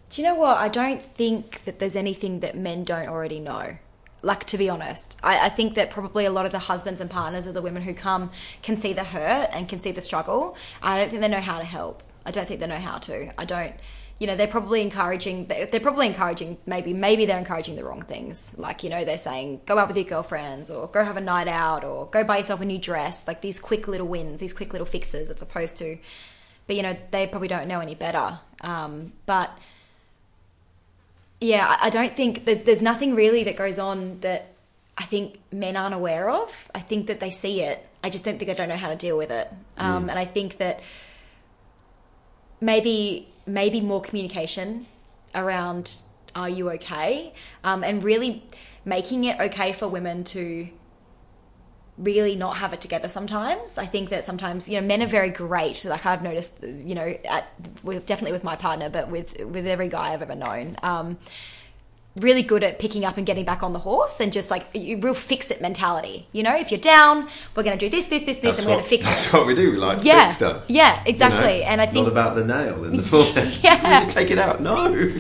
do 0.10 0.22
you 0.22 0.28
know 0.28 0.36
what? 0.36 0.58
I 0.58 0.68
don't 0.68 1.02
think 1.02 1.64
that 1.66 1.80
there's 1.80 1.96
anything 1.96 2.40
that 2.40 2.58
men 2.58 2.84
don't 2.84 3.08
already 3.08 3.40
know. 3.40 3.78
Like 4.24 4.46
to 4.46 4.58
be 4.58 4.70
honest, 4.70 5.18
I, 5.22 5.46
I 5.46 5.50
think 5.50 5.76
that 5.76 5.92
probably 5.92 6.26
a 6.26 6.32
lot 6.32 6.46
of 6.46 6.54
the 6.54 6.60
husbands 6.60 7.02
and 7.02 7.10
partners 7.10 7.46
of 7.46 7.54
the 7.54 7.62
women 7.62 7.84
who 7.84 7.94
come 7.94 8.32
can 8.62 8.78
see 8.78 8.94
the 8.94 9.04
hurt 9.04 9.50
and 9.52 9.68
can 9.68 9.80
see 9.80 9.92
the 9.92 10.02
struggle. 10.02 10.56
I 10.82 10.98
don't 10.98 11.10
think 11.10 11.22
they 11.22 11.28
know 11.28 11.42
how 11.42 11.58
to 11.58 11.66
help. 11.66 12.02
I 12.26 12.32
don't 12.32 12.48
think 12.48 12.62
they 12.62 12.68
know 12.68 12.78
how 12.78 12.98
to. 13.00 13.40
I 13.40 13.46
don't. 13.46 13.76
You 14.20 14.28
know, 14.28 14.38
they're 14.38 14.48
probably 14.48 14.82
encouraging. 14.82 15.48
They're 15.48 15.68
probably 15.82 16.08
encouraging. 16.08 16.58
Maybe, 16.66 16.94
maybe 16.94 17.26
they're 17.26 17.38
encouraging 17.38 17.76
the 17.76 17.84
wrong 17.84 18.04
things. 18.04 18.58
Like 18.58 18.82
you 18.84 18.90
know, 18.90 19.04
they're 19.04 19.18
saying 19.18 19.62
go 19.66 19.78
out 19.78 19.90
with 19.90 19.98
your 19.98 20.06
girlfriends, 20.06 20.70
or 20.72 20.88
go 20.88 21.04
have 21.04 21.18
a 21.18 21.22
night 21.22 21.50
out, 21.50 21.84
or 21.84 22.06
go 22.08 22.24
buy 22.24 22.38
yourself 22.38 22.62
a 22.62 22.66
new 22.66 22.78
dress. 22.78 23.28
Like 23.28 23.42
these 23.42 23.60
quick 23.60 23.90
little 23.90 24.08
wins, 24.08 24.40
these 24.40 24.54
quick 24.54 24.72
little 24.72 24.88
fixes, 24.88 25.30
as 25.30 25.42
opposed 25.42 25.78
to. 25.80 25.98
But 26.66 26.78
you 26.78 26.84
know, 26.84 26.96
they 27.12 27.28
probably 27.28 27.50
don't 27.50 27.68
know 27.68 27.82
any 27.82 27.96
better. 27.96 28.40
Um, 28.62 29.12
but 29.26 29.52
yeah, 31.44 31.78
I- 31.80 31.90
don't 31.90 32.14
think 32.14 32.46
there's 32.46 32.64
there's 32.64 32.82
nothing 32.82 33.16
really 33.16 33.44
that 33.44 33.58
goes 33.58 33.78
on 33.78 34.20
that 34.22 34.42
I 34.98 35.04
think 35.04 35.40
men 35.52 35.76
aren't 35.76 35.94
aware 35.96 36.30
of. 36.30 36.50
I 36.74 36.80
think 36.80 37.08
that 37.08 37.20
they 37.20 37.32
see 37.32 37.62
it. 37.62 37.86
I 38.04 38.10
just 38.10 38.24
don't 38.26 38.38
think 38.40 38.50
I 38.50 38.54
don't 38.54 38.70
know 38.70 38.78
how 38.86 38.90
to 38.90 38.96
deal 38.96 39.18
with 39.18 39.32
it. 39.32 39.48
Um, 39.78 40.10
And 40.10 40.18
I 40.20 40.26
think 40.26 40.58
that 40.58 40.80
maybe 42.62 43.28
maybe 43.46 43.82
more 43.82 44.02
communication 44.02 44.86
around 45.36 45.98
are 46.36 46.50
you 46.50 46.70
okay, 46.72 47.34
um, 47.64 47.84
and 47.84 48.04
really 48.04 48.44
making 48.86 49.24
it 49.26 49.40
okay 49.40 49.74
for 49.74 49.88
women 49.88 50.24
to 50.24 50.68
really 51.98 52.36
not 52.36 52.58
have 52.58 52.74
it 52.74 52.82
together 52.82 53.08
sometimes. 53.08 53.78
I 53.78 53.86
think 53.86 54.10
that 54.10 54.26
sometimes, 54.26 54.68
you 54.68 54.80
know, 54.80 54.86
men 54.88 55.04
are 55.04 55.08
very 55.08 55.30
great. 55.30 55.84
Like 55.86 56.06
I've 56.06 56.24
noticed, 56.24 56.64
you 56.64 56.96
know, 56.96 57.16
at, 57.26 57.48
with 57.84 58.06
definitely 58.06 58.34
with 58.34 58.44
my 58.44 58.56
partner, 58.56 58.90
but 58.90 59.10
with 59.10 59.40
with 59.40 59.68
every 59.68 59.90
guy 59.90 60.14
I've 60.14 60.22
ever 60.22 60.36
known. 60.36 60.78
Um, 60.82 61.18
really 62.16 62.44
good 62.44 62.64
at 62.64 62.78
picking 62.78 63.04
up 63.06 63.18
and 63.18 63.26
getting 63.26 63.44
back 63.44 63.64
on 63.64 63.74
the 63.74 63.80
horse 63.80 64.20
and 64.20 64.32
just 64.32 64.52
like 64.52 64.68
you 64.74 64.98
real 64.98 65.14
fix 65.14 65.50
it 65.50 65.62
mentality. 65.62 66.28
You 66.32 66.44
know, 66.44 66.56
if 66.56 66.72
you're 66.72 66.80
down, 66.80 67.28
we're 67.56 67.64
going 67.64 67.78
to 67.78 67.84
do 67.86 67.90
this, 67.90 68.06
this, 68.08 68.24
this, 68.24 68.38
this, 68.40 68.60
and 68.60 68.68
we're 68.68 68.74
going 68.74 68.84
to 68.84 68.90
fix 68.90 69.06
that's 69.06 69.22
it. 69.22 69.32
That's 69.32 69.34
what 69.34 69.48
we 69.48 69.56
do. 69.56 69.72
We 69.72 69.78
like 69.78 70.04
Yeah, 70.04 70.26
fix 70.26 70.36
stuff. 70.36 70.66
yeah, 70.68 70.92
you 70.92 70.96
know? 70.98 71.02
exactly. 71.08 71.64
And 71.64 71.82
I 71.82 71.86
think 71.88 72.06
not 72.06 72.12
about 72.12 72.36
the 72.36 72.46
nail 72.46 72.86
in 72.86 72.98
the 72.98 73.04
forehead. 73.04 73.54
Yeah. 73.64 73.76
we 74.00 74.06
just 74.06 74.16
take 74.16 74.30
it 74.30 74.38
out. 74.38 74.62
No. 74.62 74.94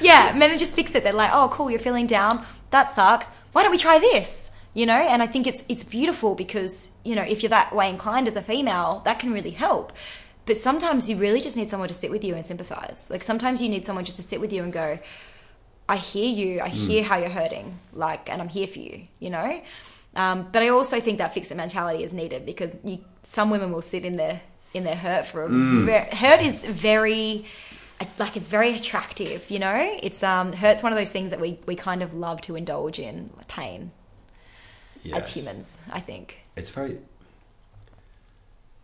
yeah, 0.00 0.32
men 0.36 0.56
just 0.58 0.74
fix 0.74 0.94
it. 0.94 1.02
They're 1.02 1.12
like, 1.12 1.30
oh, 1.32 1.48
cool, 1.52 1.70
you're 1.70 1.80
feeling 1.80 2.06
down. 2.06 2.44
That 2.70 2.92
sucks. 2.92 3.28
Why 3.52 3.62
don't 3.62 3.72
we 3.72 3.78
try 3.78 3.98
this? 3.98 4.49
You 4.72 4.86
know, 4.86 4.94
and 4.94 5.22
I 5.22 5.26
think 5.26 5.46
it's 5.46 5.64
it's 5.68 5.82
beautiful 5.82 6.34
because 6.34 6.92
you 7.04 7.16
know 7.16 7.22
if 7.22 7.42
you're 7.42 7.50
that 7.50 7.74
way 7.74 7.90
inclined 7.90 8.28
as 8.28 8.36
a 8.36 8.42
female, 8.42 9.02
that 9.04 9.18
can 9.18 9.32
really 9.32 9.50
help. 9.50 9.92
But 10.46 10.56
sometimes 10.56 11.10
you 11.10 11.16
really 11.16 11.40
just 11.40 11.56
need 11.56 11.68
someone 11.68 11.88
to 11.88 11.94
sit 11.94 12.10
with 12.10 12.24
you 12.24 12.34
and 12.34 12.46
sympathize. 12.46 13.10
Like 13.10 13.22
sometimes 13.22 13.60
you 13.60 13.68
need 13.68 13.84
someone 13.84 14.04
just 14.04 14.16
to 14.16 14.22
sit 14.22 14.40
with 14.40 14.52
you 14.52 14.62
and 14.62 14.72
go, 14.72 14.98
I 15.88 15.96
hear 15.96 16.28
you. 16.28 16.60
I 16.60 16.68
hear 16.68 17.02
how 17.02 17.16
you're 17.18 17.28
hurting. 17.28 17.78
Like, 17.92 18.30
and 18.30 18.40
I'm 18.40 18.48
here 18.48 18.66
for 18.66 18.78
you. 18.78 19.02
You 19.18 19.30
know. 19.30 19.60
Um, 20.14 20.48
but 20.50 20.62
I 20.62 20.68
also 20.68 21.00
think 21.00 21.18
that 21.18 21.34
fix 21.34 21.50
it 21.50 21.56
mentality 21.56 22.02
is 22.02 22.12
needed 22.14 22.44
because 22.46 22.78
you, 22.84 22.98
some 23.28 23.50
women 23.50 23.72
will 23.72 23.82
sit 23.82 24.04
in 24.04 24.16
their 24.16 24.40
in 24.72 24.84
their 24.84 24.96
hurt 24.96 25.26
for 25.26 25.44
a 25.44 25.48
ver- 25.48 26.08
hurt 26.12 26.40
is 26.40 26.64
very 26.64 27.44
like 28.18 28.36
it's 28.36 28.48
very 28.48 28.74
attractive. 28.74 29.50
You 29.50 29.58
know, 29.58 29.98
it's 30.00 30.22
um 30.22 30.52
hurt's 30.52 30.82
one 30.82 30.92
of 30.92 30.98
those 30.98 31.10
things 31.10 31.30
that 31.30 31.40
we 31.40 31.58
we 31.66 31.74
kind 31.74 32.02
of 32.02 32.14
love 32.14 32.40
to 32.42 32.54
indulge 32.54 33.00
in 33.00 33.30
like 33.36 33.48
pain 33.48 33.90
as 35.12 35.28
humans. 35.32 35.76
I 35.90 36.00
think 36.00 36.36
It's 36.56 36.70
very 36.70 36.98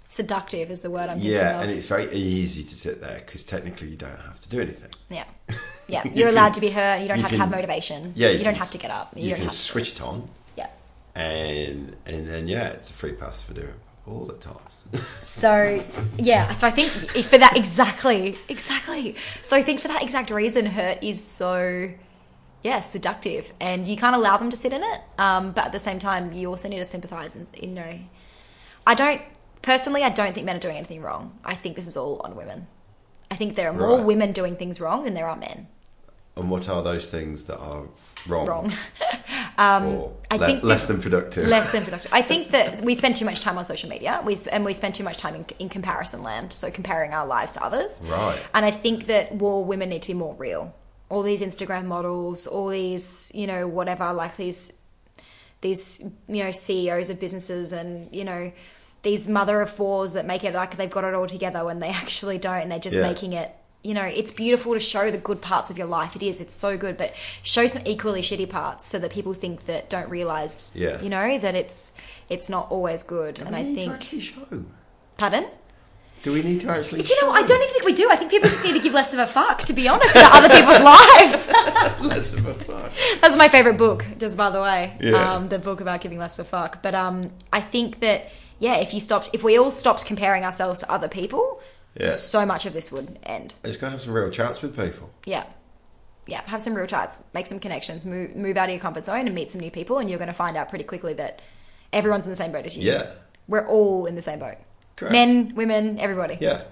seductive 0.09 0.71
is 0.71 0.81
the 0.81 0.91
word 0.91 1.09
I'm 1.11 1.19
yeah, 1.21 1.61
and 1.61 1.71
it's 1.71 1.87
very 1.87 2.11
easy 2.13 2.63
to 2.65 2.75
sit 2.75 3.01
there 3.01 3.23
because 3.25 3.45
technically 3.45 3.89
you 3.89 3.97
don't 3.97 4.19
have 4.21 4.41
to 4.41 4.49
do 4.49 4.61
anything. 4.61 4.91
yeah, 5.11 5.25
yeah. 5.89 6.05
You 6.05 6.11
You're 6.15 6.29
can- 6.29 6.35
allowed 6.39 6.55
to 6.55 6.61
be 6.61 6.71
hurt. 6.71 7.03
You 7.03 7.09
don't 7.09 7.19
you 7.19 7.23
have 7.23 7.33
to 7.33 7.39
have 7.39 7.51
motivation. 7.51 8.13
Yeah, 8.17 8.29
you, 8.29 8.39
you 8.39 8.45
don't 8.45 8.55
can 8.55 8.61
have 8.61 8.71
to 8.71 8.79
get 8.79 8.91
up. 8.91 9.13
You, 9.17 9.23
You, 9.25 9.29
don't 9.31 9.37
can 9.39 9.45
have 9.47 9.53
to. 9.53 9.59
switch 9.59 9.93
it 9.93 10.01
on, 10.03 10.25
Yeah. 10.57 10.69
and 11.15 11.97
and 12.07 12.27
then 12.29 12.49
yeah, 12.49 12.69
it's 12.69 12.91
a 12.91 12.95
free 12.95 13.13
pass 13.13 13.43
for 13.43 13.53
doing 13.55 13.75
all 14.07 14.25
the 14.25 14.35
times. 14.35 14.61
So 15.23 15.81
yeah, 16.17 16.53
so 16.53 16.67
I 16.67 16.71
think 16.71 16.89
for 17.27 17.37
that 17.39 17.57
exactly, 17.57 18.37
exactly. 18.49 19.17
So 19.43 19.55
I 19.57 19.63
think 19.63 19.81
for 19.81 19.89
that 19.89 20.03
exact 20.03 20.31
reason, 20.31 20.65
hurt 20.65 21.03
is 21.03 21.23
so 21.23 21.91
yeah 22.69 22.81
seductive, 22.81 23.45
and 23.69 23.79
you 23.91 23.97
can't 24.03 24.17
allow 24.21 24.37
them 24.41 24.51
to 24.55 24.59
sit 24.65 24.73
in 24.79 24.83
it. 24.93 25.01
Um, 25.27 25.45
but 25.57 25.65
at 25.69 25.73
the 25.73 25.85
same 25.89 25.99
time, 26.09 26.25
you 26.39 26.45
also 26.53 26.67
need 26.69 26.79
to 26.85 26.85
sympathise 26.97 27.33
and 27.37 27.47
you 27.63 27.69
know, 27.81 27.95
I 28.87 28.95
don't 29.03 29.23
personally, 29.71 30.03
I 30.09 30.11
don't 30.19 30.33
think 30.35 30.47
men 30.47 30.57
are 30.57 30.65
doing 30.69 30.77
anything 30.83 31.01
wrong. 31.07 31.23
I 31.53 31.55
think 31.63 31.73
this 31.79 31.89
is 31.93 31.97
all 31.97 32.21
on 32.27 32.31
women. 32.43 32.59
I 33.31 33.37
think 33.37 33.57
there 33.59 33.69
are 33.71 33.79
more 33.87 33.97
Right. 33.99 34.07
women 34.13 34.31
doing 34.41 34.55
things 34.63 34.77
wrong 34.83 34.99
than 35.05 35.15
there 35.19 35.29
are 35.33 35.37
men 35.49 35.59
and 36.37 36.51
what 36.51 36.69
are 36.69 36.83
those 36.83 37.09
things 37.09 37.47
that 37.47 37.59
are 37.59 37.85
wrong? 38.29 38.47
wrong. 38.47 38.73
or 39.59 40.13
I 40.31 40.37
le- 40.37 40.47
think 40.47 40.63
less 40.63 40.87
that- 40.87 40.93
than 40.95 41.03
productive. 41.03 41.49
less 41.49 41.73
than 41.73 41.83
productive. 41.89 42.13
I 42.13 42.23
think 42.23 42.51
that 42.51 42.83
we 42.83 42.95
spend 42.95 43.17
too 43.17 43.25
much 43.25 43.41
time 43.41 43.57
on 43.59 43.65
social 43.65 43.89
media, 43.89 44.21
we 44.25 44.37
and 44.53 44.65
we 44.65 44.75
spend 44.75 44.95
too 44.95 45.05
much 45.05 45.17
time 45.17 45.35
in, 45.35 45.47
in 45.59 45.69
comparison 45.69 46.23
land, 46.23 46.53
so 46.53 46.71
comparing 46.71 47.13
our 47.15 47.27
lives 47.27 47.53
to 47.53 47.65
others. 47.65 48.03
Right. 48.05 48.39
And 48.55 48.67
I 48.67 48.71
think 48.71 49.07
that 49.07 49.37
more 49.41 49.65
women 49.65 49.89
need 49.89 50.03
to 50.03 50.09
be 50.09 50.15
more 50.15 50.35
real. 50.35 50.75
All 51.09 51.23
these 51.23 51.41
Instagram 51.41 51.85
models, 51.87 52.47
all 52.47 52.69
these, 52.69 53.31
you 53.35 53.47
know, 53.47 53.67
whatever, 53.69 54.13
like 54.13 54.37
these, 54.37 54.73
these, 55.61 56.01
you 56.29 56.43
know, 56.45 56.51
CEOs 56.51 57.11
of 57.11 57.21
businesses, 57.21 57.73
and 57.73 58.09
you 58.15 58.25
know, 58.25 58.53
these 59.03 59.29
mother 59.29 59.61
of 59.61 59.71
fours 59.71 60.15
that 60.15 60.27
make 60.27 60.43
it 60.45 60.53
like 60.55 60.77
they've 60.77 60.91
got 60.91 61.05
it 61.05 61.15
all 61.15 61.27
together 61.27 61.65
when 61.65 61.79
they 61.81 61.89
actually 62.03 62.39
don't, 62.39 62.63
and 62.63 62.71
they're 62.73 62.79
just 62.79 62.97
Yeah. 62.97 63.03
making 63.03 63.33
it. 63.33 63.55
You 63.85 63.95
know, 63.95 64.03
it's 64.03 64.33
beautiful 64.33 64.75
to 64.75 64.81
show 64.81 65.13
the 65.13 65.19
good 65.19 65.41
parts 65.41 65.71
of 65.71 65.79
your 65.79 65.87
life. 65.87 66.17
It 66.17 66.23
is. 66.25 66.41
It's 66.41 66.55
so 66.55 66.77
good, 66.77 66.97
but 66.97 67.15
show 67.45 67.69
some 67.69 67.83
equally 67.87 68.21
shitty 68.21 68.51
parts 68.51 68.85
so 68.89 68.99
that 68.99 69.13
people 69.13 69.33
think 69.33 69.67
that 69.67 69.89
don't 69.89 70.11
realize. 70.11 70.73
Yeah. 70.75 71.01
You 71.01 71.09
know 71.09 71.39
that 71.39 71.55
it's 71.55 71.93
it's 72.29 72.51
not 72.51 72.69
always 72.73 73.05
good, 73.05 73.39
and 73.39 73.51
Do 73.51 73.55
I 73.55 73.63
we 73.63 73.69
need 73.69 73.75
to 73.77 73.81
think. 73.83 73.93
actually 73.95 74.21
show. 74.23 74.65
Pardon. 75.19 75.47
Do 76.23 76.33
we 76.33 76.43
need 76.43 76.61
to 76.63 76.69
actually? 76.71 77.03
Do 77.03 77.15
you 77.15 77.23
know? 77.23 77.29
what? 77.29 77.43
I 77.45 77.47
don't 77.47 77.63
even 77.63 77.73
think 77.73 77.85
we 77.85 77.93
do. 77.93 78.11
I 78.11 78.17
think 78.17 78.31
people 78.33 78.49
just 78.49 78.65
need 78.65 78.73
to 78.73 78.81
give 78.81 78.93
less 78.93 79.13
of 79.13 79.21
a 79.21 79.27
fuck, 79.29 79.63
to 79.65 79.73
be 79.73 79.87
honest, 79.87 80.11
about 80.17 80.33
other 80.45 80.49
people's 80.49 80.81
lives. 80.81 81.49
Less 82.01 82.33
of 82.35 82.47
a 82.47 82.55
fuck. 82.55 82.93
That's 83.21 83.37
my 83.37 83.49
favorite 83.49 83.77
book, 83.79 84.05
just 84.19 84.37
by 84.37 84.51
the 84.51 84.61
way. 84.61 84.97
Yeah. 85.01 85.35
Um, 85.35 85.49
the 85.49 85.59
book 85.59 85.81
about 85.81 86.01
giving 86.01 86.19
less 86.19 86.39
of 86.39 86.47
a 86.47 86.49
fuck. 86.49 86.83
But 86.83 86.95
um, 86.97 87.31
I 87.53 87.61
think 87.61 88.01
that 88.01 88.31
yeah, 88.59 88.77
if 88.77 88.93
you 88.93 89.01
stopped, 89.01 89.31
if 89.33 89.45
we 89.45 89.57
all 89.59 89.71
stopped 89.71 90.05
comparing 90.07 90.45
ourselves 90.45 90.81
to 90.81 90.91
other 90.91 91.09
people, 91.09 91.63
Yeah. 91.95 92.13
so 92.13 92.45
much 92.45 92.67
of 92.67 92.73
this 92.73 92.91
would 92.91 93.19
end. 93.23 93.55
I 93.63 93.69
just 93.69 93.81
gotta 93.81 93.93
have 93.93 94.01
some 94.01 94.13
real 94.13 94.31
chats 94.31 94.63
with 94.63 94.77
people. 94.77 95.11
Yeah, 95.27 95.45
yeah. 96.27 96.43
Have 96.47 96.61
some 96.63 96.75
real 96.75 96.87
chats, 96.87 97.23
make 97.35 97.47
some 97.47 97.61
connections, 97.61 98.05
move 98.05 98.35
move 98.35 98.57
out 98.57 98.69
of 98.69 98.71
your 98.73 98.81
comfort 98.81 99.05
zone, 99.05 99.27
and 99.27 99.35
meet 99.35 99.51
some 99.53 99.61
new 99.61 99.71
people, 99.71 99.99
and 99.99 100.09
you're 100.11 100.19
going 100.19 100.27
to 100.29 100.33
find 100.35 100.57
out 100.57 100.69
pretty 100.71 100.85
quickly 100.85 101.13
that 101.15 101.41
everyone's 101.93 102.25
in 102.25 102.31
the 102.31 102.37
same 102.37 102.51
boat 102.53 102.67
as 102.67 102.77
you. 102.77 102.91
Yeah. 102.91 103.11
we're 103.47 103.67
all 103.69 104.07
in 104.07 104.17
the 104.17 104.23
same 104.23 104.39
boat. 104.41 104.57
Correct. 104.97 105.13
Men, 105.13 105.55
women, 105.55 105.99
everybody. 105.99 106.39
Yeah. 106.41 106.63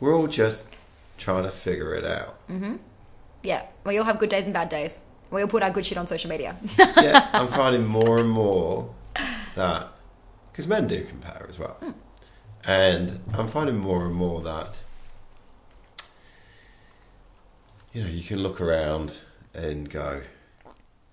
We're 0.00 0.14
all 0.14 0.26
just 0.26 0.74
trying 1.18 1.44
to 1.44 1.50
figure 1.50 1.94
it 1.94 2.04
out. 2.04 2.36
Yeah, 3.42 3.62
we 3.84 3.96
all 3.98 4.04
have 4.04 4.18
good 4.18 4.28
days 4.28 4.44
and 4.44 4.52
bad 4.52 4.68
days. 4.68 5.00
We 5.30 5.40
all 5.42 5.48
put 5.48 5.62
our 5.62 5.70
good 5.70 5.86
shit 5.86 5.96
on 5.96 6.06
social 6.06 6.28
media. 6.28 6.56
yeah, 6.78 7.30
I'm 7.32 7.48
finding 7.48 7.86
more 7.86 8.18
and 8.18 8.28
more 8.28 8.92
that 9.54 9.88
because 10.50 10.66
men 10.66 10.86
do 10.88 11.04
compare 11.04 11.46
as 11.48 11.58
well, 11.58 11.76
and 12.64 13.20
I'm 13.32 13.48
finding 13.48 13.78
more 13.78 14.04
and 14.06 14.14
more 14.14 14.40
that 14.42 14.80
you 17.92 18.02
know 18.02 18.08
you 18.10 18.22
can 18.24 18.38
look 18.42 18.60
around 18.60 19.18
and 19.54 19.88
go, 19.88 20.22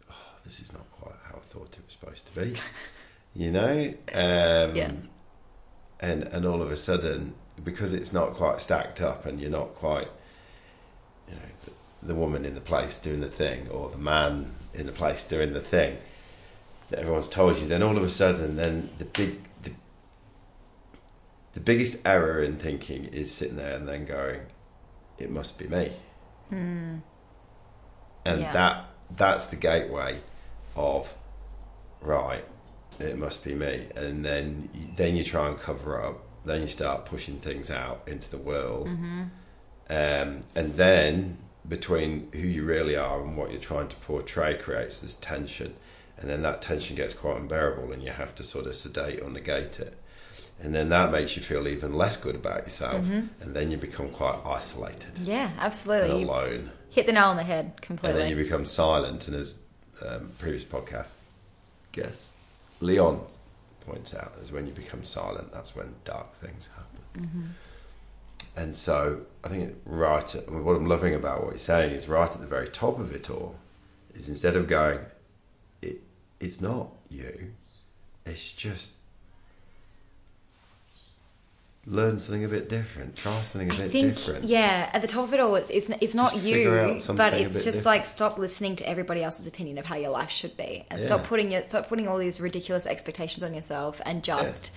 oh, 0.09 0.15
"This 0.43 0.59
is 0.59 0.73
not 0.73 0.89
quite 0.91 1.15
how 1.29 1.35
I 1.37 1.39
thought 1.41 1.77
it 1.77 1.83
was 1.85 1.93
supposed 1.93 2.33
to 2.33 2.41
be," 2.41 2.55
you 3.35 3.51
know. 3.51 3.93
Um, 4.13 4.75
yes. 4.75 4.91
And 5.99 6.23
and 6.23 6.45
all 6.45 6.61
of 6.61 6.71
a 6.71 6.77
sudden 6.77 7.33
because 7.63 7.93
it's 7.93 8.13
not 8.13 8.33
quite 8.33 8.61
stacked 8.61 9.01
up 9.01 9.25
and 9.25 9.39
you're 9.39 9.49
not 9.49 9.73
quite 9.75 10.07
you 11.27 11.33
know 11.35 11.41
the, 11.65 12.07
the 12.07 12.15
woman 12.15 12.45
in 12.45 12.53
the 12.55 12.61
place 12.61 12.97
doing 12.99 13.21
the 13.21 13.29
thing 13.29 13.67
or 13.69 13.89
the 13.89 13.97
man 13.97 14.51
in 14.73 14.85
the 14.85 14.91
place 14.91 15.23
doing 15.23 15.53
the 15.53 15.61
thing 15.61 15.97
that 16.89 16.99
everyone's 16.99 17.27
told 17.27 17.57
you 17.57 17.67
then 17.67 17.81
all 17.81 17.97
of 17.97 18.03
a 18.03 18.09
sudden 18.09 18.55
then 18.55 18.89
the 18.99 19.05
big 19.05 19.39
the, 19.63 19.71
the 21.53 21.59
biggest 21.59 22.05
error 22.05 22.41
in 22.41 22.57
thinking 22.57 23.05
is 23.05 23.31
sitting 23.31 23.57
there 23.57 23.75
and 23.75 23.87
then 23.87 24.05
going 24.05 24.41
it 25.17 25.31
must 25.31 25.57
be 25.57 25.67
me 25.67 25.91
hmm. 26.49 26.97
and 28.23 28.41
Yeah. 28.41 28.51
that 28.53 28.85
that's 29.15 29.47
the 29.47 29.55
gateway 29.55 30.19
of 30.75 31.13
right 32.01 32.45
it 32.99 33.17
must 33.17 33.43
be 33.43 33.53
me. 33.53 33.87
And 33.95 34.23
then 34.25 34.69
then 34.95 35.15
you 35.15 35.23
try 35.23 35.47
and 35.47 35.59
cover 35.59 36.01
up 36.01 36.27
then 36.47 36.61
you 36.61 36.67
start 36.67 37.05
pushing 37.05 37.37
things 37.37 37.69
out 37.69 38.01
into 38.07 38.29
the 38.29 38.37
world. 38.37 38.89
Um, 39.89 40.41
and 40.55 40.73
then 40.75 41.37
between 41.67 42.29
who 42.31 42.39
you 42.39 42.63
really 42.63 42.95
are 42.95 43.21
and 43.21 43.37
what 43.37 43.51
you're 43.51 43.61
trying 43.61 43.89
to 43.89 43.95
portray 43.97 44.55
creates 44.55 44.99
this 44.99 45.15
tension. 45.15 45.75
And 46.17 46.29
then 46.29 46.41
that 46.41 46.61
tension 46.61 46.95
gets 46.95 47.13
quite 47.13 47.37
unbearable 47.37 47.91
and 47.91 48.01
you 48.01 48.09
have 48.11 48.33
to 48.35 48.43
sort 48.43 48.65
of 48.65 48.75
sedate 48.75 49.21
or 49.21 49.29
negate 49.29 49.79
it. 49.79 49.97
And 50.59 50.73
then 50.73 50.89
that 50.89 51.11
makes 51.11 51.35
you 51.35 51.43
feel 51.43 51.67
even 51.67 51.93
less 51.93 52.17
good 52.17 52.33
about 52.33 52.63
yourself. 52.63 53.05
And 53.07 53.55
then 53.55 53.69
you 53.69 53.77
become 53.77 54.09
quite 54.09 54.39
isolated. 54.43 55.19
Yeah, 55.19 55.51
absolutely. 55.59 56.23
Alone. 56.23 56.71
Hit 56.89 57.05
the 57.05 57.11
nail 57.11 57.25
on 57.25 57.37
the 57.37 57.43
head 57.43 57.79
completely. 57.81 58.09
and 58.09 58.19
then 58.19 58.35
you 58.35 58.43
become 58.43 58.65
silent. 58.65 59.27
And 59.27 59.35
as 59.35 59.59
um, 60.03 60.29
previous 60.39 60.63
podcast 60.63 61.11
guest 61.91 62.31
Leon 62.79 63.21
points 63.81 64.13
out, 64.13 64.33
is 64.41 64.51
when 64.51 64.67
you 64.67 64.73
become 64.73 65.03
silent, 65.03 65.51
that's 65.53 65.75
when 65.75 65.95
dark 66.03 66.39
things 66.41 66.69
happen. 66.75 67.25
Mm-hmm. 67.25 67.45
And 68.55 68.75
so 68.75 69.21
I 69.43 69.49
think 69.49 69.75
right, 69.85 70.35
at, 70.35 70.51
what 70.51 70.75
I'm 70.75 70.87
loving 70.87 71.13
about 71.13 71.43
what 71.43 71.53
he's 71.53 71.61
saying 71.61 71.91
is 71.91 72.07
right 72.07 72.29
at 72.29 72.39
the 72.39 72.47
very 72.47 72.67
top 72.67 72.99
of 72.99 73.13
it 73.13 73.29
all 73.29 73.55
is 74.13 74.27
instead 74.27 74.55
of 74.55 74.67
going, 74.67 74.99
it, 75.81 76.01
it's 76.39 76.59
not 76.59 76.89
you, 77.09 77.53
it's 78.25 78.51
just 78.51 78.96
learn 81.89 82.17
something 82.17 82.43
a 82.43 82.47
bit 82.49 82.67
different, 82.67 83.15
try 83.15 83.41
something 83.43 83.71
a 83.71 83.73
I 83.73 83.77
bit 83.77 83.91
think, 83.91 84.15
different. 84.15 84.43
yeah, 84.45 84.89
at 84.91 85.01
the 85.01 85.07
top 85.07 85.23
of 85.23 85.33
it 85.33 85.39
all, 85.39 85.55
it's 85.55 85.69
it's, 85.69 85.89
it's 86.01 86.13
not 86.13 86.33
Just 86.33 86.45
you, 86.45 86.65
but 87.15 87.33
it's 87.33 87.55
just 87.55 87.65
different. 87.65 87.85
like 87.85 88.05
stop 88.05 88.37
listening 88.37 88.75
to 88.75 88.89
everybody 88.89 89.23
else's 89.23 89.47
opinion 89.47 89.77
of 89.77 89.85
how 89.85 89.95
your 89.95 90.11
life 90.11 90.29
should 90.29 90.57
be, 90.57 90.85
and 90.89 90.99
stop 91.01 91.23
putting 91.23 91.53
it, 91.53 91.69
stop 91.69 91.87
putting 91.87 92.07
all 92.07 92.17
these 92.17 92.41
ridiculous 92.41 92.85
expectations 92.85 93.41
on 93.43 93.53
yourself, 93.53 94.01
and 94.05 94.21
just 94.23 94.71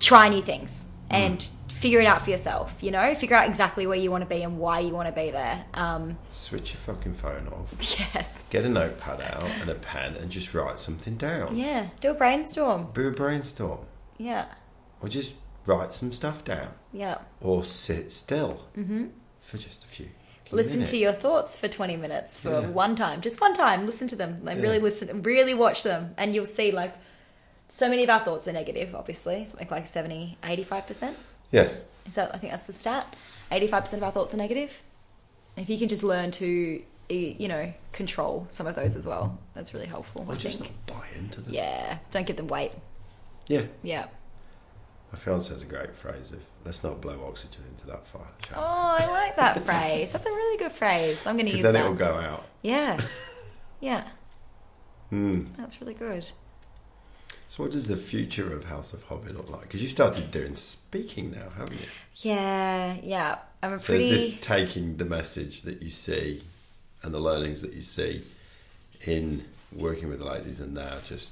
try 0.00 0.28
new 0.28 0.42
things 0.42 0.88
Mm. 1.10 1.14
and 1.14 1.42
figure 1.68 2.00
it 2.00 2.06
out 2.06 2.22
for 2.22 2.30
yourself. 2.30 2.82
You 2.82 2.90
know, 2.90 3.14
figure 3.14 3.36
out 3.36 3.48
exactly 3.48 3.86
where 3.86 3.96
you 3.96 4.10
want 4.10 4.22
to 4.22 4.28
be 4.28 4.42
and 4.42 4.58
why 4.58 4.80
you 4.80 4.92
want 4.92 5.06
to 5.08 5.14
be 5.14 5.30
there. 5.30 5.64
Um, 5.74 6.18
Switch 6.32 6.72
your 6.72 6.80
fucking 6.80 7.14
phone 7.14 7.46
off. 7.48 7.72
yes, 8.14 8.44
Get 8.50 8.64
a 8.64 8.68
notepad 8.68 9.20
out 9.20 9.44
and 9.44 9.68
a 9.70 9.74
pen 9.76 10.16
and 10.16 10.28
just 10.30 10.52
write 10.52 10.80
something 10.80 11.16
down. 11.16 11.56
yeah, 11.56 11.88
do 12.00 12.10
a 12.10 12.14
brainstorm. 12.14 12.88
Do 12.92 13.06
a 13.06 13.12
brainstorm. 13.12 13.80
Yeah, 14.18 14.46
Or 15.00 15.08
just 15.08 15.34
write 15.66 15.92
some 15.94 16.12
stuff 16.12 16.44
down. 16.44 16.68
yeah. 16.92 17.18
Or 17.40 17.64
sit 17.64 18.12
still 18.12 18.64
Mhm. 18.76 19.10
for 19.42 19.58
just 19.58 19.84
a 19.84 19.86
few. 19.88 20.08
listen 20.52 20.74
minutes. 20.74 20.92
to 20.92 20.96
your 20.96 21.12
thoughts 21.12 21.56
for 21.56 21.66
20 21.66 21.96
minutes 21.96 22.38
for 22.38 22.50
Yeah. 22.50 22.60
one 22.68 22.94
time 22.94 23.20
just 23.20 23.40
one 23.40 23.52
time 23.52 23.84
listen 23.84 24.06
to 24.06 24.14
them 24.14 24.40
like 24.44 24.56
Yeah. 24.58 24.62
really 24.62 24.78
listen 24.78 25.22
really 25.24 25.54
watch 25.54 25.82
them 25.82 26.14
and 26.16 26.36
you'll 26.36 26.46
see 26.46 26.70
like 26.70 26.94
so 27.68 27.88
many 27.88 28.04
of 28.04 28.10
our 28.10 28.20
thoughts 28.24 28.46
are 28.46 28.52
negative 28.52 28.94
obviously 28.94 29.44
something 29.46 29.66
like 29.72 29.88
70 29.88 30.38
85% 30.44 31.16
Yes. 31.50 31.82
is 32.06 32.14
that 32.14 32.32
i 32.32 32.38
think 32.38 32.52
that's 32.52 32.66
the 32.66 32.72
stat 32.72 33.16
85% 33.50 33.94
of 33.94 34.04
our 34.04 34.12
thoughts 34.12 34.34
are 34.34 34.36
negative 34.36 34.70
if 35.56 35.68
you 35.68 35.76
can 35.78 35.88
just 35.88 36.04
learn 36.04 36.30
to 36.32 36.80
you 37.08 37.48
know 37.48 37.72
control 37.92 38.46
some 38.48 38.68
of 38.68 38.76
those 38.76 38.94
as 38.94 39.04
well 39.04 39.36
that's 39.54 39.74
really 39.74 39.86
helpful 39.86 40.24
Or 40.28 40.34
i 40.34 40.36
just 40.36 40.60
think 40.60 40.70
not 40.86 40.96
buy 41.00 41.06
into 41.18 41.40
them. 41.40 41.52
yeah 41.52 41.98
don't 42.12 42.24
give 42.26 42.36
them 42.36 42.46
weight 42.46 42.70
Yeah. 43.48 43.62
yeah 43.82 44.06
My 45.12 45.18
fiance 45.18 45.50
has 45.52 45.62
a 45.62 45.66
great 45.66 45.94
phrase 45.94 46.32
of 46.32 46.40
let's 46.64 46.82
not 46.82 47.00
blow 47.00 47.24
oxygen 47.26 47.62
into 47.70 47.86
that 47.86 48.06
fire. 48.06 48.22
oh 48.56 48.96
i 48.98 49.06
like 49.10 49.36
that 49.36 49.62
phrase 49.64 50.12
that's 50.12 50.26
a 50.26 50.30
really 50.30 50.58
good 50.58 50.72
phrase 50.72 51.24
i'm 51.26 51.36
going 51.36 51.46
to 51.46 51.52
use 51.52 51.62
then 51.62 51.74
that 51.74 51.82
Then 51.82 51.92
it'll 51.92 51.96
go 52.14 52.14
out. 52.18 52.44
yeah 52.62 53.00
yeah 53.80 54.04
Hmm. 55.10 55.44
that's 55.56 55.80
really 55.80 55.94
good 55.94 56.28
So, 57.48 57.62
what 57.62 57.70
does 57.72 57.86
the 57.86 57.96
future 57.96 58.52
of 58.52 58.64
House 58.64 58.92
of 58.92 59.04
Hobby 59.04 59.32
look 59.32 59.48
like? 59.48 59.62
Because 59.62 59.80
you 59.80 59.88
started 59.88 60.32
doing 60.32 60.56
speaking 60.56 61.30
now, 61.30 61.48
haven't 61.56 61.78
you? 61.80 61.86
Yeah, 62.16 62.96
yeah. 63.02 63.38
I'm 63.62 63.74
a 63.74 63.78
So, 63.78 63.86
pretty. 63.86 64.10
is 64.10 64.32
this 64.32 64.40
taking 64.44 64.96
the 64.96 65.04
message 65.04 65.62
that 65.62 65.80
you 65.80 65.90
see 65.90 66.42
and 67.04 67.14
the 67.14 67.20
learnings 67.20 67.62
that 67.62 67.72
you 67.72 67.82
see 67.82 68.24
in 69.06 69.44
working 69.72 70.08
with 70.08 70.18
the 70.18 70.24
ladies 70.24 70.58
and 70.58 70.74
now 70.74 70.96
just 71.06 71.30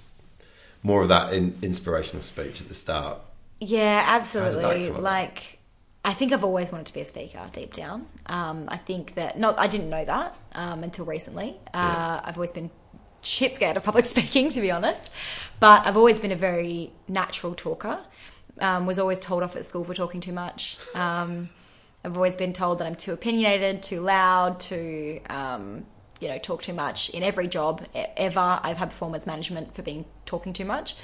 more 0.84 1.02
of 1.02 1.08
that 1.08 1.32
in, 1.32 1.58
inspirational 1.60 2.22
speech 2.22 2.60
at 2.60 2.68
the 2.68 2.74
start? 2.76 3.18
Yeah, 3.60 4.04
absolutely. 4.06 4.90
Like, 4.90 5.58
I 6.04 6.12
think 6.12 6.32
I've 6.32 6.44
always 6.44 6.70
wanted 6.70 6.86
to 6.86 6.94
be 6.94 7.00
a 7.00 7.04
speaker 7.04 7.40
deep 7.52 7.72
down. 7.72 8.06
Um, 8.26 8.64
I 8.68 8.76
think 8.76 9.14
that 9.14 9.38
not. 9.38 9.58
I 9.58 9.66
didn't 9.66 9.88
know 9.88 10.04
that 10.04 10.36
um, 10.52 10.82
until 10.82 11.04
recently. 11.06 11.56
Uh, 11.72 11.78
Yeah. 11.78 12.20
I've 12.24 12.36
always 12.36 12.52
been 12.52 12.70
shit 13.22 13.54
scared 13.54 13.76
of 13.76 13.84
public 13.84 14.04
speaking, 14.14 14.50
to 14.50 14.60
be 14.60 14.70
honest. 14.70 15.12
But 15.60 15.86
I've 15.86 15.96
always 15.96 16.20
been 16.20 16.32
a 16.32 16.36
very 16.36 16.92
natural 17.08 17.54
talker. 17.54 18.00
Um, 18.60 18.86
was 18.86 18.98
always 19.00 19.18
told 19.18 19.42
off 19.42 19.56
at 19.56 19.64
school 19.64 19.82
for 19.84 19.94
talking 19.94 20.20
too 20.20 20.32
much. 20.32 20.78
Um, 20.94 21.48
I've 22.04 22.16
always 22.16 22.36
been 22.36 22.52
told 22.52 22.78
that 22.78 22.86
I'm 22.86 22.94
too 22.94 23.12
opinionated, 23.12 23.82
too 23.82 24.00
loud, 24.00 24.60
too 24.60 25.20
um, 25.30 25.86
you 26.20 26.28
know 26.28 26.38
talk 26.38 26.62
too 26.62 26.72
much 26.74 27.10
in 27.10 27.22
every 27.22 27.48
job 27.48 27.84
ever. 27.94 28.60
I've 28.62 28.76
had 28.76 28.90
performance 28.90 29.26
management 29.26 29.74
for 29.74 29.82
being 29.82 30.04
talking 30.26 30.52
too 30.52 30.64
much. 30.66 30.94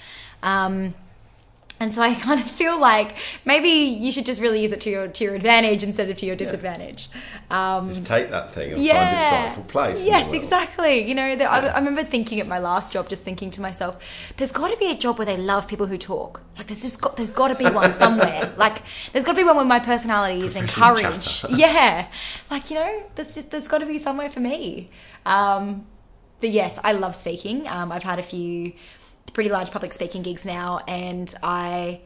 And 1.80 1.94
so 1.94 2.02
I 2.02 2.14
kind 2.26 2.40
of 2.40 2.48
feel 2.48 2.78
like 2.78 3.16
maybe 3.46 3.68
you 3.68 4.12
should 4.12 4.26
just 4.26 4.40
really 4.40 4.60
use 4.60 4.72
it 4.72 4.82
to 4.82 4.90
your 4.90 5.08
to 5.08 5.24
your 5.24 5.34
advantage 5.34 5.82
instead 5.82 6.10
of 6.10 6.18
to 6.18 6.26
your 6.26 6.36
disadvantage. 6.36 7.08
Um, 7.50 7.88
Just 7.88 8.06
take 8.06 8.30
that 8.30 8.52
thing 8.52 8.72
and 8.72 8.74
find 8.74 8.86
yeah. 8.86 9.38
its 9.38 9.46
rightful 9.46 9.64
place. 9.64 10.04
Yes, 10.04 10.32
exactly. 10.32 11.08
You 11.08 11.14
know, 11.14 11.34
the, 11.34 11.50
I, 11.50 11.66
I 11.66 11.78
remember 11.78 12.04
thinking 12.04 12.38
at 12.38 12.46
my 12.46 12.58
last 12.58 12.92
job, 12.92 13.08
just 13.08 13.24
thinking 13.24 13.50
to 13.52 13.62
myself, 13.62 14.00
"There's 14.36 14.52
got 14.52 14.70
to 14.70 14.76
be 14.76 14.90
a 14.90 14.96
job 14.96 15.18
where 15.18 15.26
they 15.26 15.38
love 15.38 15.66
people 15.66 15.86
who 15.86 15.96
talk. 15.96 16.42
Like, 16.58 16.66
there's 16.66 16.82
just 16.82 17.00
got 17.00 17.16
there's 17.16 17.32
got 17.32 17.48
to 17.48 17.54
be 17.54 17.64
one 17.64 17.92
somewhere. 17.94 18.52
like, 18.58 18.82
there's 19.12 19.24
got 19.24 19.32
to 19.32 19.38
be 19.38 19.44
one 19.44 19.56
where 19.56 19.64
my 19.64 19.80
personality 19.80 20.44
is 20.46 20.56
encouraged. 20.56 21.46
Yeah, 21.60 22.06
like 22.50 22.70
you 22.70 22.76
know, 22.76 23.02
there's 23.16 23.34
just 23.34 23.50
there's 23.50 23.68
got 23.68 23.78
to 23.78 23.86
be 23.86 23.98
somewhere 23.98 24.30
for 24.30 24.40
me. 24.40 24.90
Um, 25.26 25.86
but 26.40 26.50
yes, 26.50 26.78
I 26.82 26.92
love 26.92 27.14
speaking. 27.14 27.66
Um, 27.68 27.92
I've 27.92 28.02
had 28.02 28.18
a 28.18 28.22
few 28.22 28.72
pretty 29.32 29.50
large 29.50 29.70
public 29.70 29.92
speaking 29.92 30.22
gigs 30.22 30.44
now, 30.44 30.80
and 30.86 31.32
I 31.42 32.00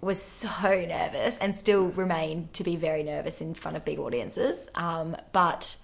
was 0.00 0.20
so 0.20 0.84
nervous 0.86 1.38
and 1.38 1.56
still 1.56 1.86
remain 1.86 2.48
to 2.52 2.62
be 2.62 2.76
very 2.76 3.02
nervous 3.02 3.40
in 3.40 3.54
front 3.54 3.76
of 3.76 3.84
big 3.84 3.98
audiences. 3.98 4.68
Um, 4.74 5.16
but 5.32 5.76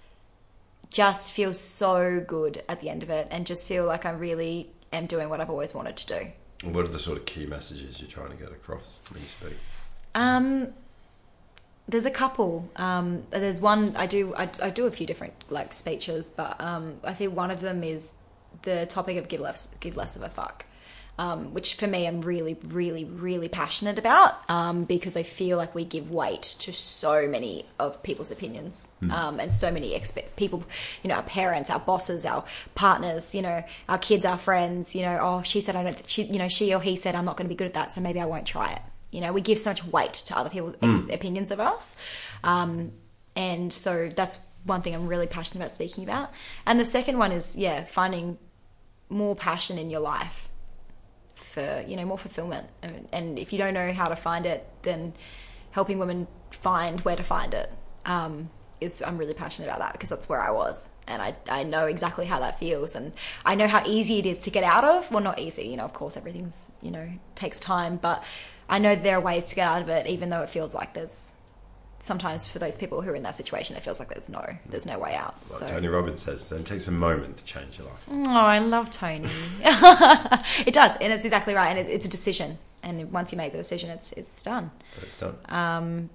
just 0.91 1.31
feel 1.31 1.53
so 1.53 2.23
good 2.25 2.63
at 2.69 2.81
the 2.81 2.89
end 2.89 3.01
of 3.01 3.09
it 3.09 3.27
and 3.31 3.45
just 3.45 3.67
feel 3.67 3.85
like 3.85 4.05
I 4.05 4.11
really 4.11 4.69
am 4.93 5.05
doing 5.07 5.29
what 5.29 5.41
I've 5.41 5.49
always 5.49 5.73
wanted 5.73 5.97
to 5.97 6.07
do. 6.07 6.27
And 6.63 6.75
what 6.75 6.85
are 6.85 6.89
the 6.89 6.99
sort 6.99 7.17
of 7.17 7.25
key 7.25 7.45
messages 7.45 7.99
you're 7.99 8.09
trying 8.09 8.29
to 8.29 8.35
get 8.35 8.51
across 8.51 8.99
when 9.09 9.23
you 9.23 9.27
speak? 9.27 9.57
Um, 10.13 10.73
there's 11.87 12.05
a 12.05 12.11
couple. 12.11 12.69
Um, 12.75 13.23
there's 13.31 13.59
one 13.59 13.95
I 13.95 14.05
do. 14.05 14.35
I, 14.35 14.49
I, 14.61 14.69
do 14.69 14.85
a 14.85 14.91
few 14.91 15.07
different 15.07 15.33
like 15.49 15.73
speeches, 15.73 16.27
but 16.27 16.59
um, 16.61 16.99
I 17.03 17.13
think 17.13 17.35
one 17.35 17.49
of 17.49 17.61
them 17.61 17.83
is 17.83 18.13
the 18.63 18.85
topic 18.85 19.17
of 19.17 19.27
give 19.27 19.41
less, 19.41 19.75
give 19.79 19.97
less 19.97 20.15
of 20.15 20.21
a 20.21 20.29
fuck 20.29 20.65
um, 21.21 21.53
which 21.53 21.75
for 21.75 21.85
me 21.85 22.07
I'm 22.07 22.21
really, 22.21 22.57
really, 22.65 23.05
really 23.05 23.47
passionate 23.47 23.99
about 23.99 24.49
um, 24.49 24.85
because 24.85 25.15
I 25.15 25.21
feel 25.21 25.55
like 25.57 25.75
we 25.75 25.85
give 25.85 26.09
weight 26.09 26.41
to 26.59 26.73
so 26.73 27.27
many 27.27 27.67
of 27.79 28.01
people's 28.01 28.31
opinions 28.31 28.89
mm. 29.03 29.11
um, 29.11 29.39
and 29.39 29.53
so 29.53 29.71
many 29.71 29.93
expect 29.93 30.35
people, 30.35 30.63
you 31.03 31.09
know, 31.09 31.15
our 31.15 31.23
parents, 31.23 31.69
our 31.69 31.79
bosses, 31.79 32.25
our 32.25 32.43
partners, 32.73 33.35
you 33.35 33.43
know, 33.43 33.63
our 33.87 33.99
kids, 33.99 34.25
our 34.25 34.37
friends, 34.37 34.95
you 34.95 35.03
know, 35.03 35.19
oh, 35.21 35.43
she 35.43 35.61
said 35.61 35.75
I 35.75 35.83
don't, 35.83 36.09
she, 36.09 36.23
you 36.23 36.39
know, 36.39 36.47
she 36.47 36.73
or 36.73 36.81
he 36.81 36.95
said 36.95 37.13
I'm 37.13 37.25
not 37.25 37.37
going 37.37 37.45
to 37.45 37.49
be 37.49 37.55
good 37.55 37.67
at 37.67 37.75
that, 37.75 37.91
so 37.91 38.01
maybe 38.01 38.19
I 38.19 38.25
won't 38.25 38.47
try 38.47 38.71
it. 38.71 38.81
You 39.11 39.21
know, 39.21 39.33
we 39.33 39.41
give 39.41 39.59
so 39.59 39.71
much 39.71 39.85
weight 39.85 40.13
to 40.13 40.37
other 40.37 40.49
people's 40.49 40.75
mm. 40.77 41.13
opinions 41.13 41.51
of 41.51 41.59
us, 41.59 41.97
um, 42.43 42.93
and 43.35 43.71
so 43.71 44.07
that's 44.07 44.39
one 44.63 44.81
thing 44.81 44.95
I'm 44.95 45.07
really 45.07 45.27
passionate 45.27 45.63
about 45.63 45.75
speaking 45.75 46.03
about. 46.03 46.31
And 46.65 46.79
the 46.79 46.85
second 46.85 47.17
one 47.17 47.31
is, 47.31 47.55
yeah, 47.55 47.83
finding 47.83 48.37
more 49.11 49.35
passion 49.35 49.77
in 49.77 49.89
your 49.89 49.99
life 49.99 50.49
for 51.35 51.83
you 51.87 51.95
know 51.95 52.05
more 52.05 52.17
fulfillment. 52.17 52.67
And, 52.81 53.07
and 53.11 53.37
if 53.37 53.51
you 53.51 53.59
don't 53.59 53.73
know 53.73 53.91
how 53.93 54.07
to 54.07 54.15
find 54.15 54.45
it, 54.45 54.67
then 54.83 55.13
helping 55.71 55.99
women 55.99 56.27
find 56.49 57.01
where 57.01 57.15
to 57.15 57.23
find 57.23 57.53
it 57.53 57.71
um, 58.05 58.49
is 58.79 59.01
I'm 59.05 59.17
really 59.17 59.33
passionate 59.33 59.67
about 59.67 59.79
that 59.79 59.93
because 59.93 60.09
that's 60.09 60.27
where 60.27 60.41
I 60.41 60.51
was, 60.51 60.91
and 61.07 61.21
I 61.21 61.35
I 61.49 61.63
know 61.63 61.85
exactly 61.85 62.25
how 62.25 62.39
that 62.39 62.57
feels, 62.57 62.95
and 62.95 63.13
I 63.45 63.55
know 63.55 63.67
how 63.67 63.83
easy 63.85 64.19
it 64.19 64.25
is 64.25 64.39
to 64.39 64.49
get 64.49 64.63
out 64.63 64.83
of. 64.83 65.11
Well, 65.11 65.21
not 65.23 65.39
easy, 65.39 65.67
you 65.67 65.77
know. 65.77 65.85
Of 65.85 65.93
course, 65.93 66.17
everything's 66.17 66.71
you 66.81 66.91
know 66.91 67.09
takes 67.35 67.59
time, 67.59 67.97
but 67.97 68.23
I 68.69 68.79
know 68.79 68.95
there 68.95 69.17
are 69.17 69.21
ways 69.21 69.47
to 69.49 69.55
get 69.55 69.67
out 69.67 69.81
of 69.81 69.89
it, 69.89 70.07
even 70.07 70.29
though 70.29 70.41
it 70.41 70.49
feels 70.49 70.73
like 70.73 70.93
there's 70.93 71.33
sometimes 72.01 72.47
for 72.47 72.59
those 72.59 72.77
people 72.77 73.01
who 73.01 73.11
are 73.11 73.15
in 73.15 73.23
that 73.23 73.35
situation, 73.35 73.75
it 73.75 73.83
feels 73.83 73.99
like 73.99 74.09
there's 74.09 74.27
no, 74.27 74.43
there's 74.67 74.85
no 74.85 74.97
way 74.99 75.15
out. 75.15 75.47
So. 75.47 75.67
Tony 75.67 75.87
Robbins 75.87 76.21
says, 76.21 76.51
it 76.51 76.65
takes 76.65 76.87
a 76.87 76.91
moment 76.91 77.37
to 77.37 77.45
change 77.45 77.77
your 77.77 77.87
life. 77.87 78.03
Oh, 78.09 78.31
I 78.31 78.59
love 78.59 78.91
Tony. 78.91 79.29
it 79.61 80.73
does, 80.73 80.97
and 80.99 81.13
it's 81.13 81.25
exactly 81.25 81.53
right, 81.53 81.69
and 81.69 81.79
it, 81.79 81.91
it's 81.91 82.05
a 82.05 82.09
decision. 82.09 82.57
And 82.83 83.11
once 83.11 83.31
you 83.31 83.37
make 83.37 83.51
the 83.51 83.59
decision, 83.59 83.91
it's 83.91 84.11
it's 84.13 84.41
done. 84.41 84.71
But 84.95 85.03
it's 85.03 85.17
done. 85.17 85.37
Um, 85.49 86.09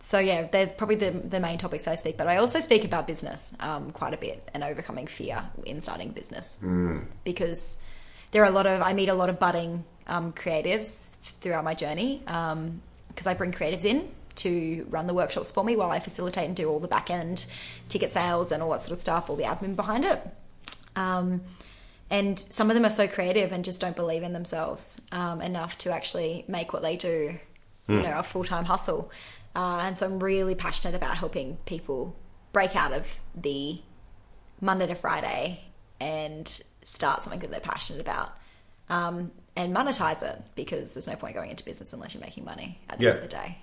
so 0.00 0.18
yeah, 0.18 0.44
they're 0.44 0.68
probably 0.68 0.96
the, 0.96 1.10
the 1.10 1.40
main 1.40 1.58
topics 1.58 1.86
I 1.86 1.94
speak, 1.94 2.16
but 2.16 2.26
I 2.26 2.36
also 2.38 2.60
speak 2.60 2.84
about 2.84 3.06
business 3.06 3.52
um, 3.60 3.90
quite 3.90 4.14
a 4.14 4.16
bit 4.16 4.48
and 4.54 4.64
overcoming 4.64 5.06
fear 5.06 5.44
in 5.64 5.80
starting 5.80 6.10
business 6.10 6.58
mm. 6.62 7.04
because 7.24 7.82
there 8.30 8.42
are 8.42 8.46
a 8.46 8.50
lot 8.50 8.66
of 8.66 8.80
I 8.80 8.92
meet 8.92 9.08
a 9.08 9.14
lot 9.14 9.28
of 9.28 9.38
budding 9.38 9.84
um, 10.06 10.32
creatives 10.32 11.10
throughout 11.40 11.64
my 11.64 11.74
journey 11.74 12.20
because 12.24 12.52
um, 12.52 12.80
I 13.26 13.34
bring 13.34 13.52
creatives 13.52 13.84
in 13.84 14.08
to 14.36 14.86
run 14.90 15.06
the 15.06 15.14
workshops 15.14 15.50
for 15.50 15.64
me 15.64 15.76
while 15.76 15.90
I 15.90 16.00
facilitate 16.00 16.46
and 16.46 16.56
do 16.56 16.68
all 16.68 16.80
the 16.80 16.88
back 16.88 17.10
end 17.10 17.46
ticket 17.88 18.12
sales 18.12 18.52
and 18.52 18.62
all 18.62 18.70
that 18.70 18.84
sort 18.84 18.92
of 18.92 19.00
stuff, 19.00 19.30
all 19.30 19.36
the 19.36 19.44
admin 19.44 19.76
behind 19.76 20.04
it. 20.04 20.20
Um, 20.94 21.42
and 22.08 22.38
some 22.38 22.70
of 22.70 22.74
them 22.74 22.84
are 22.84 22.90
so 22.90 23.08
creative 23.08 23.52
and 23.52 23.64
just 23.64 23.80
don't 23.80 23.96
believe 23.96 24.22
in 24.22 24.32
themselves 24.32 25.00
um, 25.12 25.40
enough 25.42 25.76
to 25.78 25.92
actually 25.92 26.44
make 26.46 26.72
what 26.72 26.82
they 26.82 26.96
do, 26.96 27.36
mm. 27.88 27.92
you 27.92 27.96
hmm. 27.96 28.02
know, 28.02 28.18
a 28.18 28.22
full 28.22 28.44
time 28.44 28.64
hustle. 28.64 29.10
Uh, 29.54 29.78
and 29.82 29.98
so 29.98 30.06
I'm 30.06 30.20
really 30.20 30.54
passionate 30.54 30.94
about 30.94 31.16
helping 31.16 31.56
people 31.66 32.14
break 32.52 32.76
out 32.76 32.92
of 32.92 33.06
the 33.34 33.80
Monday 34.60 34.86
to 34.86 34.94
Friday 34.94 35.60
and 36.00 36.62
start 36.84 37.22
something 37.22 37.40
that 37.40 37.50
they're 37.50 37.60
passionate 37.60 38.00
about 38.00 38.36
um, 38.88 39.32
and 39.56 39.74
monetize 39.74 40.22
it 40.22 40.40
because 40.54 40.94
there's 40.94 41.06
no 41.06 41.16
point 41.16 41.34
going 41.34 41.50
into 41.50 41.64
business 41.64 41.92
unless 41.92 42.14
you're 42.14 42.22
making 42.22 42.44
money 42.44 42.78
at 42.88 42.98
the 42.98 43.04
yeah. 43.04 43.10
end 43.10 43.18
of 43.18 43.24
the 43.24 43.36
day. 43.36 43.58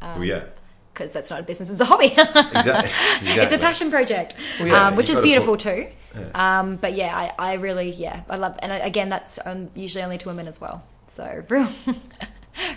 Um, 0.00 0.18
well, 0.18 0.24
yeah. 0.24 0.44
Because 0.92 1.12
that's 1.12 1.30
not 1.30 1.40
a 1.40 1.42
business; 1.44 1.70
it's 1.70 1.80
a 1.80 1.84
hobby. 1.84 2.06
exactly. 2.06 2.40
exactly. 2.64 3.42
It's 3.42 3.52
a 3.52 3.58
passion 3.58 3.90
project, 3.90 4.34
well, 4.58 4.68
yeah, 4.68 4.86
um, 4.88 4.96
which 4.96 5.08
is 5.08 5.20
beautiful 5.20 5.54
put, 5.54 5.60
too. 5.60 5.88
Yeah. 6.16 6.58
Um, 6.60 6.76
but 6.76 6.94
yeah, 6.94 7.16
I, 7.16 7.50
I, 7.50 7.52
really, 7.54 7.90
yeah, 7.90 8.22
I 8.28 8.36
love, 8.36 8.58
and 8.60 8.72
again, 8.72 9.08
that's 9.08 9.38
um, 9.44 9.70
usually 9.74 10.02
only 10.02 10.18
to 10.18 10.28
women 10.28 10.48
as 10.48 10.60
well. 10.60 10.84
So, 11.06 11.44
real, 11.48 11.68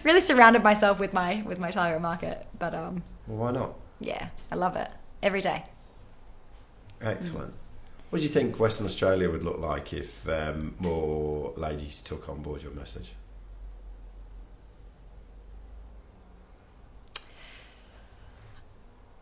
really 0.03 0.21
surrounded 0.21 0.63
myself 0.63 0.99
with 0.99 1.13
my 1.13 1.41
with 1.45 1.57
my 1.57 1.71
target 1.71 2.01
market. 2.01 2.45
But 2.59 2.75
um, 2.75 3.03
well, 3.27 3.37
why 3.37 3.51
not? 3.51 3.73
Yeah, 3.99 4.29
I 4.51 4.55
love 4.55 4.75
it 4.75 4.91
every 5.23 5.41
day. 5.41 5.63
Excellent. 7.01 7.51
Mm. 7.51 7.57
What 8.11 8.17
do 8.19 8.23
you 8.23 8.29
think 8.29 8.59
Western 8.59 8.85
Australia 8.85 9.29
would 9.29 9.43
look 9.43 9.59
like 9.59 9.93
if 9.93 10.27
um, 10.27 10.75
more 10.79 11.53
ladies 11.55 12.01
took 12.01 12.27
on 12.27 12.41
board 12.41 12.61
your 12.61 12.73
message? 12.73 13.13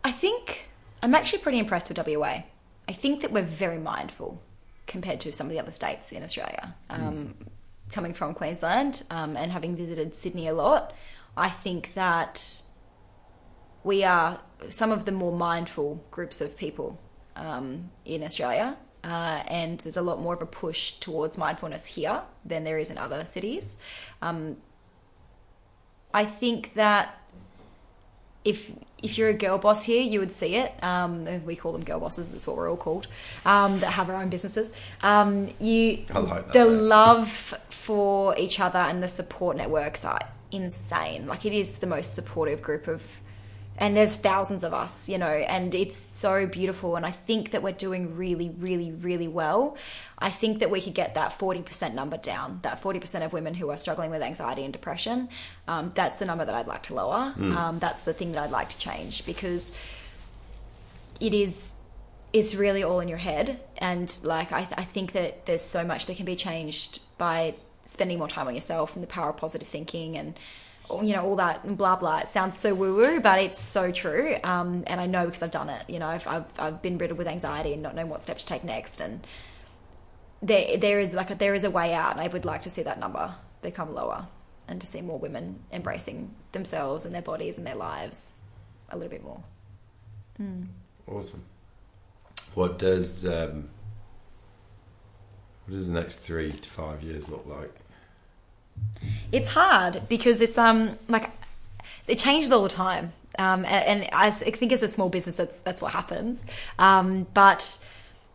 I 0.09 0.11
think 0.11 0.67
I'm 1.03 1.13
actually 1.13 1.37
pretty 1.37 1.59
impressed 1.59 1.87
with 1.87 1.99
WA. 1.99 2.41
I 2.87 2.93
think 2.93 3.21
that 3.21 3.31
we're 3.31 3.43
very 3.43 3.77
mindful 3.77 4.41
compared 4.87 5.19
to 5.19 5.31
some 5.31 5.45
of 5.45 5.53
the 5.53 5.59
other 5.59 5.69
states 5.69 6.11
in 6.11 6.23
Australia. 6.23 6.75
Um, 6.89 7.35
mm. 7.39 7.47
Coming 7.91 8.15
from 8.15 8.33
Queensland 8.33 9.03
um, 9.11 9.37
and 9.37 9.51
having 9.51 9.75
visited 9.75 10.15
Sydney 10.15 10.47
a 10.47 10.53
lot, 10.55 10.95
I 11.37 11.49
think 11.49 11.93
that 11.93 12.63
we 13.83 14.03
are 14.03 14.39
some 14.69 14.91
of 14.91 15.05
the 15.05 15.11
more 15.11 15.31
mindful 15.31 16.03
groups 16.09 16.41
of 16.41 16.57
people 16.57 16.99
um, 17.35 17.91
in 18.03 18.23
Australia. 18.23 18.77
Uh, 19.03 19.43
and 19.47 19.79
there's 19.81 19.95
a 19.95 20.01
lot 20.01 20.19
more 20.19 20.33
of 20.33 20.41
a 20.41 20.47
push 20.47 20.93
towards 20.93 21.37
mindfulness 21.37 21.85
here 21.85 22.23
than 22.43 22.63
there 22.63 22.79
is 22.79 22.89
in 22.89 22.97
other 22.97 23.25
cities. 23.25 23.77
Um, 24.23 24.57
I 26.11 26.25
think 26.25 26.73
that 26.73 27.15
if 28.43 28.71
if 29.01 29.17
you're 29.17 29.29
a 29.29 29.33
girl 29.33 29.57
boss 29.57 29.83
here, 29.83 30.01
you 30.01 30.19
would 30.19 30.31
see 30.31 30.55
it. 30.55 30.73
Um, 30.83 31.45
we 31.45 31.55
call 31.55 31.71
them 31.71 31.83
girl 31.83 31.99
bosses. 31.99 32.29
That's 32.31 32.45
what 32.47 32.57
we're 32.57 32.69
all 32.69 32.77
called. 32.77 33.07
Um, 33.45 33.79
that 33.79 33.91
have 33.91 34.09
our 34.09 34.21
own 34.21 34.29
businesses. 34.29 34.71
Um, 35.01 35.49
you, 35.59 35.99
like 36.13 36.51
the 36.51 36.65
love 36.65 37.29
for 37.69 38.37
each 38.37 38.59
other 38.59 38.79
and 38.79 39.01
the 39.01 39.07
support 39.07 39.55
networks 39.57 40.03
are 40.03 40.19
insane. 40.51 41.27
Like 41.27 41.45
it 41.45 41.53
is 41.53 41.77
the 41.77 41.87
most 41.87 42.15
supportive 42.15 42.61
group 42.61 42.87
of 42.87 43.05
and 43.79 43.95
there's 43.95 44.13
thousands 44.13 44.65
of 44.65 44.73
us, 44.73 45.07
you 45.07 45.17
know, 45.17 45.27
and 45.27 45.73
it's 45.73 45.95
so 45.95 46.45
beautiful. 46.45 46.97
And 46.97 47.05
I 47.05 47.11
think 47.11 47.51
that 47.51 47.63
we're 47.63 47.71
doing 47.71 48.17
really, 48.17 48.49
really, 48.49 48.91
really 48.91 49.29
well. 49.29 49.77
I 50.17 50.29
think 50.29 50.59
that 50.59 50.69
we 50.69 50.81
could 50.81 50.93
get 50.93 51.15
that 51.15 51.39
40% 51.39 51.93
number 51.93 52.17
down, 52.17 52.59
that 52.63 52.83
40% 52.83 53.25
of 53.25 53.31
women 53.31 53.53
who 53.53 53.69
are 53.69 53.77
struggling 53.77 54.11
with 54.11 54.21
anxiety 54.21 54.65
and 54.65 54.73
depression. 54.73 55.29
Um, 55.67 55.93
that's 55.95 56.19
the 56.19 56.25
number 56.25 56.43
that 56.43 56.53
I'd 56.53 56.67
like 56.67 56.83
to 56.83 56.93
lower. 56.93 57.33
Mm. 57.37 57.55
Um, 57.55 57.79
that's 57.79 58.03
the 58.03 58.13
thing 58.13 58.33
that 58.33 58.43
I'd 58.43 58.51
like 58.51 58.67
to 58.69 58.77
change 58.77 59.25
because 59.25 59.81
it 61.21 61.33
is 61.33 61.73
it's 62.31 62.53
really 62.53 62.83
all 62.83 62.99
in 62.99 63.07
your 63.07 63.17
head 63.17 63.59
and 63.79 64.19
like 64.23 64.51
I, 64.51 64.67
I 64.77 64.83
think 64.83 65.13
that 65.13 65.47
there's 65.47 65.63
so 65.63 65.83
much 65.83 66.05
that 66.05 66.15
can 66.15 66.27
be 66.27 66.35
changed 66.35 66.99
by 67.17 67.55
spending 67.85 68.19
more 68.19 68.27
time 68.27 68.47
on 68.47 68.53
yourself 68.53 68.93
and 68.93 69.01
the 69.01 69.07
power 69.07 69.31
of 69.31 69.37
positive 69.37 69.67
thinking 69.67 70.15
and 70.15 70.37
you 71.01 71.13
know 71.13 71.25
all 71.25 71.35
that 71.35 71.77
blah 71.77 71.95
blah. 71.95 72.19
It 72.19 72.27
sounds 72.27 72.57
so 72.57 72.73
woo 72.73 72.95
woo, 72.95 73.19
but 73.19 73.39
it's 73.39 73.59
so 73.59 73.91
true. 73.91 74.37
Um, 74.43 74.83
and 74.87 74.99
I 74.99 75.05
know 75.05 75.25
because 75.25 75.43
I've 75.43 75.51
done 75.51 75.69
it. 75.69 75.89
You 75.89 75.99
know, 75.99 76.07
I've, 76.07 76.27
I've 76.27 76.45
I've 76.57 76.81
been 76.81 76.97
riddled 76.97 77.17
with 77.17 77.27
anxiety 77.27 77.73
and 77.73 77.81
not 77.81 77.95
knowing 77.95 78.09
what 78.09 78.23
steps 78.23 78.43
to 78.43 78.49
take 78.49 78.63
next. 78.63 78.99
And 78.99 79.25
there 80.41 80.77
there 80.77 80.99
is 80.99 81.13
like 81.13 81.31
a, 81.31 81.35
there 81.35 81.53
is 81.53 81.63
a 81.63 81.69
way 81.69 81.93
out. 81.93 82.13
And 82.13 82.21
I 82.21 82.27
would 82.27 82.45
like 82.45 82.63
to 82.63 82.69
see 82.69 82.83
that 82.83 82.99
number 82.99 83.35
become 83.61 83.93
lower 83.93 84.27
and 84.67 84.79
to 84.81 84.87
see 84.87 85.01
more 85.01 85.19
women 85.19 85.59
embracing 85.71 86.33
themselves 86.51 87.05
and 87.05 87.13
their 87.13 87.21
bodies 87.21 87.57
and 87.57 87.65
their 87.65 87.75
lives 87.75 88.35
a 88.89 88.95
little 88.95 89.11
bit 89.11 89.23
more. 89.23 89.43
Mm. 90.39 90.67
Awesome. 91.07 91.43
What 92.53 92.79
does 92.79 93.25
um, 93.25 93.69
what 95.65 95.73
does 95.73 95.87
the 95.87 95.99
next 95.99 96.17
three 96.17 96.53
to 96.53 96.69
five 96.69 97.03
years 97.03 97.29
look 97.29 97.45
like? 97.45 97.78
It's 99.31 99.49
hard 99.49 100.03
because 100.09 100.41
it's 100.41 100.57
um 100.57 100.97
like 101.07 101.29
it 102.07 102.17
changes 102.17 102.51
all 102.51 102.63
the 102.63 102.69
time. 102.69 103.13
Um, 103.37 103.63
and, 103.65 104.09
I 104.11 104.31
think 104.31 104.73
as 104.73 104.83
a 104.83 104.87
small 104.87 105.07
business, 105.09 105.37
that's 105.37 105.61
that's 105.61 105.81
what 105.81 105.93
happens. 105.93 106.45
Um, 106.77 107.27
but 107.33 107.85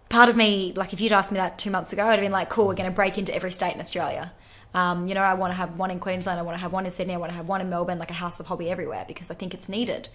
part 0.09 0.29
of 0.29 0.37
me, 0.37 0.73
like 0.75 0.93
if 0.93 1.01
you'd 1.01 1.13
asked 1.13 1.33
me 1.33 1.37
that 1.37 1.59
two 1.59 1.71
months 1.71 1.93
ago, 1.93 2.07
I'd 2.07 2.13
have 2.13 2.21
been 2.21 2.33
like, 2.33 2.49
"Cool, 2.49 2.67
we're 2.69 2.75
going 2.75 2.89
to 2.89 2.95
break 2.95 3.19
into 3.19 3.35
every 3.35 3.53
state 3.53 3.75
in 3.75 3.81
Australia." 3.81 4.33
Um, 4.73 5.07
you 5.07 5.15
know, 5.15 5.21
I 5.21 5.35
want 5.35 5.53
to 5.53 5.57
have 5.57 5.79
one 5.79 5.91
in 5.91 6.01
Queensland, 6.01 6.41
I 6.41 6.43
want 6.43 6.57
to 6.57 6.61
have 6.61 6.73
one 6.73 6.85
in 6.85 6.91
Sydney, 6.91 7.15
I 7.15 7.17
want 7.17 7.31
to 7.31 7.37
have 7.37 7.47
one 7.47 7.61
in 7.61 7.71
Melbourne, 7.71 7.99
like 7.99 8.11
a 8.11 8.15
house 8.15 8.41
of 8.41 8.47
hobby 8.47 8.71
everywhere 8.71 9.05
because 9.07 9.31
I 9.31 9.35
think 9.35 9.55
it's 9.55 9.69
needed. 9.69 10.09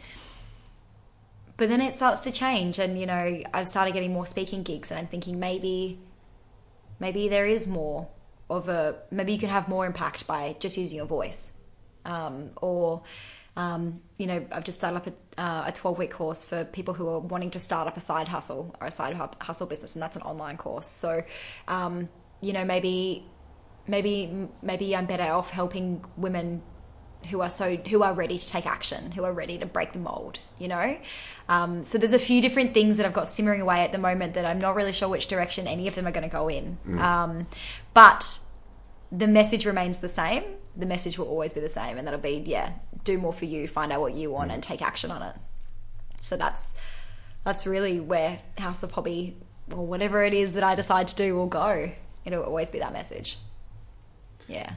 But 1.55 1.69
then 1.69 1.81
it 1.81 1.95
starts 1.95 2.21
to 2.21 2.31
change, 2.31 2.79
and 2.79 2.99
you 2.99 3.05
know, 3.05 3.41
I've 3.53 3.67
started 3.67 3.93
getting 3.93 4.11
more 4.11 4.25
speaking 4.25 4.63
gigs, 4.63 4.91
and 4.91 4.99
I'm 4.99 5.07
thinking 5.07 5.39
maybe, 5.39 5.99
maybe 6.99 7.27
there 7.29 7.45
is 7.45 7.67
more 7.67 8.07
of 8.49 8.69
a 8.69 8.95
maybe 9.11 9.33
you 9.33 9.39
can 9.39 9.49
have 9.49 9.67
more 9.67 9.85
impact 9.85 10.27
by 10.27 10.55
just 10.59 10.77
using 10.77 10.97
your 10.97 11.05
voice, 11.05 11.53
um, 12.05 12.51
or 12.61 13.03
um, 13.59 14.01
you 14.17 14.25
know, 14.25 14.45
I've 14.53 14.63
just 14.63 14.77
started 14.77 14.97
up 14.97 15.07
a, 15.07 15.41
uh, 15.41 15.63
a 15.67 15.71
12 15.73 15.97
week 15.97 16.11
course 16.11 16.45
for 16.45 16.63
people 16.63 16.93
who 16.93 17.09
are 17.09 17.19
wanting 17.19 17.51
to 17.51 17.59
start 17.59 17.87
up 17.87 17.97
a 17.97 17.99
side 17.99 18.29
hustle 18.29 18.73
or 18.79 18.87
a 18.87 18.91
side 18.91 19.19
hustle 19.41 19.67
business, 19.67 19.95
and 19.95 20.01
that's 20.01 20.15
an 20.15 20.21
online 20.21 20.55
course. 20.55 20.87
So, 20.87 21.23
um, 21.67 22.07
you 22.41 22.53
know, 22.53 22.63
maybe, 22.63 23.25
maybe, 23.85 24.47
maybe 24.61 24.95
I'm 24.95 25.07
better 25.07 25.29
off 25.31 25.49
helping 25.49 26.05
women 26.15 26.61
who 27.27 27.41
are 27.41 27.49
so 27.49 27.75
who 27.75 28.01
are 28.03 28.13
ready 28.13 28.37
to 28.37 28.47
take 28.47 28.65
action, 28.65 29.11
who 29.11 29.23
are 29.23 29.33
ready 29.33 29.57
to 29.57 29.65
break 29.65 29.93
the 29.93 29.99
mold. 29.99 30.39
You 30.57 30.69
know, 30.69 30.97
um, 31.47 31.83
so 31.83 31.97
there's 31.97 32.13
a 32.13 32.19
few 32.19 32.41
different 32.41 32.73
things 32.73 32.97
that 32.97 33.05
I've 33.05 33.13
got 33.13 33.27
simmering 33.27 33.61
away 33.61 33.81
at 33.81 33.91
the 33.91 33.97
moment 33.97 34.33
that 34.35 34.45
I'm 34.45 34.59
not 34.59 34.75
really 34.75 34.93
sure 34.93 35.09
which 35.09 35.27
direction 35.27 35.67
any 35.67 35.87
of 35.87 35.95
them 35.95 36.07
are 36.07 36.11
going 36.11 36.23
to 36.23 36.29
go 36.29 36.47
in. 36.47 36.77
Mm. 36.87 36.99
Um, 36.99 37.47
but 37.93 38.39
the 39.11 39.27
message 39.27 39.65
remains 39.65 39.99
the 39.99 40.09
same. 40.09 40.43
The 40.75 40.85
message 40.85 41.17
will 41.17 41.27
always 41.27 41.53
be 41.53 41.59
the 41.59 41.69
same, 41.69 41.97
and 41.97 42.07
that'll 42.07 42.19
be 42.19 42.43
yeah, 42.45 42.73
do 43.03 43.17
more 43.17 43.33
for 43.33 43.45
you, 43.45 43.67
find 43.67 43.91
out 43.91 44.01
what 44.01 44.13
you 44.13 44.31
want, 44.31 44.51
mm. 44.51 44.55
and 44.55 44.63
take 44.63 44.81
action 44.81 45.11
on 45.11 45.21
it. 45.21 45.35
So 46.21 46.37
that's 46.37 46.75
that's 47.43 47.65
really 47.65 47.99
where 47.99 48.39
House 48.57 48.83
of 48.83 48.91
Hobby 48.91 49.37
or 49.71 49.85
whatever 49.85 50.23
it 50.23 50.33
is 50.33 50.53
that 50.53 50.63
I 50.63 50.75
decide 50.75 51.07
to 51.09 51.15
do 51.15 51.35
will 51.35 51.47
go. 51.47 51.91
It'll 52.25 52.43
always 52.43 52.69
be 52.69 52.79
that 52.79 52.93
message. 52.93 53.37
Yeah. 54.47 54.73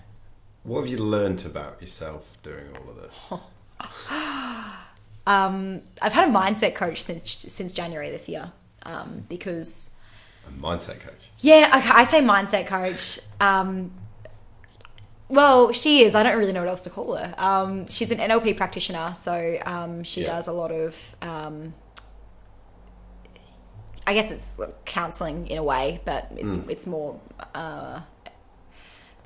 What 0.64 0.80
have 0.80 0.88
you 0.88 0.98
learned 0.98 1.44
about 1.44 1.80
yourself 1.80 2.38
doing 2.42 2.66
all 2.76 2.90
of 2.90 2.96
this? 2.96 3.32
um, 5.26 5.82
I've 6.00 6.12
had 6.12 6.28
a 6.28 6.32
mindset 6.32 6.74
coach 6.74 7.02
since 7.02 7.30
since 7.30 7.72
January 7.72 8.10
this 8.10 8.28
year 8.28 8.52
um, 8.84 9.24
because 9.28 9.90
a 10.46 10.50
mindset 10.50 11.00
coach. 11.00 11.30
Yeah, 11.40 11.72
okay, 11.76 11.90
I 11.90 12.04
say 12.04 12.20
mindset 12.20 12.66
coach. 12.66 13.20
Um, 13.40 13.92
well, 15.28 15.72
she 15.72 16.02
is. 16.02 16.14
I 16.14 16.22
don't 16.22 16.38
really 16.38 16.52
know 16.52 16.60
what 16.60 16.68
else 16.68 16.82
to 16.82 16.90
call 16.90 17.16
her. 17.16 17.34
Um, 17.38 17.88
she's 17.88 18.10
an 18.10 18.18
NLP 18.18 18.56
practitioner, 18.56 19.14
so 19.14 19.58
um, 19.64 20.02
she 20.02 20.20
yeah. 20.20 20.26
does 20.26 20.46
a 20.46 20.52
lot 20.52 20.70
of. 20.70 21.16
Um, 21.22 21.74
I 24.06 24.14
guess 24.14 24.30
it's 24.30 24.44
counselling 24.84 25.46
in 25.46 25.58
a 25.58 25.62
way, 25.62 26.00
but 26.04 26.28
it's 26.36 26.56
mm. 26.56 26.70
it's 26.70 26.86
more. 26.86 27.20
Uh, 27.54 28.00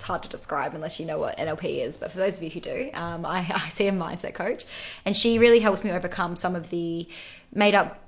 hard 0.07 0.23
to 0.23 0.29
describe 0.29 0.75
unless 0.75 0.99
you 0.99 1.07
know 1.07 1.19
what 1.19 1.37
NLP 1.37 1.85
is. 1.85 1.97
But 1.97 2.13
for 2.13 2.19
those 2.19 2.39
of 2.39 2.43
you 2.43 2.51
who 2.51 2.61
do, 2.61 2.91
um, 2.95 3.27
I, 3.27 3.39
I 3.55 3.69
see 3.69 3.87
a 3.87 3.93
mindset 3.93 4.35
coach, 4.35 4.65
and 5.05 5.17
she 5.17 5.39
really 5.39 5.61
helps 5.61 5.85
me 5.85 5.91
overcome 5.91 6.37
some 6.37 6.57
of 6.57 6.71
the 6.71 7.09
made 7.53 7.75
up 7.75 8.03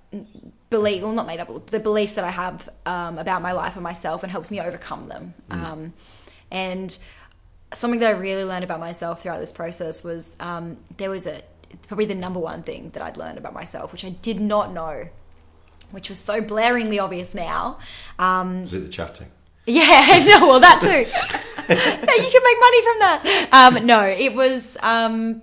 belief, 0.71 1.03
well, 1.03 1.13
not 1.13 1.27
made 1.27 1.41
up, 1.41 1.67
the 1.67 1.81
beliefs 1.81 2.15
that 2.15 2.25
I 2.25 2.31
have 2.31 2.69
um, 2.87 3.19
about 3.19 3.43
my 3.43 3.53
life 3.53 3.75
and 3.75 3.83
myself, 3.83 4.23
and 4.23 4.33
helps 4.33 4.51
me 4.51 4.61
overcome 4.61 5.09
them. 5.09 5.35
Mm. 5.51 5.65
Um, 5.65 5.93
and 6.51 6.99
something 7.75 8.01
that 8.01 8.09
I 8.09 8.13
really 8.13 8.45
learned 8.45 8.65
about 8.65 8.81
myself 8.81 9.23
throughout 9.23 9.41
this 9.41 9.53
process 9.53 10.03
was 10.03 10.35
um, 10.41 10.79
there 10.97 11.11
was 11.11 11.27
a 11.27 11.43
probably 11.87 12.07
the 12.07 12.15
number 12.15 12.41
one 12.41 12.63
thing 12.63 12.91
that 12.91 13.03
I'd 13.03 13.17
learned 13.17 13.39
about 13.39 13.53
myself, 13.53 13.93
which 13.93 14.05
I 14.05 14.11
did 14.11 14.41
not 14.41 14.73
know, 14.73 15.09
which 15.91 16.09
was 16.09 16.19
so 16.19 16.41
blaringly 16.41 17.03
obvious 17.03 17.35
now. 17.35 17.79
Um, 18.19 18.63
was 18.63 18.75
it 18.75 18.81
the 18.81 18.89
chatting? 18.89 19.29
Yeah, 19.71 20.25
no, 20.41 20.49
well 20.49 20.61
that 20.61 20.81
too. 20.81 21.05
You 21.69 21.77
can 21.77 22.43
make 22.45 22.61
money 22.61 22.83
from 22.83 22.99
that. 23.01 23.49
Um, 23.53 23.87
no, 23.87 24.03
it 24.03 24.35
was. 24.35 24.77
Um, 24.83 25.43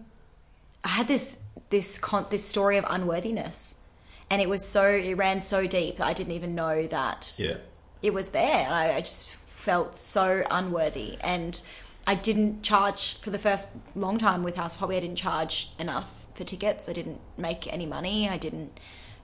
I 0.84 0.90
had 0.90 1.08
this 1.08 1.38
this 1.70 1.98
con- 1.98 2.28
this 2.30 2.44
story 2.44 2.78
of 2.78 2.86
unworthiness, 2.88 3.84
and 4.30 4.42
it 4.42 4.50
was 4.50 4.66
so 4.66 4.86
it 4.88 5.14
ran 5.16 5.40
so 5.40 5.68
deep 5.68 5.98
that 5.98 6.08
I 6.08 6.14
didn't 6.14 6.34
even 6.34 6.56
know 6.56 6.88
that. 6.88 7.36
Yeah. 7.38 7.58
It 8.02 8.14
was 8.14 8.30
there, 8.30 8.66
and 8.66 8.74
I, 8.74 8.96
I 8.96 9.02
just 9.02 9.36
felt 9.66 9.96
so 9.96 10.44
unworthy 10.52 11.18
and 11.22 11.60
I 12.06 12.14
didn't 12.14 12.62
charge 12.62 13.18
for 13.20 13.32
the 13.32 13.40
first 13.40 13.78
long 13.96 14.20
time 14.20 14.44
with 14.44 14.56
House 14.56 14.76
Hobby. 14.76 14.98
I 14.98 15.00
didn't 15.00 15.16
charge 15.16 15.72
enough 15.80 16.24
for 16.36 16.44
tickets. 16.44 16.88
I 16.88 16.94
didn't 16.94 17.20
make 17.36 17.72
any 17.74 17.88
money. 17.88 18.30
I 18.30 18.38
didn't 18.38 18.80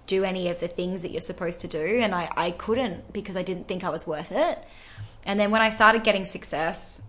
do 0.07 0.23
any 0.23 0.49
of 0.49 0.59
the 0.59 0.67
things 0.67 1.03
that 1.03 1.11
you're 1.11 1.21
supposed 1.21 1.61
to 1.61 1.67
do. 1.67 1.99
And 2.01 2.15
I, 2.15 2.31
I 2.35 2.51
couldn't 2.51 3.13
because 3.13 3.37
I 3.37 3.43
didn't 3.43 3.67
think 3.67 3.83
I 3.83 3.89
was 3.89 4.07
worth 4.07 4.31
it. 4.31 4.65
And 5.25 5.39
then 5.39 5.51
when 5.51 5.61
I 5.61 5.69
started 5.69 6.03
getting 6.03 6.25
success, 6.25 7.07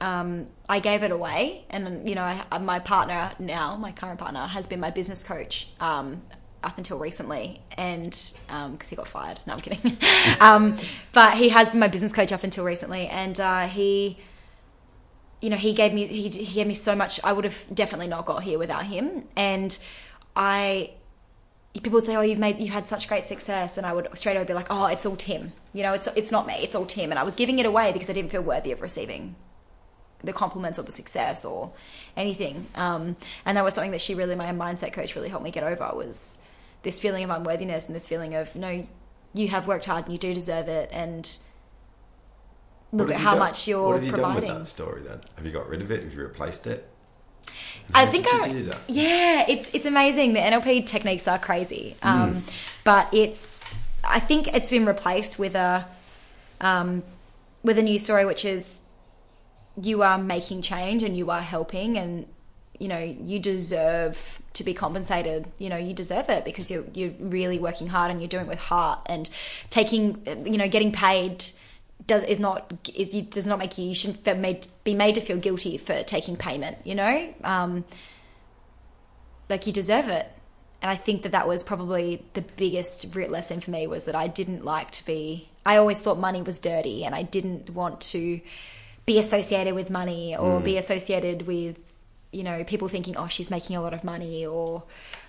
um, 0.00 0.48
I 0.68 0.80
gave 0.80 1.02
it 1.02 1.10
away. 1.10 1.64
And, 1.70 2.08
you 2.08 2.14
know, 2.14 2.22
I, 2.22 2.58
my 2.58 2.78
partner 2.78 3.32
now, 3.38 3.76
my 3.76 3.92
current 3.92 4.18
partner, 4.18 4.46
has 4.46 4.66
been 4.66 4.80
my 4.80 4.90
business 4.90 5.22
coach 5.22 5.68
um, 5.80 6.22
up 6.62 6.76
until 6.76 6.98
recently. 6.98 7.60
And 7.76 8.10
because 8.10 8.38
um, 8.48 8.78
he 8.88 8.96
got 8.96 9.08
fired. 9.08 9.40
No, 9.46 9.54
I'm 9.54 9.60
kidding. 9.60 9.96
Um, 10.40 10.76
but 11.12 11.38
he 11.38 11.50
has 11.50 11.70
been 11.70 11.80
my 11.80 11.88
business 11.88 12.12
coach 12.12 12.32
up 12.32 12.44
until 12.44 12.64
recently. 12.64 13.06
And 13.06 13.38
uh, 13.40 13.66
he 13.68 14.18
you 15.44 15.50
know, 15.50 15.56
he 15.56 15.74
gave 15.74 15.92
me 15.92 16.06
he, 16.06 16.28
he 16.30 16.54
gave 16.54 16.66
me 16.66 16.72
so 16.72 16.96
much. 16.96 17.20
I 17.22 17.32
would 17.34 17.44
have 17.44 17.66
definitely 17.72 18.06
not 18.06 18.24
got 18.24 18.42
here 18.42 18.58
without 18.58 18.86
him. 18.86 19.24
And 19.36 19.78
I 20.34 20.92
people 21.74 21.92
would 21.92 22.04
say, 22.04 22.16
"Oh, 22.16 22.20
you've 22.20 22.38
made 22.38 22.60
you 22.60 22.70
had 22.70 22.86
such 22.86 23.08
great 23.08 23.24
success," 23.24 23.76
and 23.76 23.86
I 23.86 23.92
would 23.92 24.08
straight 24.16 24.36
away 24.36 24.44
be 24.44 24.54
like, 24.54 24.68
"Oh, 24.70 24.86
it's 24.86 25.04
all 25.04 25.16
Tim." 25.16 25.52
You 25.72 25.82
know, 25.82 25.92
it's 25.92 26.06
it's 26.08 26.30
not 26.30 26.46
me. 26.46 26.54
It's 26.54 26.74
all 26.74 26.86
Tim. 26.86 27.10
And 27.10 27.18
I 27.18 27.22
was 27.22 27.34
giving 27.34 27.58
it 27.58 27.66
away 27.66 27.92
because 27.92 28.08
I 28.08 28.12
didn't 28.12 28.30
feel 28.30 28.42
worthy 28.42 28.72
of 28.72 28.80
receiving 28.80 29.34
the 30.22 30.32
compliments 30.32 30.78
or 30.78 30.82
the 30.82 30.92
success 30.92 31.44
or 31.44 31.72
anything. 32.16 32.66
Um, 32.74 33.16
and 33.44 33.56
that 33.56 33.64
was 33.64 33.74
something 33.74 33.90
that 33.90 34.00
she 34.00 34.14
really, 34.14 34.34
my 34.34 34.46
mindset 34.52 34.92
coach, 34.92 35.14
really 35.14 35.28
helped 35.28 35.44
me 35.44 35.50
get 35.50 35.64
over 35.64 35.90
was 35.94 36.38
this 36.82 36.98
feeling 36.98 37.24
of 37.24 37.30
unworthiness 37.30 37.88
and 37.88 37.96
this 37.96 38.08
feeling 38.08 38.34
of 38.34 38.54
no, 38.54 38.86
you 39.34 39.48
have 39.48 39.66
worked 39.66 39.86
hard 39.86 40.04
and 40.04 40.12
you 40.12 40.18
do 40.18 40.32
deserve 40.32 40.68
it, 40.68 40.90
and 40.92 41.38
look 42.92 43.10
at 43.10 43.16
how 43.16 43.30
done, 43.30 43.38
much 43.40 43.66
you're 43.66 43.86
what 43.86 43.94
have 43.96 44.04
you 44.04 44.12
providing. 44.12 44.48
Done 44.48 44.58
with 44.58 44.66
that 44.66 44.70
story 44.70 45.02
then? 45.02 45.20
Have 45.36 45.44
you 45.44 45.52
got 45.52 45.68
rid 45.68 45.82
of 45.82 45.90
it? 45.90 46.04
Have 46.04 46.14
you 46.14 46.22
replaced 46.22 46.66
it? 46.66 46.88
I 47.92 48.06
think 48.06 48.26
I 48.30 48.76
yeah, 48.88 49.44
it's 49.48 49.70
it's 49.74 49.86
amazing. 49.86 50.32
The 50.32 50.40
NLP 50.40 50.86
techniques 50.86 51.28
are 51.28 51.38
crazy, 51.38 51.96
um, 52.02 52.36
mm. 52.36 52.42
but 52.82 53.12
it's 53.12 53.62
I 54.02 54.20
think 54.20 54.48
it's 54.54 54.70
been 54.70 54.86
replaced 54.86 55.38
with 55.38 55.54
a 55.54 55.86
um, 56.60 57.02
with 57.62 57.78
a 57.78 57.82
new 57.82 57.98
story, 57.98 58.24
which 58.24 58.44
is 58.44 58.80
you 59.80 60.02
are 60.02 60.18
making 60.18 60.62
change 60.62 61.02
and 61.02 61.16
you 61.16 61.30
are 61.30 61.40
helping, 61.40 61.98
and 61.98 62.26
you 62.78 62.88
know 62.88 62.98
you 62.98 63.38
deserve 63.38 64.40
to 64.54 64.64
be 64.64 64.74
compensated. 64.74 65.46
You 65.58 65.68
know 65.68 65.76
you 65.76 65.94
deserve 65.94 66.30
it 66.30 66.44
because 66.44 66.70
you're 66.70 66.84
you're 66.94 67.12
really 67.18 67.58
working 67.58 67.88
hard 67.88 68.10
and 68.10 68.20
you're 68.20 68.28
doing 68.28 68.46
it 68.46 68.48
with 68.48 68.60
heart 68.60 69.00
and 69.06 69.28
taking 69.70 70.22
you 70.46 70.58
know 70.58 70.68
getting 70.68 70.92
paid 70.92 71.44
does 72.06 72.24
is 72.24 72.40
not 72.40 72.72
is 72.94 73.10
does 73.24 73.46
not 73.46 73.58
make 73.58 73.78
you 73.78 73.86
you 73.86 73.94
shouldn't 73.94 74.24
be 74.24 74.34
made, 74.34 74.66
be 74.84 74.94
made 74.94 75.14
to 75.14 75.20
feel 75.20 75.36
guilty 75.36 75.78
for 75.78 76.02
taking 76.02 76.36
payment 76.36 76.78
you 76.84 76.94
know? 76.94 77.34
Um, 77.42 77.84
like 79.48 79.66
you 79.66 79.72
deserve 79.72 80.08
it. 80.08 80.30
And 80.82 80.90
i 80.90 80.96
think 80.96 81.22
that 81.22 81.32
that 81.32 81.48
was 81.48 81.62
probably 81.62 82.22
the 82.34 82.42
biggest 82.42 83.14
lesson 83.16 83.60
for 83.60 83.70
me 83.70 83.86
was 83.86 84.04
that 84.04 84.14
i 84.14 84.26
didn't 84.26 84.66
like 84.66 84.90
to 84.92 85.06
be 85.06 85.48
i 85.64 85.78
always 85.78 86.02
thought 86.02 86.18
money 86.18 86.42
was 86.42 86.60
dirty 86.60 87.04
and 87.06 87.14
i 87.14 87.22
didn't 87.22 87.70
want 87.70 88.02
to 88.12 88.40
be 89.06 89.18
associated 89.18 89.74
with 89.74 89.88
money 89.88 90.36
or 90.36 90.60
mm. 90.60 90.64
be 90.64 90.76
associated 90.76 91.46
with 91.46 91.78
you 92.32 92.42
know 92.42 92.64
people 92.64 92.88
thinking 92.88 93.16
oh 93.16 93.28
she's 93.28 93.50
making 93.50 93.76
a 93.76 93.80
lot 93.80 93.94
of 93.94 94.04
money 94.04 94.44
or 94.44 94.82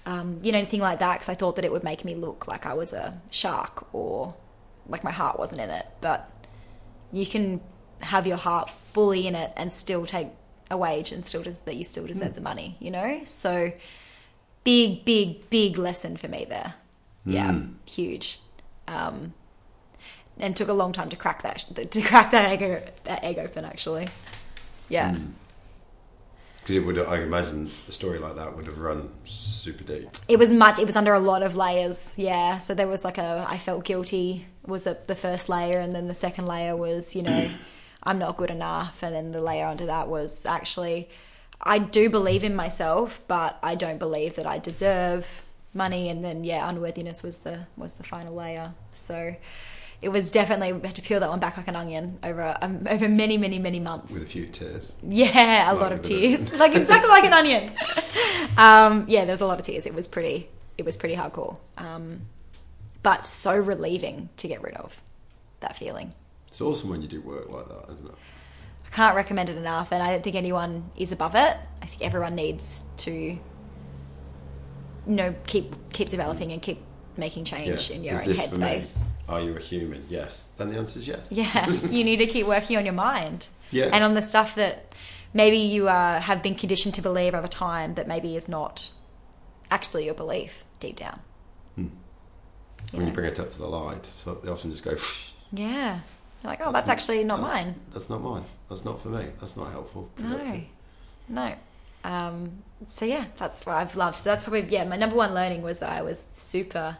um, 0.05 0.39
you 0.43 0.51
know 0.51 0.57
anything 0.57 0.81
like 0.81 0.99
that 0.99 1.13
because 1.13 1.29
i 1.29 1.35
thought 1.35 1.55
that 1.55 1.63
it 1.63 1.71
would 1.71 1.85
make 1.85 2.03
me 2.03 2.15
look 2.15 2.49
like 2.49 2.65
i 2.65 2.73
was 2.73 2.91
a 2.91 3.17
shark 3.31 3.87
or 3.93 4.35
like 4.87 5.03
my 5.03 5.11
heart 5.11 5.39
wasn't 5.39 5.61
in 5.61 5.69
it. 5.69 5.85
But 6.01 6.29
you 7.11 7.25
can 7.25 7.61
have 8.01 8.27
your 8.27 8.37
heart 8.37 8.71
fully 8.93 9.27
in 9.27 9.35
it 9.35 9.51
and 9.55 9.71
still 9.71 10.05
take 10.05 10.27
a 10.69 10.77
wage 10.77 11.11
and 11.11 11.25
still 11.25 11.43
does 11.43 11.61
that 11.61 11.75
you 11.75 11.83
still 11.83 12.07
deserve 12.07 12.31
mm. 12.31 12.35
the 12.35 12.41
money, 12.41 12.77
you 12.79 12.91
know? 12.91 13.21
So 13.25 13.71
big, 14.63 15.05
big, 15.05 15.49
big 15.49 15.77
lesson 15.77 16.17
for 16.17 16.27
me 16.27 16.45
there. 16.47 16.75
Mm. 17.25 17.33
Yeah, 17.33 17.59
huge. 17.85 18.39
Um, 18.87 19.33
and 20.37 20.55
took 20.55 20.67
a 20.67 20.73
long 20.73 20.91
time 20.91 21.09
to 21.09 21.15
crack 21.15 21.43
that 21.43 21.65
to 21.91 22.01
crack 22.01 22.31
that 22.31 22.61
egg 22.61 22.91
that 23.05 23.23
egg 23.23 23.37
open 23.37 23.65
actually. 23.65 24.09
Yeah. 24.89 25.11
Mm. 25.15 25.31
Because 26.59 26.77
it 26.77 26.85
would, 26.85 26.97
I 26.97 27.17
imagine, 27.17 27.69
a 27.87 27.91
story 27.91 28.17
like 28.17 28.37
that 28.37 28.57
would 28.57 28.65
have 28.65 28.79
run 28.79 29.11
super 29.23 29.83
deep. 29.83 30.09
It 30.27 30.39
was 30.39 30.51
much. 30.51 30.79
It 30.79 30.87
was 30.87 30.95
under 30.95 31.13
a 31.13 31.19
lot 31.19 31.43
of 31.43 31.55
layers. 31.55 32.17
Yeah. 32.17 32.57
So 32.57 32.73
there 32.73 32.87
was 32.87 33.05
like 33.05 33.19
a. 33.19 33.45
I 33.47 33.59
felt 33.59 33.85
guilty. 33.85 34.47
Was 34.67 34.85
the, 34.85 34.97
the 35.07 35.15
first 35.15 35.49
layer, 35.49 35.79
and 35.79 35.93
then 35.93 36.07
the 36.07 36.15
second 36.15 36.47
layer 36.47 36.75
was, 36.75 37.15
you 37.15 37.23
know, 37.23 37.51
I'm 38.03 38.19
not 38.19 38.37
good 38.37 38.51
enough, 38.51 39.03
and 39.03 39.15
then 39.15 39.31
the 39.31 39.41
layer 39.41 39.65
under 39.67 39.85
that 39.87 40.07
was 40.07 40.45
actually, 40.45 41.09
I 41.61 41.79
do 41.79 42.09
believe 42.09 42.43
in 42.43 42.55
myself, 42.55 43.21
but 43.27 43.57
I 43.63 43.75
don't 43.75 43.97
believe 43.97 44.35
that 44.35 44.45
I 44.45 44.59
deserve 44.59 45.45
money, 45.73 46.09
and 46.09 46.23
then 46.23 46.43
yeah, 46.43 46.67
unworthiness 46.67 47.21
was 47.21 47.37
the 47.39 47.67
was 47.77 47.93
the 47.93 48.03
final 48.03 48.33
layer. 48.33 48.71
So 48.91 49.35
it 50.01 50.09
was 50.09 50.31
definitely 50.31 50.73
we 50.73 50.85
had 50.87 50.95
to 50.95 51.01
peel 51.01 51.19
that 51.19 51.29
one 51.29 51.39
back 51.39 51.57
like 51.57 51.67
an 51.67 51.75
onion 51.75 52.19
over 52.23 52.57
um, 52.61 52.85
over 52.89 53.07
many 53.09 53.37
many 53.37 53.59
many 53.59 53.79
months 53.79 54.13
with 54.13 54.23
a 54.23 54.25
few 54.25 54.45
tears. 54.45 54.93
Yeah, 55.03 55.71
a 55.71 55.73
like 55.73 55.81
lot 55.81 55.91
of 55.91 56.01
tears, 56.01 56.53
like 56.59 56.75
exactly 56.75 57.09
like 57.09 57.25
an 57.25 57.33
onion. 57.33 57.73
Um, 58.57 59.03
yeah, 59.09 59.25
there 59.25 59.33
was 59.33 59.41
a 59.41 59.45
lot 59.45 59.59
of 59.59 59.65
tears. 59.65 59.85
It 59.85 59.93
was 59.93 60.07
pretty. 60.07 60.47
It 60.77 60.85
was 60.85 60.95
pretty 60.95 61.15
hardcore, 61.15 61.59
um, 61.77 62.21
but 63.05 63.27
so 63.27 63.55
relieving 63.55 64.29
to 64.35 64.47
get 64.47 64.63
rid 64.63 64.73
of 64.73 64.99
that 65.59 65.75
feeling. 65.75 66.11
It's 66.47 66.59
awesome 66.59 66.89
when 66.89 67.03
you 67.03 67.07
do 67.07 67.21
work 67.21 67.47
like 67.51 67.67
that, 67.67 67.93
isn't 67.93 68.07
it? 68.07 68.15
I 68.83 68.89
can't 68.89 69.15
recommend 69.15 69.47
it 69.47 69.57
enough, 69.57 69.91
and 69.91 70.01
I 70.01 70.09
don't 70.09 70.23
think 70.23 70.35
anyone 70.35 70.89
is 70.97 71.11
above 71.11 71.35
it. 71.35 71.55
I 71.83 71.85
think 71.85 72.01
everyone 72.01 72.33
needs 72.33 72.83
to, 72.97 73.11
you 73.11 73.39
know, 75.05 75.35
keep 75.45 75.75
keep 75.93 76.09
developing 76.09 76.51
and 76.51 76.63
keep 76.63 76.81
making 77.15 77.45
change 77.45 77.91
in 77.91 78.03
your 78.03 78.15
Is 78.15 78.21
own 78.21 78.27
this 78.27 78.41
for 78.41 78.57
me? 78.57 78.65
headspace. 78.65 79.09
Are 79.29 79.39
you 79.39 79.55
a 79.55 79.59
human? 79.59 80.03
Yes. 80.09 80.49
Then 80.57 80.71
the 80.71 80.79
answer 80.79 80.97
is 80.97 81.07
yes. 81.07 81.31
Yeah, 81.31 81.69
you 81.95 82.03
need 82.03 82.17
to 82.17 82.25
keep 82.25 82.47
working 82.47 82.75
on 82.75 82.85
your 82.85 82.95
mind. 82.95 83.49
Yeah. 83.69 83.91
And 83.93 84.03
on 84.03 84.15
the 84.15 84.23
stuff 84.23 84.55
that 84.55 84.95
maybe 85.31 85.57
you 85.57 85.89
uh, 85.89 86.19
have 86.21 86.41
been 86.41 86.55
conditioned 86.55 86.95
to 86.95 87.03
believe 87.03 87.35
over 87.35 87.47
time 87.47 87.93
that 87.95 88.07
maybe 88.07 88.35
is 88.35 88.49
not 88.49 88.93
actually 89.69 90.05
your 90.05 90.15
belief 90.15 90.63
deep 90.79 90.95
down. 90.95 91.19
When 92.91 93.07
you 93.07 93.13
bring 93.13 93.27
it 93.27 93.39
up 93.39 93.51
to 93.51 93.57
the 93.57 93.67
light, 93.67 94.05
so 94.05 94.35
they 94.35 94.49
often 94.49 94.71
just 94.71 94.83
go. 94.83 94.95
Yeah. 95.51 95.99
You're 96.43 96.51
like, 96.51 96.59
oh, 96.63 96.71
that's, 96.71 96.89
actually 96.89 97.23
not 97.23 97.37
that's- 97.39 97.53
mine. 97.53 97.75
That's 97.91 98.09
not 98.09 98.21
mine. 98.21 98.43
That's 98.67 98.83
not 98.83 98.99
for 98.99 99.09
me. 99.09 99.27
That's 99.39 99.55
not 99.55 99.71
helpful. 99.71 100.09
No. 100.17 100.29
productive. 100.37 100.63
No. 101.29 101.55
Um, 102.03 102.51
so 102.87 103.05
yeah, 103.05 103.25
that's 103.37 103.65
what 103.65 103.75
I've 103.75 103.95
loved. 103.95 104.17
So 104.17 104.29
that's 104.31 104.43
probably 104.43 104.63
yeah, 104.69 104.83
my 104.83 104.95
number 104.97 105.15
one 105.15 105.33
learning 105.33 105.61
was 105.61 105.79
that 105.79 105.91
I 105.91 106.01
was 106.01 106.25
super 106.33 106.97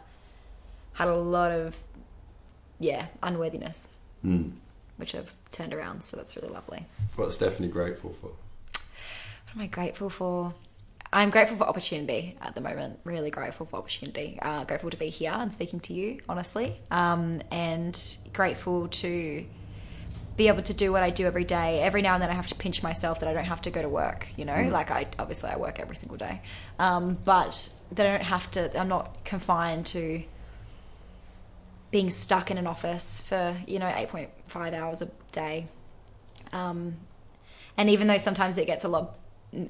had 0.94 1.08
a 1.08 1.14
lot 1.14 1.50
of 1.52 1.76
yeah, 2.80 3.06
unworthiness, 3.22 3.88
Mm. 4.24 4.52
which 4.96 5.14
I've 5.14 5.32
turned 5.52 5.74
around, 5.74 6.02
so 6.04 6.16
that's 6.16 6.36
really 6.36 6.48
lovely. 6.48 6.86
What's 7.16 7.34
Stephanie 7.34 7.68
grateful 7.68 8.14
for? 8.20 8.28
What 8.28 9.56
am 9.56 9.60
I 9.62 9.66
grateful 9.66 10.08
for? 10.08 10.54
I'm 11.16 11.30
grateful 11.30 11.56
for 11.56 11.64
opportunity 11.64 12.36
at 12.42 12.54
the 12.54 12.60
moment. 12.60 13.00
Really 13.04 13.30
grateful 13.30 13.64
for 13.64 13.78
opportunity. 13.78 14.38
Uh, 14.42 14.64
grateful 14.64 14.90
to 14.90 14.98
be 14.98 15.08
here 15.08 15.32
and 15.32 15.52
speaking 15.52 15.80
to 15.80 15.94
you, 15.94 16.20
honestly. 16.28 16.78
Um, 16.90 17.40
and 17.50 17.98
grateful 18.34 18.88
to 18.88 19.46
be 20.36 20.48
able 20.48 20.62
to 20.64 20.74
do 20.74 20.92
what 20.92 21.02
I 21.02 21.08
do 21.08 21.26
every 21.26 21.44
day. 21.44 21.80
Every 21.80 22.02
now 22.02 22.12
and 22.12 22.22
then 22.22 22.28
I 22.28 22.34
have 22.34 22.48
to 22.48 22.54
pinch 22.54 22.82
myself 22.82 23.20
that 23.20 23.30
I 23.30 23.32
don't 23.32 23.46
have 23.46 23.62
to 23.62 23.70
go 23.70 23.80
to 23.80 23.88
work, 23.88 24.28
you 24.36 24.44
know? 24.44 24.68
Like, 24.70 24.90
I 24.90 25.06
obviously 25.18 25.48
I 25.48 25.56
work 25.56 25.80
every 25.80 25.96
single 25.96 26.18
day. 26.18 26.42
Um, 26.78 27.16
but 27.24 27.72
that 27.92 28.06
I 28.06 28.10
don't 28.10 28.26
have 28.26 28.50
to, 28.50 28.78
I'm 28.78 28.88
not 28.88 29.24
confined 29.24 29.86
to 29.86 30.22
being 31.90 32.10
stuck 32.10 32.50
in 32.50 32.58
an 32.58 32.66
office 32.66 33.22
for, 33.22 33.56
you 33.66 33.78
know, 33.78 33.86
8.5 33.86 34.74
hours 34.74 35.00
a 35.00 35.10
day. 35.32 35.64
Um, 36.52 36.98
and 37.78 37.88
even 37.88 38.06
though 38.06 38.18
sometimes 38.18 38.58
it 38.58 38.66
gets 38.66 38.84
a 38.84 38.88
lot 38.88 39.16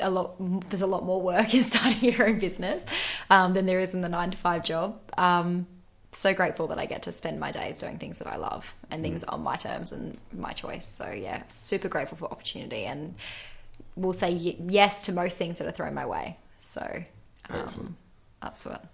a 0.01 0.11
lot 0.11 0.34
there's 0.68 0.82
a 0.82 0.87
lot 0.87 1.05
more 1.05 1.20
work 1.20 1.55
in 1.59 1.62
starting 1.62 2.12
your 2.12 2.28
own 2.28 2.39
business 2.39 2.84
um, 3.30 3.55
than 3.55 3.66
there 3.66 3.80
is 3.80 3.95
in 3.95 4.01
the 4.01 4.09
nine 4.09 4.30
to 4.30 4.37
five 4.37 4.64
job. 4.64 4.99
Um, 5.18 5.66
so 6.12 6.32
grateful 6.32 6.66
that 6.68 6.78
i 6.78 6.87
get 6.87 7.03
to 7.03 7.12
spend 7.12 7.39
my 7.39 7.53
days 7.53 7.76
doing 7.76 7.99
things 7.99 8.18
that 8.20 8.26
i 8.26 8.37
love 8.37 8.74
and 8.91 9.03
things 9.03 9.22
on 9.24 9.43
my 9.43 9.57
terms 9.57 9.93
and 9.93 10.16
my 10.32 10.53
choice. 10.53 10.87
So 10.87 11.11
yeah 11.11 11.43
super 11.49 11.89
grateful 11.89 12.16
for 12.16 12.30
opportunity 12.32 12.84
and 12.84 13.14
will 13.97 14.12
say 14.12 14.34
y- 14.34 14.57
yes 14.68 15.03
to 15.07 15.12
most 15.12 15.39
things 15.39 15.59
that 15.59 15.66
are 15.66 15.72
thrown 15.72 15.95
my 15.95 16.07
way. 16.07 16.37
So 16.61 17.03
um, 17.49 17.97
that's 18.43 18.64
what. 18.64 18.84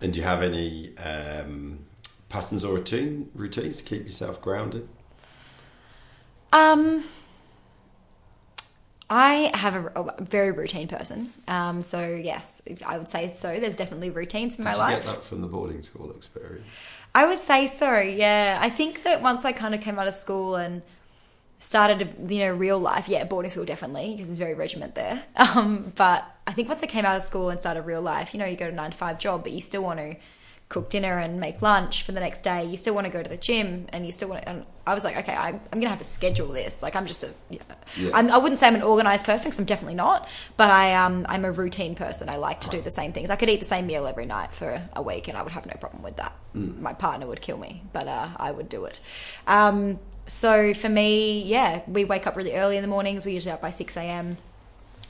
And 0.00 0.12
do 0.12 0.20
you 0.20 0.26
have 0.26 0.42
any 0.42 0.96
um, 0.98 1.78
patterns 2.28 2.64
or 2.64 2.74
routine 2.74 3.30
routines 3.34 3.76
to 3.76 3.84
keep 3.84 4.04
yourself 4.04 4.40
grounded? 4.40 4.88
Um, 6.52 7.04
I 9.10 9.50
have 9.54 9.74
a, 9.76 9.86
a 10.18 10.22
very 10.22 10.50
routine 10.50 10.88
person. 10.88 11.32
Um, 11.46 11.82
so 11.82 12.08
yes, 12.08 12.62
I 12.86 12.98
would 12.98 13.08
say 13.08 13.32
so. 13.36 13.58
There's 13.60 13.76
definitely 13.76 14.10
routines 14.10 14.58
in 14.58 14.64
my 14.64 14.70
Did 14.72 14.76
you 14.76 14.82
life. 14.82 15.04
get 15.04 15.14
that 15.14 15.24
from 15.24 15.42
the 15.42 15.46
boarding 15.46 15.82
school 15.82 16.10
experience? 16.12 16.64
I 17.14 17.26
would 17.26 17.38
say 17.38 17.66
so. 17.66 17.98
Yeah, 17.98 18.58
I 18.60 18.70
think 18.70 19.02
that 19.04 19.22
once 19.22 19.44
I 19.44 19.52
kind 19.52 19.74
of 19.74 19.80
came 19.80 19.98
out 19.98 20.08
of 20.08 20.14
school 20.14 20.56
and 20.56 20.82
started, 21.60 22.14
you 22.28 22.40
know, 22.40 22.52
real 22.52 22.78
life. 22.78 23.08
Yeah, 23.08 23.24
boarding 23.24 23.50
school 23.50 23.64
definitely 23.64 24.12
because 24.12 24.28
there's 24.28 24.38
very 24.38 24.54
regiment 24.54 24.94
there. 24.94 25.22
Um, 25.56 25.92
but 25.94 26.24
I 26.46 26.52
think 26.52 26.68
once 26.68 26.82
I 26.82 26.86
came 26.86 27.04
out 27.04 27.16
of 27.16 27.22
school 27.24 27.50
and 27.50 27.60
started 27.60 27.82
real 27.82 28.02
life, 28.02 28.34
you 28.34 28.40
know, 28.40 28.46
you 28.46 28.56
go 28.56 28.66
to 28.66 28.72
a 28.72 28.74
nine 28.74 28.90
to 28.90 28.96
five 28.96 29.18
job, 29.20 29.42
but 29.44 29.52
you 29.52 29.60
still 29.60 29.82
want 29.82 29.98
to 30.00 30.16
cook 30.68 30.90
dinner 30.90 31.18
and 31.18 31.38
make 31.38 31.60
lunch 31.62 32.02
for 32.02 32.12
the 32.12 32.20
next 32.20 32.42
day. 32.42 32.64
You 32.64 32.76
still 32.76 32.94
want 32.94 33.06
to 33.06 33.12
go 33.12 33.22
to 33.22 33.28
the 33.28 33.36
gym, 33.36 33.86
and 33.92 34.04
you 34.06 34.12
still 34.12 34.28
want. 34.28 34.42
To, 34.42 34.48
and 34.48 34.66
I 34.86 34.94
was 34.94 35.04
like, 35.04 35.16
okay, 35.18 35.34
I'm, 35.34 35.60
I'm 35.72 35.78
gonna 35.78 35.90
have 35.90 35.98
to 35.98 36.04
schedule 36.04 36.48
this. 36.48 36.82
Like, 36.82 36.96
I'm 36.96 37.06
just 37.06 37.22
a. 37.22 37.30
Yeah. 37.50 37.58
Yeah. 37.96 38.10
I'm, 38.14 38.30
I 38.30 38.38
wouldn't 38.38 38.58
say 38.58 38.66
I'm 38.66 38.74
an 38.74 38.82
organized 38.82 39.24
person 39.26 39.50
because 39.50 39.58
I'm 39.58 39.66
definitely 39.66 39.94
not, 39.94 40.28
but 40.56 40.70
I 40.70 40.94
um 40.94 41.26
I'm 41.28 41.44
a 41.44 41.52
routine 41.52 41.94
person. 41.94 42.28
I 42.28 42.36
like 42.36 42.60
to 42.62 42.70
do 42.70 42.80
the 42.80 42.90
same 42.90 43.12
things. 43.12 43.30
I 43.30 43.36
could 43.36 43.48
eat 43.48 43.60
the 43.60 43.66
same 43.66 43.86
meal 43.86 44.06
every 44.06 44.26
night 44.26 44.54
for 44.54 44.82
a 44.94 45.02
week, 45.02 45.28
and 45.28 45.36
I 45.36 45.42
would 45.42 45.52
have 45.52 45.66
no 45.66 45.74
problem 45.74 46.02
with 46.02 46.16
that. 46.16 46.32
My 46.54 46.92
partner 46.92 47.26
would 47.26 47.40
kill 47.40 47.58
me, 47.58 47.82
but 47.92 48.08
uh, 48.08 48.28
I 48.36 48.50
would 48.50 48.68
do 48.68 48.84
it. 48.84 49.00
Um, 49.46 49.98
so 50.26 50.72
for 50.72 50.88
me, 50.88 51.42
yeah, 51.42 51.82
we 51.86 52.04
wake 52.04 52.26
up 52.26 52.36
really 52.36 52.54
early 52.54 52.76
in 52.76 52.82
the 52.82 52.88
mornings. 52.88 53.26
We're 53.26 53.34
usually 53.34 53.52
up 53.52 53.60
by 53.60 53.70
six 53.70 53.96
a.m. 53.96 54.38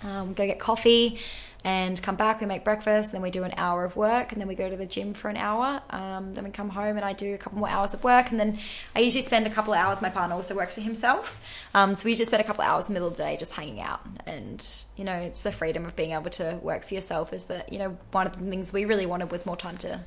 Um, 0.03 0.35
go 0.35 0.47
get 0.47 0.59
coffee 0.59 1.19
and 1.65 2.01
come 2.03 2.15
back. 2.15 2.41
We 2.41 2.47
make 2.47 2.63
breakfast, 2.63 3.13
then 3.13 3.23
we 3.23 3.31
do 3.31 3.43
an 3.43 3.55
hour 3.57 3.85
of 3.85 3.97
work, 3.97 4.33
and 4.33 4.41
then 4.41 4.47
we 4.47 4.55
go 4.55 4.69
to 4.69 4.77
the 4.77 4.85
gym 4.87 5.15
for 5.15 5.31
an 5.31 5.39
hour. 5.39 5.81
Um, 5.91 6.35
then 6.35 6.45
we 6.45 6.51
come 6.51 6.69
home 6.69 6.97
and 6.97 7.05
I 7.05 7.15
do 7.15 7.35
a 7.35 7.39
couple 7.39 7.59
more 7.59 7.71
hours 7.71 7.95
of 7.95 8.05
work, 8.05 8.31
and 8.31 8.39
then 8.39 8.59
I 8.95 9.01
usually 9.01 9.23
spend 9.23 9.47
a 9.47 9.51
couple 9.51 9.73
of 9.73 9.81
hours. 9.81 10.03
My 10.03 10.11
partner 10.11 10.35
also 10.35 10.55
works 10.55 10.75
for 10.75 10.83
himself, 10.83 11.41
um, 11.75 11.95
so 11.95 12.05
we 12.05 12.15
just 12.15 12.31
spend 12.31 12.43
a 12.43 12.47
couple 12.47 12.63
of 12.63 12.69
hours 12.69 12.89
in 12.89 12.95
the 12.95 13.01
middle 13.01 13.09
of 13.09 13.17
the 13.17 13.23
day 13.23 13.37
just 13.39 13.53
hanging 13.53 13.81
out. 13.81 14.01
And 14.27 14.65
you 14.97 15.05
know, 15.05 15.15
it's 15.15 15.43
the 15.43 15.53
freedom 15.53 15.87
of 15.87 15.97
being 15.97 16.13
able 16.13 16.31
to 16.31 16.59
work 16.63 16.87
for 16.87 16.95
yourself. 16.95 17.33
Is 17.33 17.45
that 17.45 17.73
you 17.73 17.79
know 17.79 17.97
one 18.13 18.27
of 18.27 18.39
the 18.39 18.45
things 18.51 18.73
we 18.73 18.85
really 18.85 19.07
wanted 19.07 19.31
was 19.31 19.47
more 19.47 19.57
time 19.57 19.79
to 19.79 20.01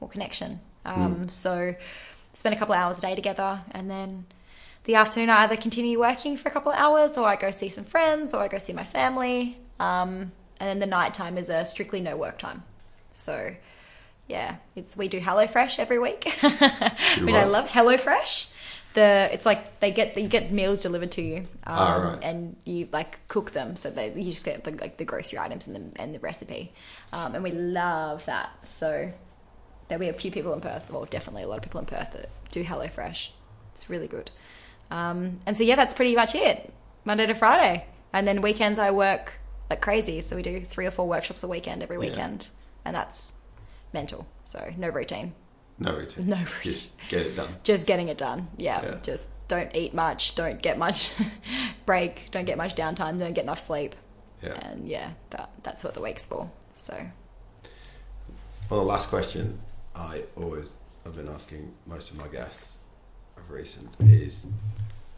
more 0.00 0.10
connection. 0.10 0.60
Um, 0.84 1.28
So 1.30 1.74
spend 2.34 2.54
a 2.54 2.58
couple 2.58 2.74
of 2.74 2.80
hours 2.80 2.98
a 2.98 3.00
day 3.00 3.14
together, 3.14 3.62
and 3.72 3.90
then 3.90 4.26
the 4.84 4.96
afternoon 4.96 5.30
I 5.30 5.44
either 5.44 5.56
continue 5.56 5.98
working 5.98 6.36
for 6.36 6.48
a 6.48 6.52
couple 6.52 6.72
of 6.72 6.78
hours, 6.78 7.16
or 7.16 7.26
I 7.26 7.36
go 7.36 7.50
see 7.50 7.70
some 7.70 7.84
friends, 7.84 8.34
or 8.34 8.42
I 8.42 8.48
go 8.48 8.58
see 8.58 8.72
my 8.74 8.84
family. 8.84 9.58
Um, 9.78 10.32
and 10.60 10.68
then 10.68 10.78
the 10.78 10.86
night 10.86 11.14
time 11.14 11.36
is 11.38 11.48
a 11.48 11.64
strictly 11.64 12.00
no 12.00 12.16
work 12.16 12.38
time. 12.38 12.62
So 13.14 13.54
yeah, 14.28 14.56
it's 14.76 14.96
we 14.96 15.08
do 15.08 15.20
HelloFresh 15.20 15.78
every 15.80 15.98
week. 15.98 16.32
I 16.42 17.18
mean, 17.20 17.34
I 17.34 17.44
love 17.44 17.68
HelloFresh. 17.68 18.52
The 18.92 19.28
it's 19.32 19.46
like 19.46 19.80
they 19.80 19.90
get 19.92 20.16
you 20.16 20.28
get 20.28 20.50
meals 20.52 20.82
delivered 20.82 21.12
to 21.12 21.22
you, 21.22 21.36
um, 21.38 21.46
Ah, 21.66 21.96
right. 22.10 22.18
and 22.22 22.56
you 22.64 22.88
like 22.92 23.18
cook 23.28 23.52
them. 23.52 23.76
So 23.76 23.88
they 23.90 24.12
you 24.14 24.30
just 24.32 24.44
get 24.44 24.64
the, 24.64 24.72
like 24.72 24.96
the 24.96 25.04
grocery 25.04 25.38
items 25.38 25.66
and 25.68 25.76
the 25.94 26.00
and 26.00 26.14
the 26.14 26.18
recipe, 26.18 26.72
um, 27.12 27.34
and 27.36 27.44
we 27.44 27.52
love 27.52 28.24
that. 28.26 28.50
So 28.66 29.12
there'll 29.88 30.00
be 30.00 30.08
a 30.08 30.12
few 30.12 30.30
people 30.32 30.52
in 30.54 30.60
Perth, 30.60 30.90
well, 30.90 31.04
definitely 31.04 31.42
a 31.44 31.48
lot 31.48 31.58
of 31.58 31.62
people 31.64 31.80
in 31.80 31.86
Perth 31.86 32.12
that 32.12 32.28
do 32.50 32.62
HelloFresh. 32.64 33.28
It's 33.74 33.88
really 33.90 34.08
good. 34.08 34.30
Um, 34.90 35.38
and 35.46 35.56
so 35.56 35.62
yeah, 35.64 35.76
that's 35.76 35.94
pretty 35.94 36.14
much 36.16 36.34
it. 36.34 36.72
Monday 37.04 37.26
to 37.26 37.34
Friday, 37.34 37.86
and 38.12 38.26
then 38.26 38.42
weekends 38.42 38.78
I 38.80 38.90
work 38.90 39.34
like 39.70 39.80
crazy. 39.80 40.20
So 40.20 40.36
we 40.36 40.42
do 40.42 40.60
three 40.64 40.84
or 40.86 40.90
four 40.90 41.06
workshops 41.08 41.42
a 41.42 41.48
weekend 41.48 41.82
every 41.82 41.96
Yeah. 41.96 42.00
weekend, 42.10 42.48
and 42.84 42.94
that's 42.94 43.34
mental. 43.92 44.26
So 44.42 44.72
no 44.76 44.88
routine, 44.88 45.32
No 45.78 45.96
routine. 45.96 46.28
No 46.28 46.36
routine. 46.36 46.62
Just 46.72 46.92
get 47.08 47.22
it 47.22 47.36
done. 47.36 47.54
just 47.62 47.86
getting 47.86 48.08
it 48.08 48.18
done. 48.18 48.48
Yeah, 48.58 48.82
Yeah. 48.84 48.98
just 49.02 49.28
don't 49.48 49.74
eat 49.74 49.94
much, 49.94 50.34
don't 50.34 50.60
get 50.60 50.76
much 50.78 51.12
break, 51.86 52.28
don't 52.30 52.44
get 52.44 52.58
much 52.58 52.74
downtime, 52.76 53.18
don't 53.18 53.32
get 53.32 53.44
enough 53.44 53.58
sleep, 53.60 53.94
Yeah. 54.42 54.54
and 54.54 54.86
yeah, 54.88 55.12
that, 55.30 55.50
that's 55.62 55.82
what 55.84 55.94
the 55.94 56.02
week's 56.02 56.26
for. 56.26 56.50
So 56.74 56.94
Well, 58.68 58.80
the 58.80 58.86
last 58.86 59.08
question 59.08 59.60
I 59.96 60.22
always 60.36 60.76
have 61.04 61.16
been 61.16 61.28
asking 61.28 61.72
most 61.86 62.10
of 62.10 62.16
my 62.18 62.28
guests 62.28 62.78
of 63.36 63.50
recent 63.50 63.96
is 64.00 64.46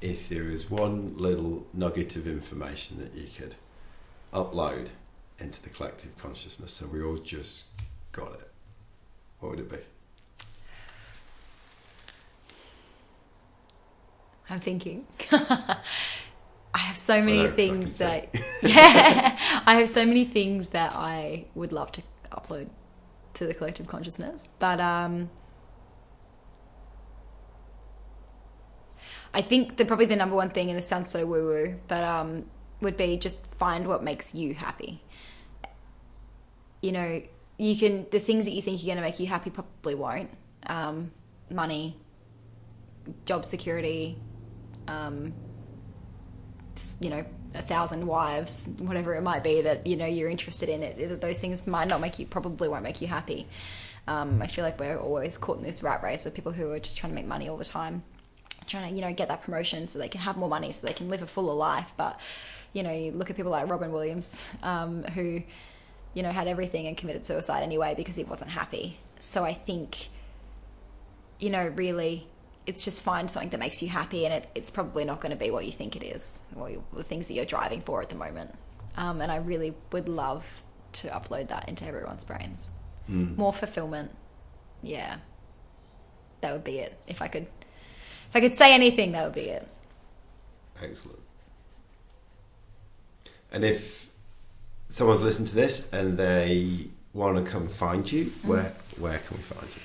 if 0.00 0.28
there 0.30 0.44
is 0.48 0.70
one 0.70 1.14
little 1.18 1.66
nugget 1.74 2.16
of 2.16 2.26
information 2.26 2.98
that 3.00 3.12
you 3.14 3.28
could 3.36 3.54
upload 4.32 4.88
into 5.38 5.62
the 5.62 5.68
collective 5.68 6.16
consciousness 6.18 6.72
so 6.72 6.86
we 6.86 7.02
all 7.02 7.16
just 7.16 7.64
got 8.12 8.32
it, 8.34 8.48
what 9.40 9.50
would 9.50 9.60
it 9.60 9.70
be? 9.70 9.78
I'm 14.50 14.60
thinking. 14.60 15.06
I 16.74 16.78
have 16.78 16.96
so 16.96 17.20
many 17.22 17.38
know, 17.38 17.44
'cause 17.44 17.52
I 17.52 17.56
things 17.56 17.98
that 17.98 18.34
yeah, 18.62 19.62
I 19.66 19.74
have 19.76 19.88
so 19.88 20.04
many 20.04 20.24
things 20.24 20.70
that 20.70 20.92
I 20.94 21.44
would 21.54 21.72
love 21.72 21.92
to 21.92 22.02
upload 22.30 22.68
to 23.34 23.46
the 23.46 23.54
collective 23.54 23.86
consciousness, 23.86 24.52
but 24.58 24.80
um, 24.80 25.28
I 29.34 29.40
think 29.42 29.76
that 29.78 29.86
probably 29.86 30.06
the 30.06 30.16
number 30.16 30.36
one 30.36 30.50
thing, 30.50 30.68
and 30.70 30.78
this 30.78 30.88
sounds 30.88 31.10
so 31.10 31.26
woo 31.26 31.44
woo, 31.46 31.74
but 31.88 32.04
um, 32.04 32.44
would 32.82 32.96
be 32.96 33.16
just 33.16 33.46
find 33.54 33.86
what 33.86 34.02
makes 34.02 34.34
you 34.34 34.54
happy. 34.54 35.02
You 36.80 36.92
know, 36.92 37.22
you 37.58 37.76
can 37.76 38.06
the 38.10 38.18
things 38.18 38.44
that 38.44 38.52
you 38.52 38.62
think 38.62 38.82
are 38.82 38.86
going 38.86 38.96
to 38.96 39.02
make 39.02 39.20
you 39.20 39.26
happy 39.26 39.50
probably 39.50 39.94
won't. 39.94 40.30
Um, 40.66 41.12
money, 41.50 41.96
job 43.24 43.44
security, 43.44 44.18
um, 44.88 45.32
you 47.00 47.10
know, 47.10 47.24
a 47.54 47.62
thousand 47.62 48.06
wives, 48.06 48.70
whatever 48.78 49.14
it 49.14 49.22
might 49.22 49.44
be 49.44 49.62
that 49.62 49.86
you 49.86 49.96
know 49.96 50.06
you're 50.06 50.30
interested 50.30 50.68
in. 50.68 50.82
It, 50.82 51.20
those 51.20 51.38
things 51.38 51.66
might 51.66 51.88
not 51.88 52.00
make 52.00 52.18
you, 52.18 52.26
probably 52.26 52.68
won't 52.68 52.82
make 52.82 53.00
you 53.00 53.08
happy. 53.08 53.46
Um, 54.08 54.42
I 54.42 54.48
feel 54.48 54.64
like 54.64 54.80
we're 54.80 54.98
always 54.98 55.38
caught 55.38 55.58
in 55.58 55.62
this 55.62 55.82
rat 55.82 56.02
race 56.02 56.26
of 56.26 56.34
people 56.34 56.50
who 56.52 56.70
are 56.72 56.80
just 56.80 56.96
trying 56.96 57.12
to 57.12 57.14
make 57.14 57.26
money 57.26 57.48
all 57.48 57.56
the 57.56 57.64
time. 57.64 58.02
trying 58.66 58.90
to 58.90 58.96
you 58.96 59.02
know 59.02 59.12
get 59.12 59.28
that 59.28 59.42
promotion 59.42 59.88
so 59.88 59.98
they 59.98 60.08
can 60.08 60.20
have 60.20 60.36
more 60.36 60.48
money 60.48 60.72
so 60.72 60.86
they 60.86 60.92
can 60.92 61.08
live 61.08 61.22
a 61.22 61.26
fuller 61.26 61.54
life. 61.54 61.92
But 61.96 62.18
you 62.72 62.82
know, 62.82 62.92
you 62.92 63.12
look 63.12 63.30
at 63.30 63.36
people 63.36 63.52
like 63.52 63.68
Robin 63.68 63.92
Williams, 63.92 64.44
um, 64.62 65.02
who 65.04 65.42
you 66.14 66.22
know 66.22 66.30
had 66.30 66.46
everything 66.48 66.86
and 66.86 66.96
committed 66.96 67.24
suicide 67.24 67.62
anyway 67.62 67.94
because 67.96 68.16
he 68.16 68.24
wasn't 68.24 68.50
happy. 68.50 68.98
So 69.20 69.44
I 69.44 69.54
think 69.54 70.08
you 71.38 71.50
know 71.50 71.66
really 71.76 72.26
it's 72.64 72.84
just 72.84 73.02
find 73.02 73.28
something 73.28 73.50
that 73.50 73.58
makes 73.58 73.82
you 73.82 73.88
happy 73.88 74.24
and 74.24 74.32
it, 74.34 74.48
it's 74.54 74.70
probably 74.70 75.04
not 75.04 75.20
going 75.20 75.30
to 75.30 75.36
be 75.36 75.50
what 75.50 75.66
you 75.66 75.72
think 75.72 75.96
it 75.96 76.04
is 76.04 76.38
or 76.56 76.70
you, 76.70 76.84
the 76.92 77.02
things 77.02 77.26
that 77.26 77.34
you're 77.34 77.44
driving 77.44 77.80
for 77.80 78.00
at 78.00 78.08
the 78.08 78.14
moment 78.14 78.54
um, 78.96 79.20
and 79.20 79.32
i 79.32 79.36
really 79.36 79.74
would 79.90 80.08
love 80.08 80.62
to 80.92 81.08
upload 81.08 81.48
that 81.48 81.68
into 81.68 81.84
everyone's 81.84 82.24
brains 82.24 82.70
Mm. 83.10 83.36
more 83.36 83.52
fulfillment 83.52 84.12
yeah 84.80 85.16
that 86.40 86.52
would 86.52 86.62
be 86.62 86.78
it 86.78 86.96
if 87.08 87.20
i 87.20 87.26
could 87.26 87.48
if 88.28 88.36
i 88.36 88.40
could 88.40 88.54
say 88.54 88.72
anything 88.72 89.10
that 89.10 89.24
would 89.24 89.34
be 89.34 89.48
it 89.48 89.66
Excellent. 90.80 91.18
And 93.52 93.64
if 93.64 94.08
someone's 94.88 95.22
listened 95.22 95.48
to 95.48 95.54
this 95.54 95.88
and 95.92 96.16
they 96.18 96.86
want 97.14 97.44
to 97.44 97.50
come 97.50 97.68
find 97.68 98.10
you, 98.10 98.24
Mm. 98.26 98.44
where 98.46 98.72
where 98.98 99.18
can 99.18 99.36
we 99.36 99.42
find 99.42 99.68
you? 99.74 99.80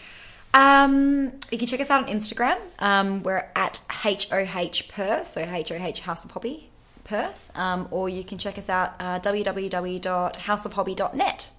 Um, 0.53 1.33
you 1.51 1.57
can 1.57 1.67
check 1.67 1.79
us 1.81 1.89
out 1.89 2.03
on 2.07 2.09
Instagram. 2.09 2.57
Um, 2.79 3.21
we're 3.23 3.45
at 3.55 3.81
HOH 3.89 4.83
Perth, 4.89 5.27
so 5.27 5.45
HOH 5.45 6.01
House 6.03 6.23
of 6.25 6.31
Hobby 6.31 6.69
Perth. 7.03 7.51
Um, 7.55 7.87
or 7.91 8.09
you 8.09 8.23
can 8.23 8.37
check 8.37 8.57
us 8.57 8.69
out 8.69 8.93
uh, 8.99 9.19
www.houseofhobby.net. 9.19 11.49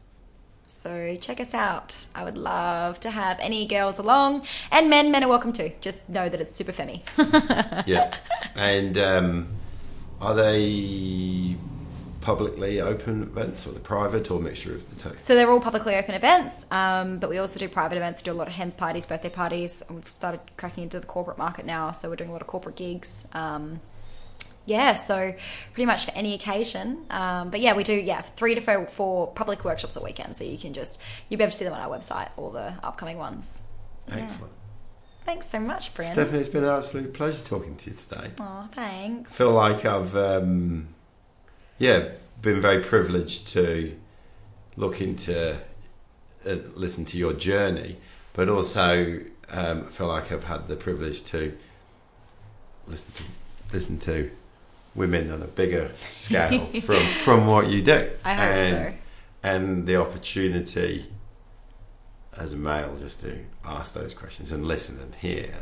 So 0.66 1.16
check 1.20 1.40
us 1.40 1.54
out. 1.54 1.96
I 2.14 2.24
would 2.24 2.36
love 2.36 3.00
to 3.00 3.10
have 3.10 3.38
any 3.40 3.66
girls 3.66 3.98
along, 3.98 4.42
and 4.70 4.90
men. 4.90 5.10
Men 5.10 5.24
are 5.24 5.28
welcome 5.28 5.52
too. 5.52 5.72
Just 5.80 6.08
know 6.08 6.28
that 6.28 6.40
it's 6.40 6.54
super 6.54 6.72
femmy. 6.72 7.02
Yeah. 7.86 8.14
and 8.54 8.96
um, 8.98 9.48
are 10.20 10.34
they 10.34 11.56
publicly 12.28 12.78
open 12.78 13.22
events 13.22 13.66
or 13.66 13.70
the 13.70 13.80
private 13.80 14.30
or 14.30 14.38
mixture 14.38 14.74
of 14.74 14.82
the 14.90 15.10
two? 15.10 15.16
So 15.16 15.34
they're 15.34 15.50
all 15.50 15.60
publicly 15.60 15.94
open 15.96 16.14
events, 16.14 16.70
um, 16.70 17.18
but 17.18 17.30
we 17.30 17.38
also 17.38 17.58
do 17.58 17.70
private 17.70 17.96
events. 17.96 18.20
We 18.20 18.26
do 18.26 18.32
a 18.32 18.34
lot 18.34 18.48
of 18.48 18.52
hens 18.52 18.74
parties, 18.74 19.06
birthday 19.06 19.30
parties. 19.30 19.82
And 19.88 19.96
we've 19.96 20.08
started 20.08 20.40
cracking 20.58 20.82
into 20.82 21.00
the 21.00 21.06
corporate 21.06 21.38
market 21.38 21.64
now, 21.64 21.92
so 21.92 22.10
we're 22.10 22.16
doing 22.16 22.28
a 22.28 22.34
lot 22.34 22.42
of 22.42 22.46
corporate 22.46 22.76
gigs. 22.76 23.26
Um, 23.32 23.80
yeah, 24.66 24.92
so 24.92 25.34
pretty 25.72 25.86
much 25.86 26.04
for 26.04 26.10
any 26.10 26.34
occasion. 26.34 27.06
Um, 27.08 27.48
but 27.48 27.60
yeah, 27.60 27.72
we 27.72 27.82
do 27.82 27.94
yeah 27.94 28.20
three 28.20 28.54
to 28.54 28.60
four, 28.60 28.86
four 28.88 29.28
public 29.28 29.64
workshops 29.64 29.96
a 29.96 30.04
weekend, 30.04 30.36
so 30.36 30.44
you 30.44 30.58
can 30.58 30.74
just 30.74 31.00
you'll 31.30 31.38
be 31.38 31.44
able 31.44 31.52
to 31.52 31.56
see 31.56 31.64
them 31.64 31.72
on 31.72 31.80
our 31.80 31.88
website, 31.88 32.28
all 32.36 32.50
the 32.50 32.74
upcoming 32.82 33.16
ones. 33.16 33.62
Excellent. 34.12 34.52
Thanks 35.24 35.46
so 35.46 35.60
much, 35.60 35.94
Bryn. 35.94 36.12
Stephanie, 36.12 36.40
it's 36.40 36.48
been 36.50 36.64
an 36.64 36.70
absolute 36.70 37.14
pleasure 37.14 37.42
talking 37.42 37.76
to 37.76 37.90
you 37.90 37.96
today. 37.96 38.30
Oh, 38.38 38.68
thanks. 38.72 39.34
feel 39.34 39.52
like 39.52 39.84
I've, 39.86 40.16
um, 40.16 40.88
yeah, 41.78 42.08
been 42.42 42.60
very 42.60 42.82
privileged 42.82 43.48
to 43.48 43.96
look 44.76 45.00
into, 45.00 45.54
uh, 46.46 46.56
listen 46.74 47.04
to 47.06 47.18
your 47.18 47.32
journey, 47.32 47.96
but 48.32 48.48
also 48.48 49.20
um, 49.50 49.84
feel 49.84 50.08
like 50.08 50.30
I've 50.30 50.44
had 50.44 50.68
the 50.68 50.76
privilege 50.76 51.24
to 51.26 51.56
listen 52.86 53.12
to 53.14 53.22
listen 53.72 53.98
to 53.98 54.30
women 54.94 55.30
on 55.30 55.42
a 55.42 55.46
bigger 55.46 55.90
scale 56.14 56.64
from 56.82 57.04
from 57.24 57.46
what 57.46 57.68
you 57.68 57.82
do. 57.82 58.08
I 58.24 58.34
hope 58.34 58.44
and, 58.44 58.92
so. 58.92 58.98
And 59.42 59.86
the 59.86 59.96
opportunity 59.96 61.06
as 62.36 62.52
a 62.52 62.56
male 62.56 62.96
just 62.96 63.20
to 63.20 63.44
ask 63.64 63.94
those 63.94 64.14
questions 64.14 64.52
and 64.52 64.64
listen 64.66 65.00
and 65.00 65.14
hear. 65.16 65.54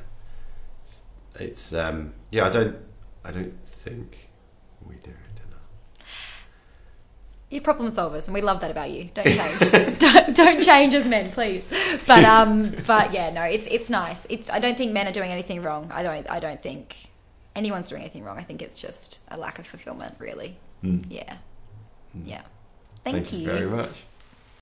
It's 1.38 1.72
um, 1.74 2.14
yeah, 2.30 2.46
I 2.46 2.50
don't 2.50 2.76
I 3.24 3.30
don't 3.30 3.66
think 3.66 4.30
we 4.86 4.96
do. 4.96 5.12
You're 7.50 7.62
problem 7.62 7.88
solvers, 7.88 8.26
and 8.26 8.34
we 8.34 8.40
love 8.40 8.60
that 8.60 8.72
about 8.72 8.90
you. 8.90 9.10
Don't 9.14 9.24
change. 9.24 9.98
don't, 10.00 10.36
don't 10.36 10.62
change 10.62 10.94
as 10.94 11.06
men, 11.06 11.30
please. 11.30 11.64
But 12.04 12.24
um, 12.24 12.74
but 12.86 13.12
yeah, 13.12 13.30
no, 13.30 13.42
it's 13.42 13.68
it's 13.68 13.88
nice. 13.88 14.26
It's 14.28 14.50
I 14.50 14.58
don't 14.58 14.76
think 14.76 14.92
men 14.92 15.06
are 15.06 15.12
doing 15.12 15.30
anything 15.30 15.62
wrong. 15.62 15.88
I 15.94 16.02
don't 16.02 16.28
I 16.28 16.40
don't 16.40 16.60
think 16.60 16.96
anyone's 17.54 17.88
doing 17.88 18.02
anything 18.02 18.24
wrong. 18.24 18.36
I 18.36 18.42
think 18.42 18.62
it's 18.62 18.80
just 18.80 19.20
a 19.28 19.36
lack 19.36 19.60
of 19.60 19.66
fulfillment, 19.66 20.16
really. 20.18 20.56
Mm. 20.82 21.04
Yeah, 21.08 21.36
yeah. 22.24 22.42
Thank, 23.04 23.28
Thank 23.28 23.32
you 23.32 23.46
very 23.46 23.66
much. 23.66 24.02